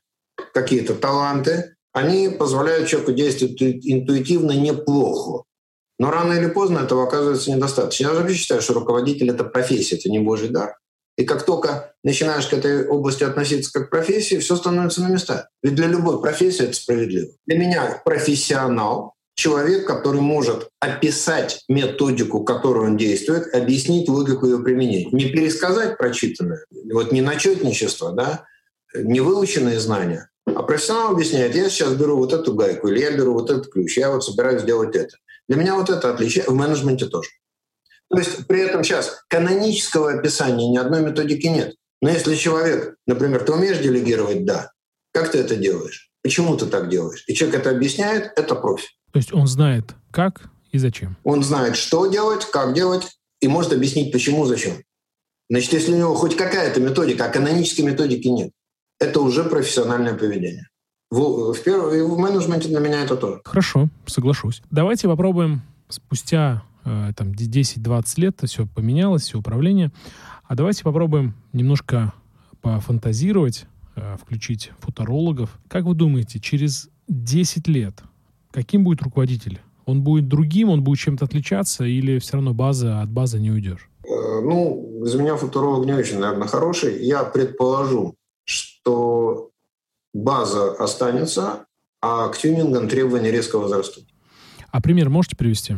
[0.55, 5.43] какие-то таланты, они позволяют человеку действовать интуитивно неплохо.
[5.99, 8.05] Но рано или поздно этого оказывается недостаточно.
[8.05, 10.77] Я вообще считаю, что руководитель— это профессия, это не божий дар.
[11.15, 15.49] И как только начинаешь к этой области относиться как к профессии, все становится на места.
[15.61, 17.29] Ведь для любой профессии это справедливо.
[17.45, 25.07] Для меня профессионал— человек, который может описать методику, которую он действует, объяснить логику ее применения.
[25.11, 28.45] Не пересказать прочитанное, вот не начетничество, да,
[28.93, 33.33] не выученные знания, а профессионал объясняет, я сейчас беру вот эту гайку, или я беру
[33.33, 35.15] вот этот ключ, я вот собираюсь сделать это.
[35.47, 37.29] Для меня вот это отличие в менеджменте тоже.
[38.09, 41.75] То есть при этом сейчас канонического описания ни одной методики нет.
[42.01, 44.71] Но если человек, например, ты умеешь делегировать, да,
[45.13, 46.11] как ты это делаешь?
[46.23, 47.23] Почему ты так делаешь?
[47.27, 48.87] И человек это объясняет, это профи.
[49.11, 51.17] То есть он знает, как и зачем.
[51.23, 53.07] Он знает, что делать, как делать,
[53.41, 54.73] и может объяснить, почему, зачем.
[55.49, 58.51] Значит, если у него хоть какая-то методика, а канонической методики нет,
[58.99, 60.67] это уже профессиональное поведение.
[61.09, 63.41] В, в, в менеджменте для меня это тоже.
[63.43, 64.61] Хорошо, соглашусь.
[64.69, 69.91] Давайте попробуем спустя э, там 10-20 лет все поменялось, все управление.
[70.43, 72.13] А давайте попробуем немножко
[72.61, 73.65] пофантазировать,
[73.95, 75.57] э, включить футурологов.
[75.67, 78.03] Как вы думаете, через 10 лет
[78.51, 79.59] каким будет руководитель?
[79.85, 83.89] Он будет другим, он будет чем-то отличаться или все равно база от базы не уйдешь?
[84.03, 87.03] Э, ну, из меня футуролог не очень, наверное, хороший.
[87.03, 89.49] Я предположу, что
[90.13, 91.65] база останется,
[92.01, 94.05] а к тюнингам требования резко возрастут.
[94.71, 95.75] А пример можете привести?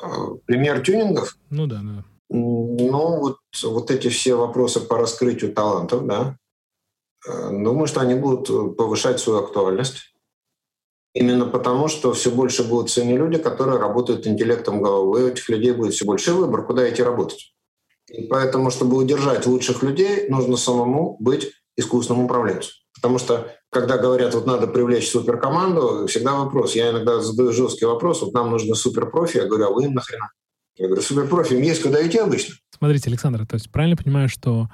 [0.00, 1.36] А, пример тюнингов?
[1.50, 2.04] Ну да, да.
[2.28, 6.36] Ну, вот, вот эти все вопросы по раскрытию талантов, да.
[7.28, 10.09] Э, думаю, что они будут повышать свою актуальность.
[11.12, 15.24] Именно потому, что все больше будут цены люди, которые работают интеллектом головы.
[15.24, 17.52] У этих людей будет все больше выбор, куда идти работать.
[18.08, 22.72] И поэтому, чтобы удержать лучших людей, нужно самому быть искусственному управленцу.
[22.94, 26.74] Потому что, когда говорят, вот надо привлечь суперкоманду, всегда вопрос.
[26.74, 29.38] Я иногда задаю жесткий вопрос, вот нам нужны суперпрофи.
[29.38, 30.30] Я говорю, а вы им нахрена?
[30.76, 32.54] Я говорю, суперпрофи им есть куда идти обычно.
[32.76, 34.68] Смотрите, Александр, то есть правильно понимаю, что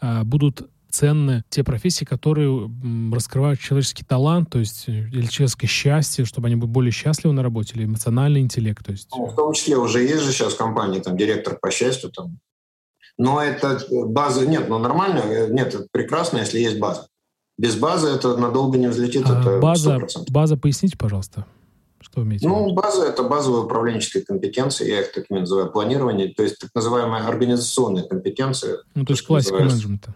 [0.00, 2.70] э, будут ценны те профессии, которые
[3.12, 7.42] раскрывают человеческий талант, то есть э, или человеческое счастье, чтобы они были более счастливы на
[7.42, 8.84] работе, или эмоциональный интеллект.
[8.84, 9.08] То есть...
[9.14, 12.38] Ну, в том числе уже есть же сейчас компании, там, директор по счастью, там,
[13.18, 14.46] но это база...
[14.46, 17.08] Нет, ну нормально, э, нет, это прекрасно, если есть база.
[17.58, 20.30] Без базы это надолго не взлетит, а это база, 100%.
[20.30, 21.44] База, поясните, пожалуйста.
[22.00, 22.46] Что имеете?
[22.46, 27.26] Ну, база— это базовые управленческие компетенции, я их такими называю, планирование, то есть так называемая
[27.26, 28.78] организационная компетенция.
[28.94, 29.88] Ну, то есть классика называется.
[29.88, 30.14] менеджмента.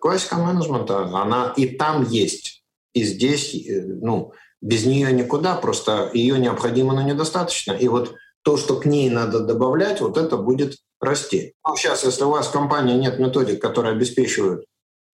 [0.00, 2.64] Классика менеджмента, она и там есть,
[2.94, 7.72] и здесь, э, ну, без нее никуда, просто ее необходимо, но недостаточно.
[7.72, 11.54] И вот то, что к ней надо добавлять, вот это будет расти.
[11.66, 14.64] Ну, сейчас, если у вас в компании нет методик, которые обеспечивают,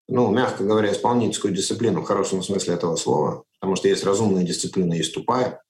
[0.09, 4.95] ну, мягко говоря, исполнительскую дисциплину в хорошем смысле этого слова, потому что есть разумная дисциплина,
[4.95, 5.63] есть тупая,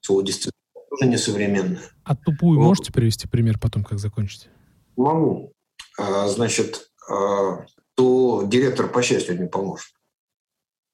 [0.00, 0.60] слово дисциплина
[0.90, 1.80] тоже несовременное.
[2.04, 2.66] А тупую вот.
[2.66, 4.48] можете привести пример потом, как закончите?
[4.96, 5.52] Могу.
[5.98, 7.64] А, значит, а,
[8.00, 9.88] то директор по счастью не поможет.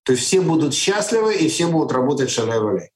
[0.02, 2.90] То есть все будут счастливы и все будут работать шаля-валя.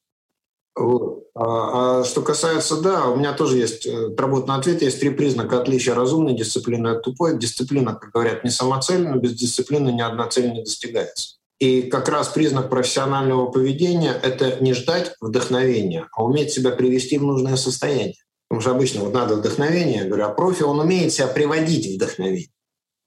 [0.74, 1.28] Вот.
[1.36, 5.60] А, а что касается, да, у меня тоже есть э, работный ответ, есть три признака
[5.60, 7.38] отличия разумной дисциплины от тупой.
[7.38, 11.36] Дисциплина, как говорят, не самоцель, но без дисциплины ни одна цель не достигается.
[11.60, 17.22] И как раз признак профессионального поведения— это не ждать вдохновения, а уметь себя привести в
[17.22, 18.16] нужное состояние.
[18.48, 21.94] Потому что обычно вот надо вдохновение, я говорю, а профи, он умеет себя приводить в
[21.94, 22.48] вдохновение,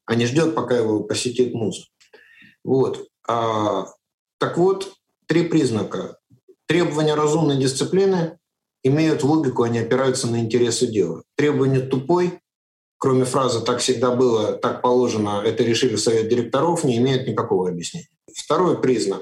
[0.06, 1.84] а не ждет, пока его посетит муза.
[2.64, 3.08] Вот.
[3.28, 3.88] А,
[4.40, 4.94] так вот,
[5.28, 6.18] три признака
[6.66, 8.38] Требования разумной дисциплины
[8.84, 11.24] имеют логику, они опираются на интересы дела.
[11.36, 12.40] Требование тупой,
[12.98, 18.08] кроме фразы «так всегда было, так положено, это решили совет директоров», не имеет никакого объяснения.
[18.34, 19.22] Второй признак.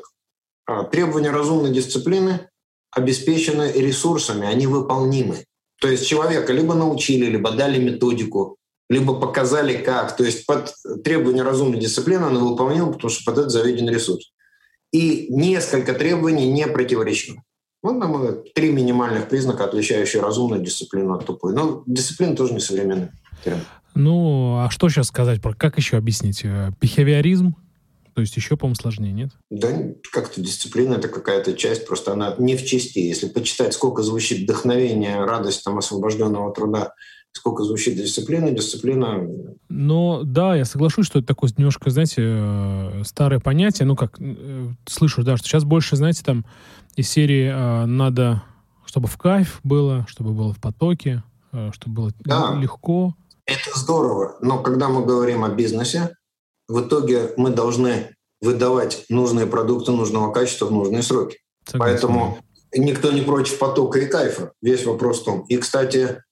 [0.66, 2.50] А, требования разумной дисциплины
[2.92, 5.46] обеспечены ресурсами, они выполнимы.
[5.80, 8.58] То есть человека либо научили, либо дали методику,
[8.92, 10.18] либо показали как.
[10.18, 10.74] То есть под
[11.04, 14.34] требования разумной дисциплины он выполнил, потому что под это заведен ресурс
[14.92, 17.42] и несколько требований не противоречивы.
[17.82, 21.54] Вот, на мой взгляд, три минимальных признака, отличающие разумную дисциплину от тупой.
[21.54, 23.10] Но дисциплина тоже не современный
[23.46, 23.64] термин.
[23.96, 26.44] Ну, а что сейчас сказать про как еще объяснить?
[26.82, 27.56] Бихевиоризм,
[28.14, 29.32] То есть еще, по-моему, сложнее, нет?
[29.50, 29.70] Да,
[30.12, 33.00] как-то дисциплина— это какая-то часть, просто она не в части.
[33.00, 36.94] Если почитать, сколько звучит вдохновение, радость там, освобожденного труда,
[37.34, 39.28] сколько звучит дисциплина, дисциплина...
[39.70, 43.86] Но да, я соглашусь, что это такое немножко, знаете, э, старое понятие.
[43.86, 46.46] Ну, как э, слышу, да, что сейчас больше, знаете, там
[46.96, 48.44] из серии надо,
[48.86, 51.24] чтобы в кайф было, чтобы было в потоке,
[51.72, 52.58] чтобы было да.
[52.60, 53.16] легко.
[53.46, 56.16] Это здорово, но когда мы говорим о бизнесе,
[56.68, 61.40] в итоге мы должны выдавать нужные продукты нужного качества в нужные сроки.
[61.66, 61.94] Согласен.
[61.94, 62.38] Поэтому
[62.74, 64.54] никто не против потока и кайфа.
[64.62, 65.42] Весь вопрос в том.
[65.42, 66.24] И, кстати,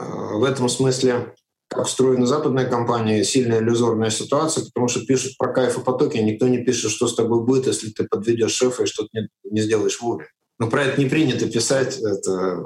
[0.00, 1.34] в этом смысле,
[1.68, 6.22] как устроена западная компания, сильная иллюзорная ситуация, потому что пишут про кайф и потоки, а
[6.22, 9.60] никто не пишет, что с тобой будет, если ты подведешь шефа и что-то не, не
[9.60, 10.28] сделаешь вовремя.
[10.58, 11.98] Но про это не принято писать.
[11.98, 12.62] Это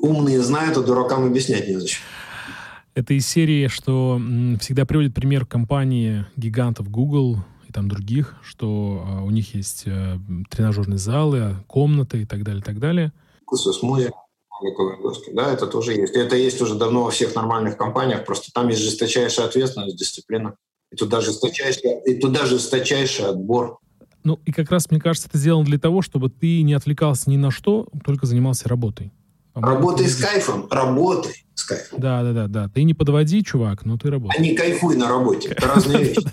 [0.00, 2.00] умные знают, а дуракам объяснять незачем.
[2.94, 4.20] Это из серии, что
[4.58, 7.36] всегда приводит пример компании гигантов Google
[7.68, 10.18] и там других, что а, у них есть э,
[10.50, 13.12] тренажерные залы, комнаты и так далее, и так далее.
[13.52, 14.10] Смузи,
[15.32, 16.14] да, это тоже есть.
[16.14, 20.56] Это есть уже давно во всех нормальных компаниях, просто там есть жесточайшая ответственность, дисциплина.
[20.92, 23.78] И туда жесточайший, и туда жесточайший отбор.
[24.22, 27.36] Ну, и как раз, мне кажется, это сделано для того, чтобы ты не отвлекался ни
[27.36, 29.12] на что, только занимался работой.
[29.54, 31.98] Работай с кайфом, работай с кайфом.
[31.98, 32.68] Да, да, да, да.
[32.68, 34.38] Ты не подводи, чувак, но ты работаешь.
[34.38, 35.48] А не кайфуй на работе.
[35.48, 36.26] Это разные вещи.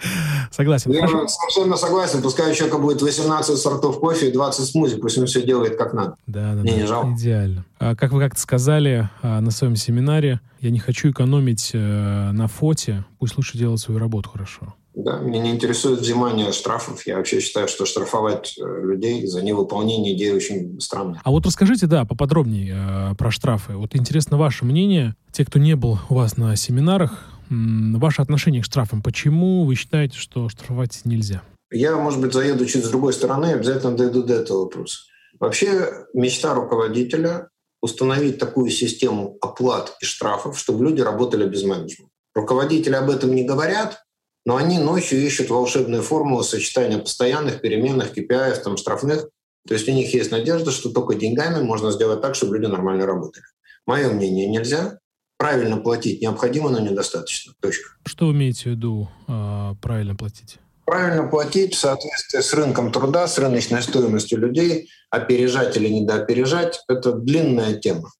[0.50, 0.92] Согласен.
[0.92, 2.22] Я совершенно согласен.
[2.22, 5.92] Пускай у человека будет 18 сортов кофе и 20 смузи, пусть он все делает как
[5.92, 6.16] надо.
[6.26, 6.78] Да, да, Мне да.
[6.78, 7.12] не жалко.
[7.14, 7.64] Идеально.
[7.78, 12.48] А, как вы как-то сказали а, на своем семинаре, я не хочу экономить э, на
[12.48, 14.74] фоте, пусть лучше делать свою работу хорошо.
[14.98, 17.06] Да, меня не интересует взимание штрафов.
[17.06, 21.20] Я вообще считаю, что штрафовать э, людей за невыполнение идеи очень странно.
[21.22, 23.74] А вот расскажите, да, поподробнее э, про штрафы.
[23.74, 28.66] Вот интересно ваше мнение, те, кто не был у вас на семинарах, ваше отношение к
[28.66, 29.02] штрафам.
[29.02, 31.42] Почему вы считаете, что штрафовать нельзя?
[31.70, 35.00] Я, может быть, заеду чуть с другой стороны, обязательно дойду до этого вопроса.
[35.38, 37.48] Вообще мечта руководителя
[37.80, 42.12] установить такую систему оплат и штрафов, чтобы люди работали без менеджмента.
[42.34, 44.04] Руководители об этом не говорят,
[44.44, 49.28] но они ночью ищут волшебную формулу сочетания постоянных, переменных, KPI, там, штрафных.
[49.66, 53.06] То есть у них есть надежда, что только деньгами можно сделать так, чтобы люди нормально
[53.06, 53.44] работали.
[53.86, 54.98] Мое мнение, нельзя.
[55.38, 57.54] Правильно платить необходимо, но недостаточно.
[57.60, 57.90] Точка.
[58.04, 60.58] Что вы имеете в виду э, правильно платить?
[60.84, 67.12] Правильно платить в соответствии с рынком труда, с рыночной стоимостью людей, опережать или недоопережать– это
[67.12, 68.10] длинная тема.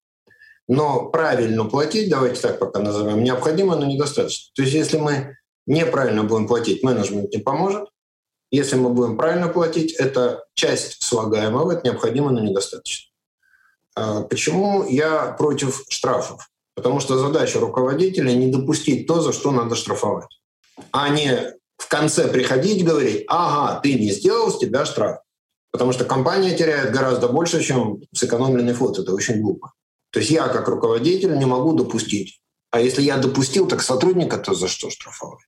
[0.69, 4.51] Но правильно платить, давайте так пока назовем, необходимо, но недостаточно.
[4.55, 5.35] То есть если мы
[5.65, 7.89] неправильно будем платить, менеджмент не поможет.
[8.51, 13.11] Если мы будем правильно платить, это часть слагаемого, это необходимо, но недостаточно.
[13.95, 16.49] А почему я против штрафов?
[16.79, 20.39] Потому что задача руководителя не допустить то, за что надо штрафовать,
[20.93, 25.17] а не в конце приходить говорить, ага, ты не сделал, с тебя штраф.
[25.71, 28.97] Потому что компания теряет гораздо больше, чем сэкономленный флот.
[28.97, 29.73] Это очень глупо.
[30.11, 32.39] То есть я как руководитель не могу допустить.
[32.71, 35.43] А если я допустил, так сотрудника-то за что штрафовать?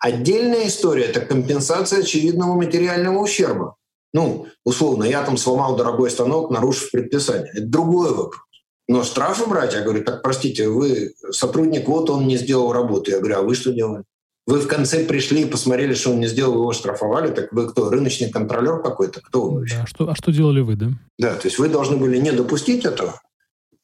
[0.00, 3.76] Отдельная история– это компенсация очевидного материального ущерба.
[4.12, 7.52] Ну, условно, я там сломал дорогой станок, нарушив предписание.
[7.54, 8.51] Это другой вопрос.
[8.92, 13.10] Но штрафы брать, я говорю, так, простите, вы сотрудник, вот он не сделал работу.
[13.10, 14.04] Я говорю, а вы что делали?
[14.46, 17.32] Вы в конце пришли и посмотрели, что он не сделал, его штрафовали.
[17.32, 19.22] Так вы кто, рыночный контролер какой-то?
[19.22, 19.76] Кто вы вообще?
[19.76, 20.90] Да, что, а что делали вы, да?
[21.18, 23.18] Да, то есть вы должны были не допустить этого,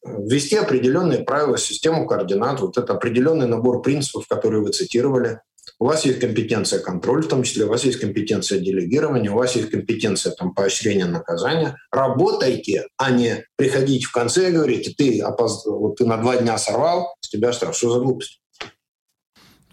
[0.05, 5.41] ввести определенные правила, систему координат, вот это определенный набор принципов, которые вы цитировали,
[5.81, 9.55] у вас есть компетенция контроля, в том числе у вас есть компетенция делегирования, у вас
[9.55, 11.77] есть компетенция там, поощрения наказания.
[11.93, 15.65] Работайте, а не приходите в конце и говорите, ты, опоз...
[15.67, 17.77] вот, ты на два дня сорвал, с тебя штраф.
[17.77, 18.41] Что за глупость?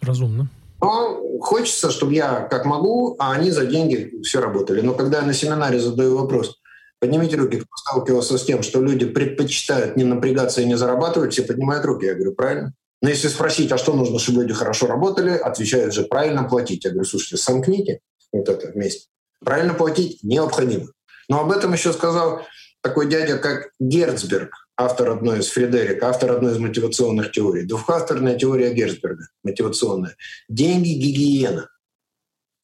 [0.02, 0.48] Разумно.
[0.82, 4.82] Но хочется, чтобы я как могу, а они за деньги все работали.
[4.82, 6.60] Но когда я на семинаре задаю вопрос,
[7.00, 11.42] поднимите руки, кто сталкивался с тем, что люди предпочитают не напрягаться и не зарабатывать, все
[11.42, 12.06] поднимают руки.
[12.06, 12.74] Я говорю, правильно.
[13.06, 16.86] Но если спросить, а что нужно, чтобы люди хорошо работали, отвечают же правильно платить.
[16.86, 18.00] Я говорю, слушайте, сомкните
[18.32, 19.10] вот это вместе.
[19.42, 20.88] Правильно платить необходимо.
[21.30, 22.42] Но об этом еще сказал
[22.82, 27.68] такой дядя, как Герцберг, автор одной из Фредерика, автор одной из мотивационных теорий.
[27.68, 30.16] Двухфакторная теория Герцберга, мотивационная.
[30.50, 31.70] Деньги– гигиена.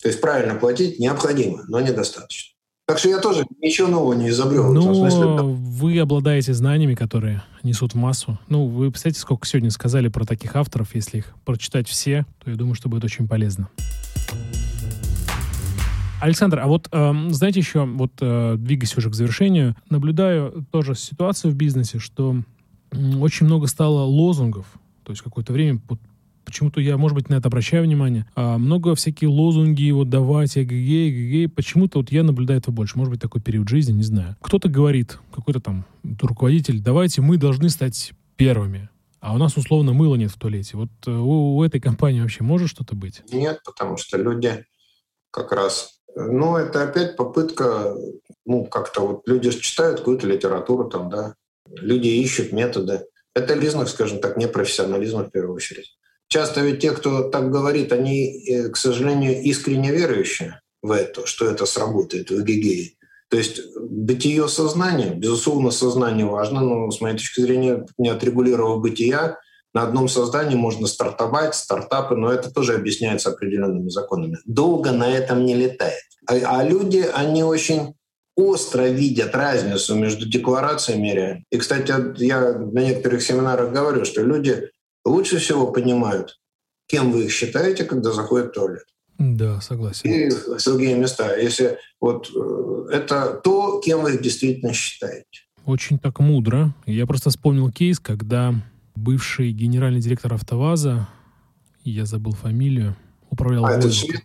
[0.01, 2.55] То есть правильно платить необходимо, но недостаточно.
[2.91, 4.73] Так что я тоже ничего нового не изобрел.
[4.73, 8.37] Ну, смысле, вы обладаете знаниями, которые несут в массу.
[8.49, 10.93] Ну, вы представляете, сколько сегодня сказали про таких авторов.
[10.93, 13.69] Если их прочитать все, то я думаю, что будет очень полезно.
[16.19, 21.53] Александр, а вот э, знаете еще, вот э, двигаясь уже к завершению, наблюдаю тоже ситуацию
[21.53, 22.43] в бизнесе, что
[23.21, 24.65] очень много стало лозунгов.
[25.05, 25.79] То есть какое-то время
[26.45, 28.25] почему-то я, может быть, на это обращаю внимание.
[28.35, 31.47] А много всякие лозунги, вот давайте, эгегей, эгегей.
[31.47, 32.97] Почему-то вот я наблюдаю это больше.
[32.97, 34.35] Может быть, такой период жизни, не знаю.
[34.41, 35.85] Кто-то говорит, какой-то там
[36.21, 38.89] руководитель, давайте мы должны стать первыми.
[39.19, 40.77] А у нас условно мыла нет в туалете.
[40.77, 43.21] Вот э, у, у этой компании вообще может что-то быть?
[43.31, 44.65] Нет, потому что люди
[45.29, 45.99] как раз...
[46.15, 47.95] Ну, это опять попытка,
[48.45, 51.35] ну, как-то вот люди читают какую-то литературу там, да,
[51.69, 53.05] люди ищут методы.
[53.33, 55.95] Это бизнес, скажем так, не профессионализм в первую очередь.
[56.31, 61.45] Часто ведь те, кто так говорит, они, э, к сожалению, искренне верующие в это, что
[61.45, 62.91] это сработает в эгегее.
[63.29, 69.39] То есть бытие сознания, безусловно, сознание важно, но с моей точки зрения, не отрегулировав бытия,
[69.73, 74.37] на одном создании можно стартовать, стартапы, но это тоже объясняется определенными законами.
[74.45, 76.03] Долго на этом не летает.
[76.27, 77.95] А, а люди, они очень
[78.37, 81.45] остро видят разницу между декларациями и реальностью.
[81.51, 84.70] И, кстати, я на некоторых семинарах говорю, что люди
[85.05, 86.39] лучше всего понимают,
[86.87, 88.85] кем вы их считаете, когда заходят в туалет.
[89.17, 90.09] Да, согласен.
[90.09, 90.29] И
[90.65, 91.35] другие места.
[91.35, 95.25] Если вот э, это то, кем вы их действительно считаете.
[95.65, 96.73] Очень так мудро.
[96.87, 98.55] Я просто вспомнил кейс, когда
[98.95, 101.07] бывший генеральный директор АвтоВАЗа,
[101.83, 102.95] я забыл фамилию,
[103.29, 104.19] управлял а, Volvo.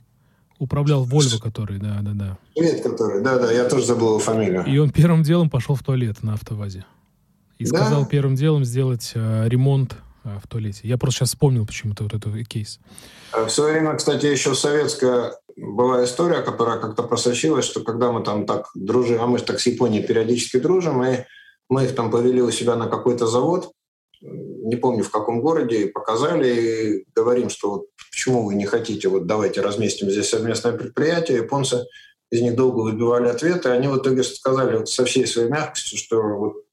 [0.58, 2.38] Управлял Volvo, который, да, да, да.
[2.56, 4.64] Швед, который, да, да, я тоже забыл его фамилию.
[4.64, 6.86] И он первым делом пошел в туалет на АвтоВАЗе.
[7.58, 7.68] И да?
[7.68, 9.96] сказал первым делом сделать э, ремонт
[10.42, 10.80] в туалете.
[10.84, 12.78] Я просто сейчас вспомнил почему-то вот этот кейс.
[13.32, 18.22] А в свое время, кстати, еще советская была история, которая как-то просочилась, что когда мы
[18.22, 21.24] там так дружим, а мы же так с Японией периодически дружим, и
[21.68, 23.72] мы их там повели у себя на какой-то завод,
[24.20, 29.08] не помню в каком городе, и показали, и говорим, что вот почему вы не хотите,
[29.08, 31.38] вот давайте разместим здесь совместное предприятие.
[31.38, 31.86] Японцы
[32.36, 36.20] из них долго выбивали ответы, они в итоге сказали вот со всей своей мягкостью, что
[36.20, 36.64] вот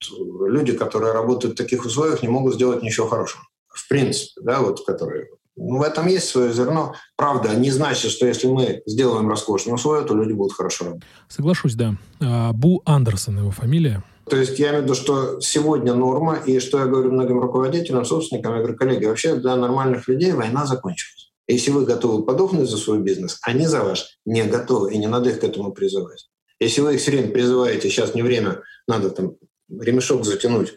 [0.48, 3.44] люди, которые работают в таких условиях, не могут сделать ничего хорошего.
[3.68, 6.96] В принципе, да, вот которые ну, в этом есть свое зерно.
[7.16, 11.08] Правда, не значит, что если мы сделаем роскошные условия, то люди будут хорошо работать.
[11.28, 11.96] Соглашусь, да.
[12.22, 14.04] А, Бу Андерсон его фамилия.
[14.30, 18.06] То есть я имею в виду, что сегодня норма, и что я говорю многим руководителям,
[18.06, 21.33] собственникам, я говорю, коллеги, вообще для нормальных людей война закончилась.
[21.48, 25.30] Если вы готовы подохнуть за свой бизнес, они за ваш не готовы, и не надо
[25.30, 26.30] их к этому призывать.
[26.60, 29.36] Если вы их все время призываете, сейчас не время, надо там
[29.70, 30.74] ремешок затянуть,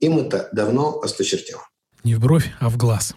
[0.00, 1.62] им это давно осточертело.
[2.04, 3.14] Не в бровь, а в глаз.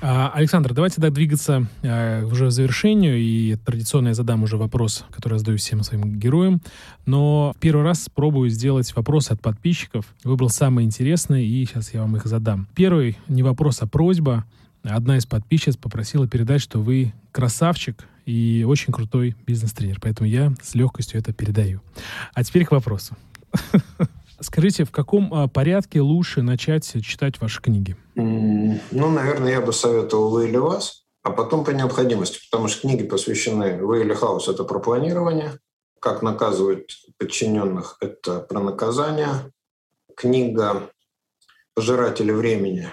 [0.00, 3.18] А, Александр, давайте тогда двигаться а, уже в завершению.
[3.18, 6.60] И традиционно я задам уже вопрос, который я задаю всем своим героям.
[7.04, 10.06] Но первый раз спробую сделать вопросы от подписчиков.
[10.22, 12.68] Выбрал самые интересные, и сейчас я вам их задам.
[12.74, 14.44] Первый не вопрос, а просьба.
[14.84, 19.98] Одна из подписчиц попросила передать, что вы красавчик и очень крутой бизнес-тренер.
[20.00, 21.80] Поэтому я с легкостью это передаю.
[22.34, 23.16] А теперь к вопросу.
[24.40, 27.96] Скажите, в каком а, порядке лучше начать читать ваши книги?
[28.14, 33.04] Ну, наверное, я бы советовал вы или вас, а потом по необходимости, потому что книги
[33.04, 35.58] посвящены вы или хаос— это про планирование,
[36.00, 39.52] как наказывать подчиненных— это про наказание.
[40.16, 40.90] Книга
[41.74, 42.88] «Пожиратели времени»,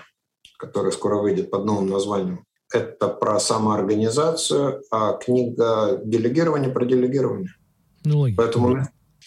[0.57, 7.51] которая скоро выйдет под новым названием, это про самоорганизацию, а книга «Делегирование» про делегирование.
[8.03, 8.43] Ну, логично.
[8.43, 8.77] Поэтому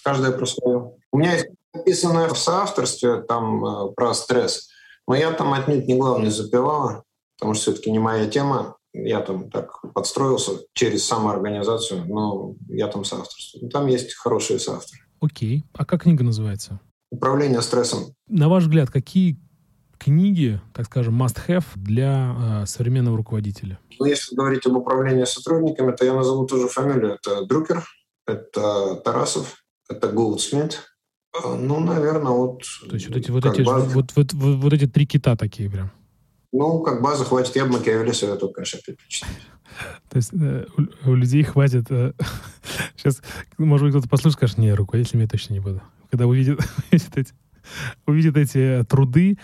[0.05, 0.93] каждая про свое.
[1.11, 4.69] У меня есть написанное в соавторстве там э, про стресс,
[5.07, 7.05] но я там отнюдь не главный запивала,
[7.39, 8.77] потому что все-таки не моя тема.
[8.95, 13.71] Я там так подстроился через самоорганизацию, но я там соавторствую.
[13.71, 15.03] Там есть хорошие соавторы.
[15.21, 15.65] Окей.
[15.75, 16.81] А как книга называется?
[17.11, 18.15] Управление стрессом.
[18.29, 19.39] На ваш взгляд, какие
[19.99, 23.79] книги, так скажем, must-have для э, современного руководителя?
[23.99, 27.15] Ну, если говорить об управлении сотрудниками, то я назову тоже фамилию.
[27.23, 27.85] Это Друкер,
[28.27, 30.83] это Тарасов, это Голдсмит,
[31.35, 32.63] ну, наверное, вот...
[32.89, 33.87] То есть вот эти, вот эти, база...
[33.95, 35.91] вот, вот, вот, вот эти три кита такие прям?
[36.53, 37.57] Ну, как база хватит.
[37.57, 39.29] Я бы Макиавелли советую, конечно, перечислить.
[40.09, 41.87] То есть э, у, у людей хватит...
[41.91, 42.13] Э,
[42.97, 43.21] сейчас,
[43.59, 45.83] может быть, кто-то послушает, скажет, не, руководителями я точно не буду.
[46.11, 46.59] Когда увидит,
[46.91, 47.35] увидит эти
[48.07, 49.39] увидит эти труды,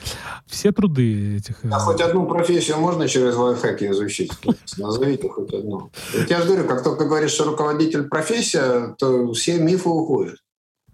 [0.46, 1.56] все труды этих...
[1.70, 4.32] А хоть одну профессию можно через лайфхаки изучить?
[4.78, 5.90] Назовите хоть одну.
[6.28, 10.36] Я же говорю, как только говоришь, что руководитель профессия, то все мифы уходят.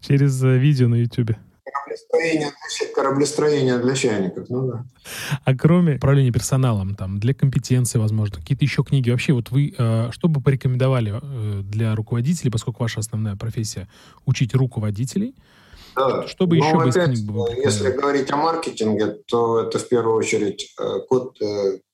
[0.00, 1.32] Через э, видео на YouTube.
[1.64, 4.84] Кораблестроение для, кораблестроение для чайников, ну да.
[5.44, 9.10] А кроме управления персоналом, там, для компетенции, возможно, какие-то еще книги.
[9.10, 13.88] Вообще, вот вы э, что бы порекомендовали э, для руководителей, посколько ваша основная профессия—
[14.26, 15.34] учить руководителей,
[15.96, 16.26] да.
[16.28, 17.48] Чтобы еще ну, опять, книг было.
[17.52, 20.72] Если говорить о маркетинге, то это в первую очередь
[21.08, 21.36] Кот,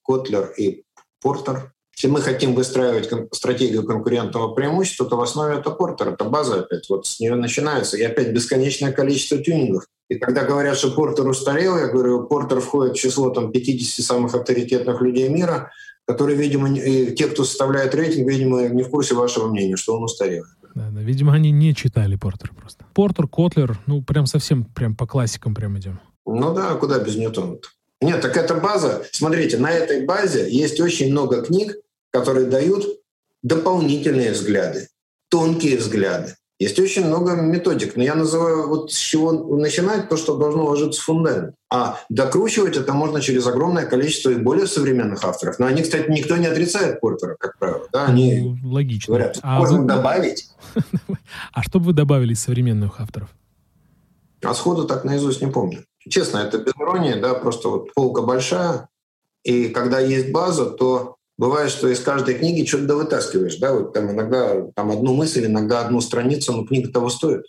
[0.05, 0.85] Котлер и
[1.23, 1.73] Портер.
[1.97, 6.90] Если мы хотим выстраивать стратегию конкурентного преимущества, то в основе это портер, это база опять.
[6.90, 7.97] Вот с нее начинается.
[7.97, 9.86] И опять бесконечное количество тюнингов.
[10.10, 14.35] И когда говорят, что Портер устарел, я говорю, Портер входит в число там, 50 самых
[14.35, 15.73] авторитетных людей мира,
[16.06, 20.05] которые, видимо, и те, кто составляет рейтинг, видимо, не в курсе вашего мнения, что он
[20.05, 20.44] устарел.
[20.74, 21.01] Да, да.
[21.01, 22.85] Видимо, они не читали Портер просто.
[22.94, 25.98] Портер, Котлер, ну, прям совсем прям по классикам прям идем.
[26.27, 27.62] Ну да, куда без Ньютона -то?
[28.02, 31.77] Нет, так эта база, смотрите, на этой базе есть очень много книг,
[32.19, 32.87] которые дают
[33.43, 34.89] дополнительные взгляды,
[35.29, 36.35] тонкие взгляды.
[36.59, 41.03] Есть очень много методик, но я называю вот с чего начинать то, что должно ложиться
[41.03, 41.55] в фундамент.
[41.71, 45.59] А докручивать это можно через огромное количество и более современных авторов.
[45.59, 47.87] Но они, кстати, никто не отрицает Портера, как правило.
[47.93, 48.07] Да?
[48.07, 49.13] Они ну, логично.
[49.13, 49.87] говорят, а можно вы...
[49.87, 50.49] добавить.
[51.53, 53.29] А что бы вы добавили из современных авторов?
[54.43, 55.85] А сходу так наизусть не помню.
[56.09, 58.89] Честно, это без иронии, да, просто вот полка большая,
[59.47, 64.11] и когда есть база, то бывает, что из каждой книги что-то вытаскиваешь, да, вот там
[64.11, 67.45] иногда там одну мысль, иногда одну страницу, но книга того стоит.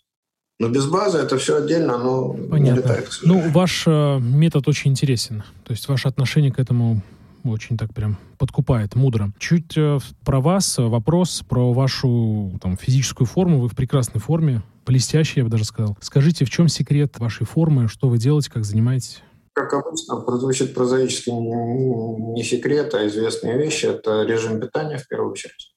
[0.59, 2.57] Но без базы это все отдельно, оно Понятно.
[2.57, 3.09] не летает.
[3.23, 5.43] Ну, ваш э, метод очень интересен.
[5.63, 7.01] То есть ваше отношение к этому
[7.43, 9.31] очень так прям подкупает, мудро.
[9.37, 13.59] Чуть э, про вас вопрос, про вашу там, физическую форму.
[13.59, 15.95] Вы в прекрасной форме, блестящей, я бы даже сказал.
[16.01, 19.21] Скажите, в чем секрет вашей формы, что вы делаете, как занимаетесь?
[19.57, 23.87] Как обычно, прозвучит прозаически не секрет, а известные вещи.
[23.87, 25.73] Это режим питания в первую очередь.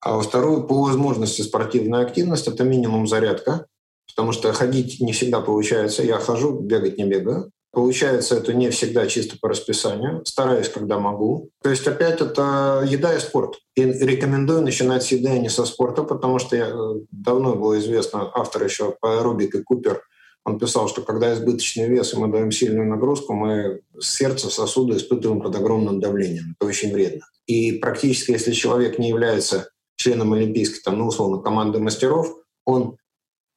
[0.00, 3.66] А во вторую, по возможности спортивная активность, это минимум зарядка,
[4.06, 6.04] потому что ходить не всегда получается.
[6.04, 7.50] Я хожу, бегать не бегаю.
[7.72, 10.24] Получается это не всегда чисто по расписанию.
[10.24, 11.50] Стараюсь, когда могу.
[11.60, 13.56] То есть опять это еда и спорт.
[13.74, 17.80] И рекомендую начинать с еды, а не со спорта, потому что я, э, давно было
[17.80, 20.04] известно, автор еще по аэробике Купер
[20.44, 25.40] он писал, что когда избыточный вес и мы даем сильную нагрузку, мы сердце, сосуды испытываем
[25.40, 26.56] под огромным давлением.
[26.58, 27.26] Это очень вредно.
[27.46, 32.96] И практически, если человек не является членом олимпийской, там, ну, условно, команды мастеров, он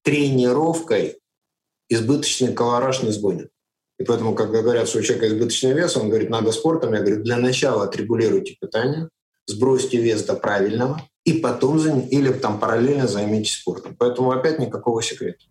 [0.04, 1.20] тренировкой
[1.90, 3.50] избыточный колораж не сгонит.
[3.98, 6.94] И поэтому, когда говорят, что у человека избыточный вес, он говорит, надо спортом.
[6.94, 9.10] Я говорю, для начала отрегулируйте питание,
[9.48, 13.96] сбросьте вес до правильного, и потом или там параллельно займитесь спортом.
[13.98, 15.46] Поэтому опять никакого секрета.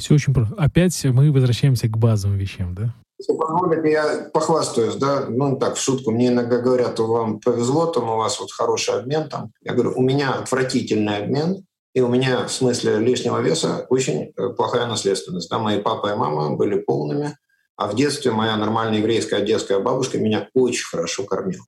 [0.00, 0.54] Все очень просто.
[0.56, 2.94] Опять мы возвращаемся к базовым вещам, да?
[3.18, 8.08] Если позволите, я похвастаюсь, да, ну так, в шутку, мне иногда говорят, вам повезло, там
[8.08, 9.52] у вас вот хороший обмен там.
[9.60, 14.48] Я говорю, у меня отвратительный обмен, и у меня в смысле лишнего веса очень э,
[14.56, 15.50] плохая наследственность.
[15.50, 17.36] Да, мои папа и мама были полными,
[17.76, 21.64] а в детстве моя нормальная еврейская одесская бабушка меня очень хорошо кормила.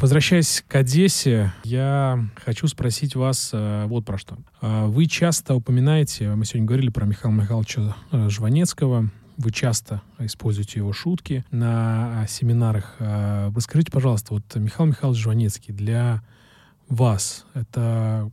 [0.00, 4.38] Возвращаясь к Одессе, я хочу спросить вас э, вот про что.
[4.62, 10.78] Э, вы часто упоминаете, мы сегодня говорили про Михаила Михайловича э, Жванецкого, вы часто используете
[10.78, 12.96] его шутки на семинарах.
[12.98, 16.22] Расскажите, пожалуйста, вот Михаил Михайлович Жванецкий для
[16.88, 18.30] вас это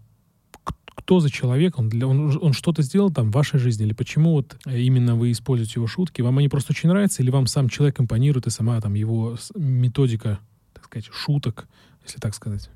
[0.96, 4.34] кто за человек, он, для, он, он что-то сделал там в вашей жизни, или почему
[4.34, 8.00] вот именно вы используете его шутки, вам они просто очень нравятся, или вам сам человек
[8.00, 10.40] импонирует и сама там его методика
[11.02, 11.68] сказать, шуток,
[12.04, 12.70] если так сказать?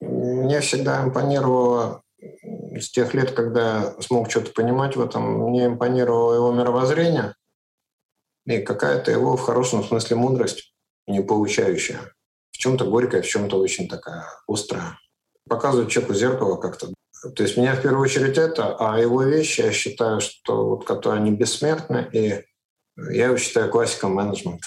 [0.00, 6.52] Мне всегда импонировало с тех лет, когда смог что-то понимать в этом, мне импонировало его
[6.52, 7.34] мировоззрение
[8.46, 10.72] и какая-то его в хорошем смысле мудрость,
[11.06, 12.00] не получающая.
[12.52, 14.98] В чем-то горькая, в чем-то очень такая острая.
[15.48, 16.92] Показывает человеку зеркало как-то.
[17.34, 21.20] То есть меня в первую очередь это, а его вещи, я считаю, что вот которые
[21.20, 22.44] они бессмертны, и
[22.96, 24.66] я его считаю классиком менеджмента.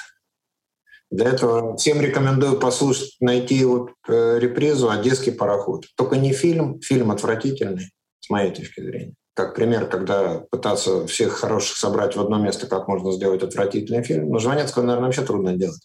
[1.12, 5.86] Для этого всем рекомендую послушать, найти вот э, репризу «Одесский пароход».
[5.96, 9.14] Только не фильм, фильм отвратительный, с моей точки зрения.
[9.34, 14.30] Как пример, когда пытаться всех хороших собрать в одно место, как можно сделать отвратительный фильм.
[14.30, 15.82] Но Жванецкого, наверное, вообще трудно делать.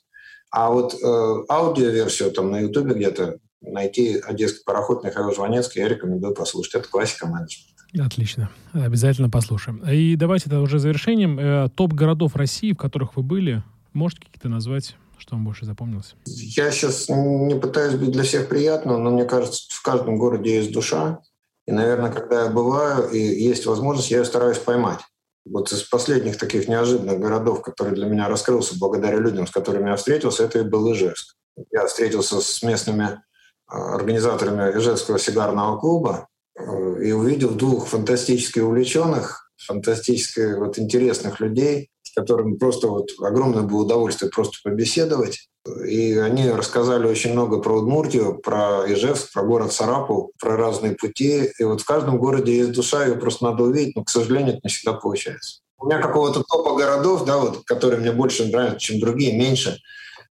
[0.51, 6.34] А вот э, аудиоверсию там на Ютубе где-то найти «Одесский пароход» Михаил Жванецкий я рекомендую
[6.34, 6.74] послушать.
[6.74, 7.74] Это классика менеджмента.
[7.98, 8.51] Отлично.
[8.72, 9.78] Обязательно послушаем.
[9.88, 11.38] И давайте это уже завершением.
[11.38, 14.96] Э, топ городов России, в которых вы были, можете какие-то назвать?
[15.19, 16.15] Что вам больше запомнилось?
[16.27, 20.73] Я сейчас не пытаюсь быть для всех приятным, но мне кажется, в каждом городе есть
[20.73, 21.20] душа.
[21.66, 25.01] И, наверное, когда я бываю и есть возможность, я ее стараюсь поймать.
[25.47, 29.97] Вот из последних таких неожиданных городов, который для меня раскрылся благодаря людям, с которыми я
[29.97, 31.36] встретился, это и был Ижевск.
[31.70, 33.23] Я встретился с местными
[33.66, 36.28] а, организаторами Ижевского сигарного клуба
[36.59, 43.82] э, и увидел двух фантастически увлеченных, фантастически вот интересных людей, которым просто вот огромное было
[43.85, 45.49] удовольствие просто побеседовать.
[45.89, 51.51] И они рассказали очень много про Удмуртию, про Ижевск, про город Сарапул, про разные пути.
[51.59, 54.61] И вот в каждом городе есть душа, ее просто надо увидеть, но, к сожалению, это
[54.65, 55.61] не всегда получается.
[55.78, 59.78] У меня какого-то топа городов, да, вот, которые мне больше нравятся, чем другие, меньше.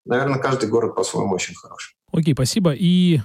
[0.05, 1.95] наверное, каждый город по-своему очень хороший.
[2.11, 2.73] Окей, спасибо.
[2.77, 3.19] И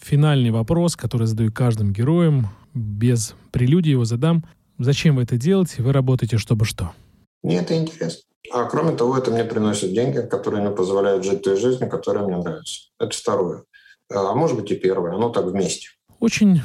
[0.00, 4.44] финальный вопрос, который задаю каждым героям, без прелюдии его задам.
[4.78, 5.82] Зачем вы это делаете?
[5.82, 6.92] Вы работаете, чтобы что?
[7.42, 8.22] Мне это интересно.
[8.52, 12.36] А кроме того, это мне приносит деньги, которые мне позволяют жить той жизнью, которая мне
[12.36, 12.90] нравится.
[12.98, 13.64] Это второе.
[14.10, 15.14] А может быть и первое.
[15.14, 15.88] Оно так вместе.
[16.20, 16.60] Очень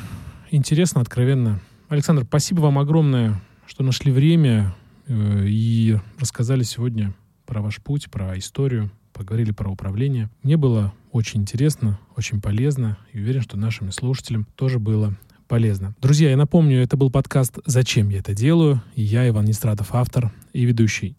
[0.51, 1.61] интересно, откровенно.
[1.89, 4.75] Александр, спасибо вам огромное, что нашли время
[5.07, 5.13] э,
[5.45, 7.13] и рассказали сегодня
[7.45, 10.29] про ваш путь, про историю, поговорили про управление.
[10.43, 15.15] Мне было очень интересно, очень полезно и уверен, что нашим слушателям тоже было
[15.47, 15.95] полезно.
[16.01, 20.31] Друзья, я напомню, это был подкаст «Зачем я это делаю?» и я, Иван Нестратов, автор
[20.53, 21.17] и ведущий.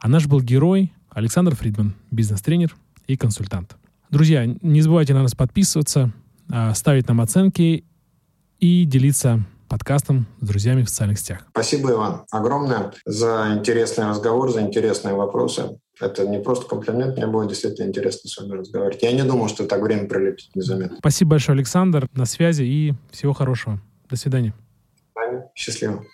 [0.00, 2.74] А наш был герой Александр Фридман, бизнес-тренер
[3.06, 3.76] и консультант.
[4.10, 6.12] Друзья, не забывайте на нас подписываться,
[6.50, 7.84] а, ставить нам оценки
[8.58, 11.46] и делиться подкастом с друзьями в социальных сетях.
[11.50, 15.78] Спасибо, Иван, огромное за интересный разговор, за интересные вопросы.
[16.00, 19.02] Это не просто комплимент, мне было действительно интересно с вами разговаривать.
[19.02, 20.96] Я не думал, что так время пролетит незаметно.
[20.98, 22.08] Спасибо большое, Александр.
[22.14, 23.80] На связи и всего хорошего.
[24.08, 24.54] До свидания.
[25.54, 26.04] Счастливо.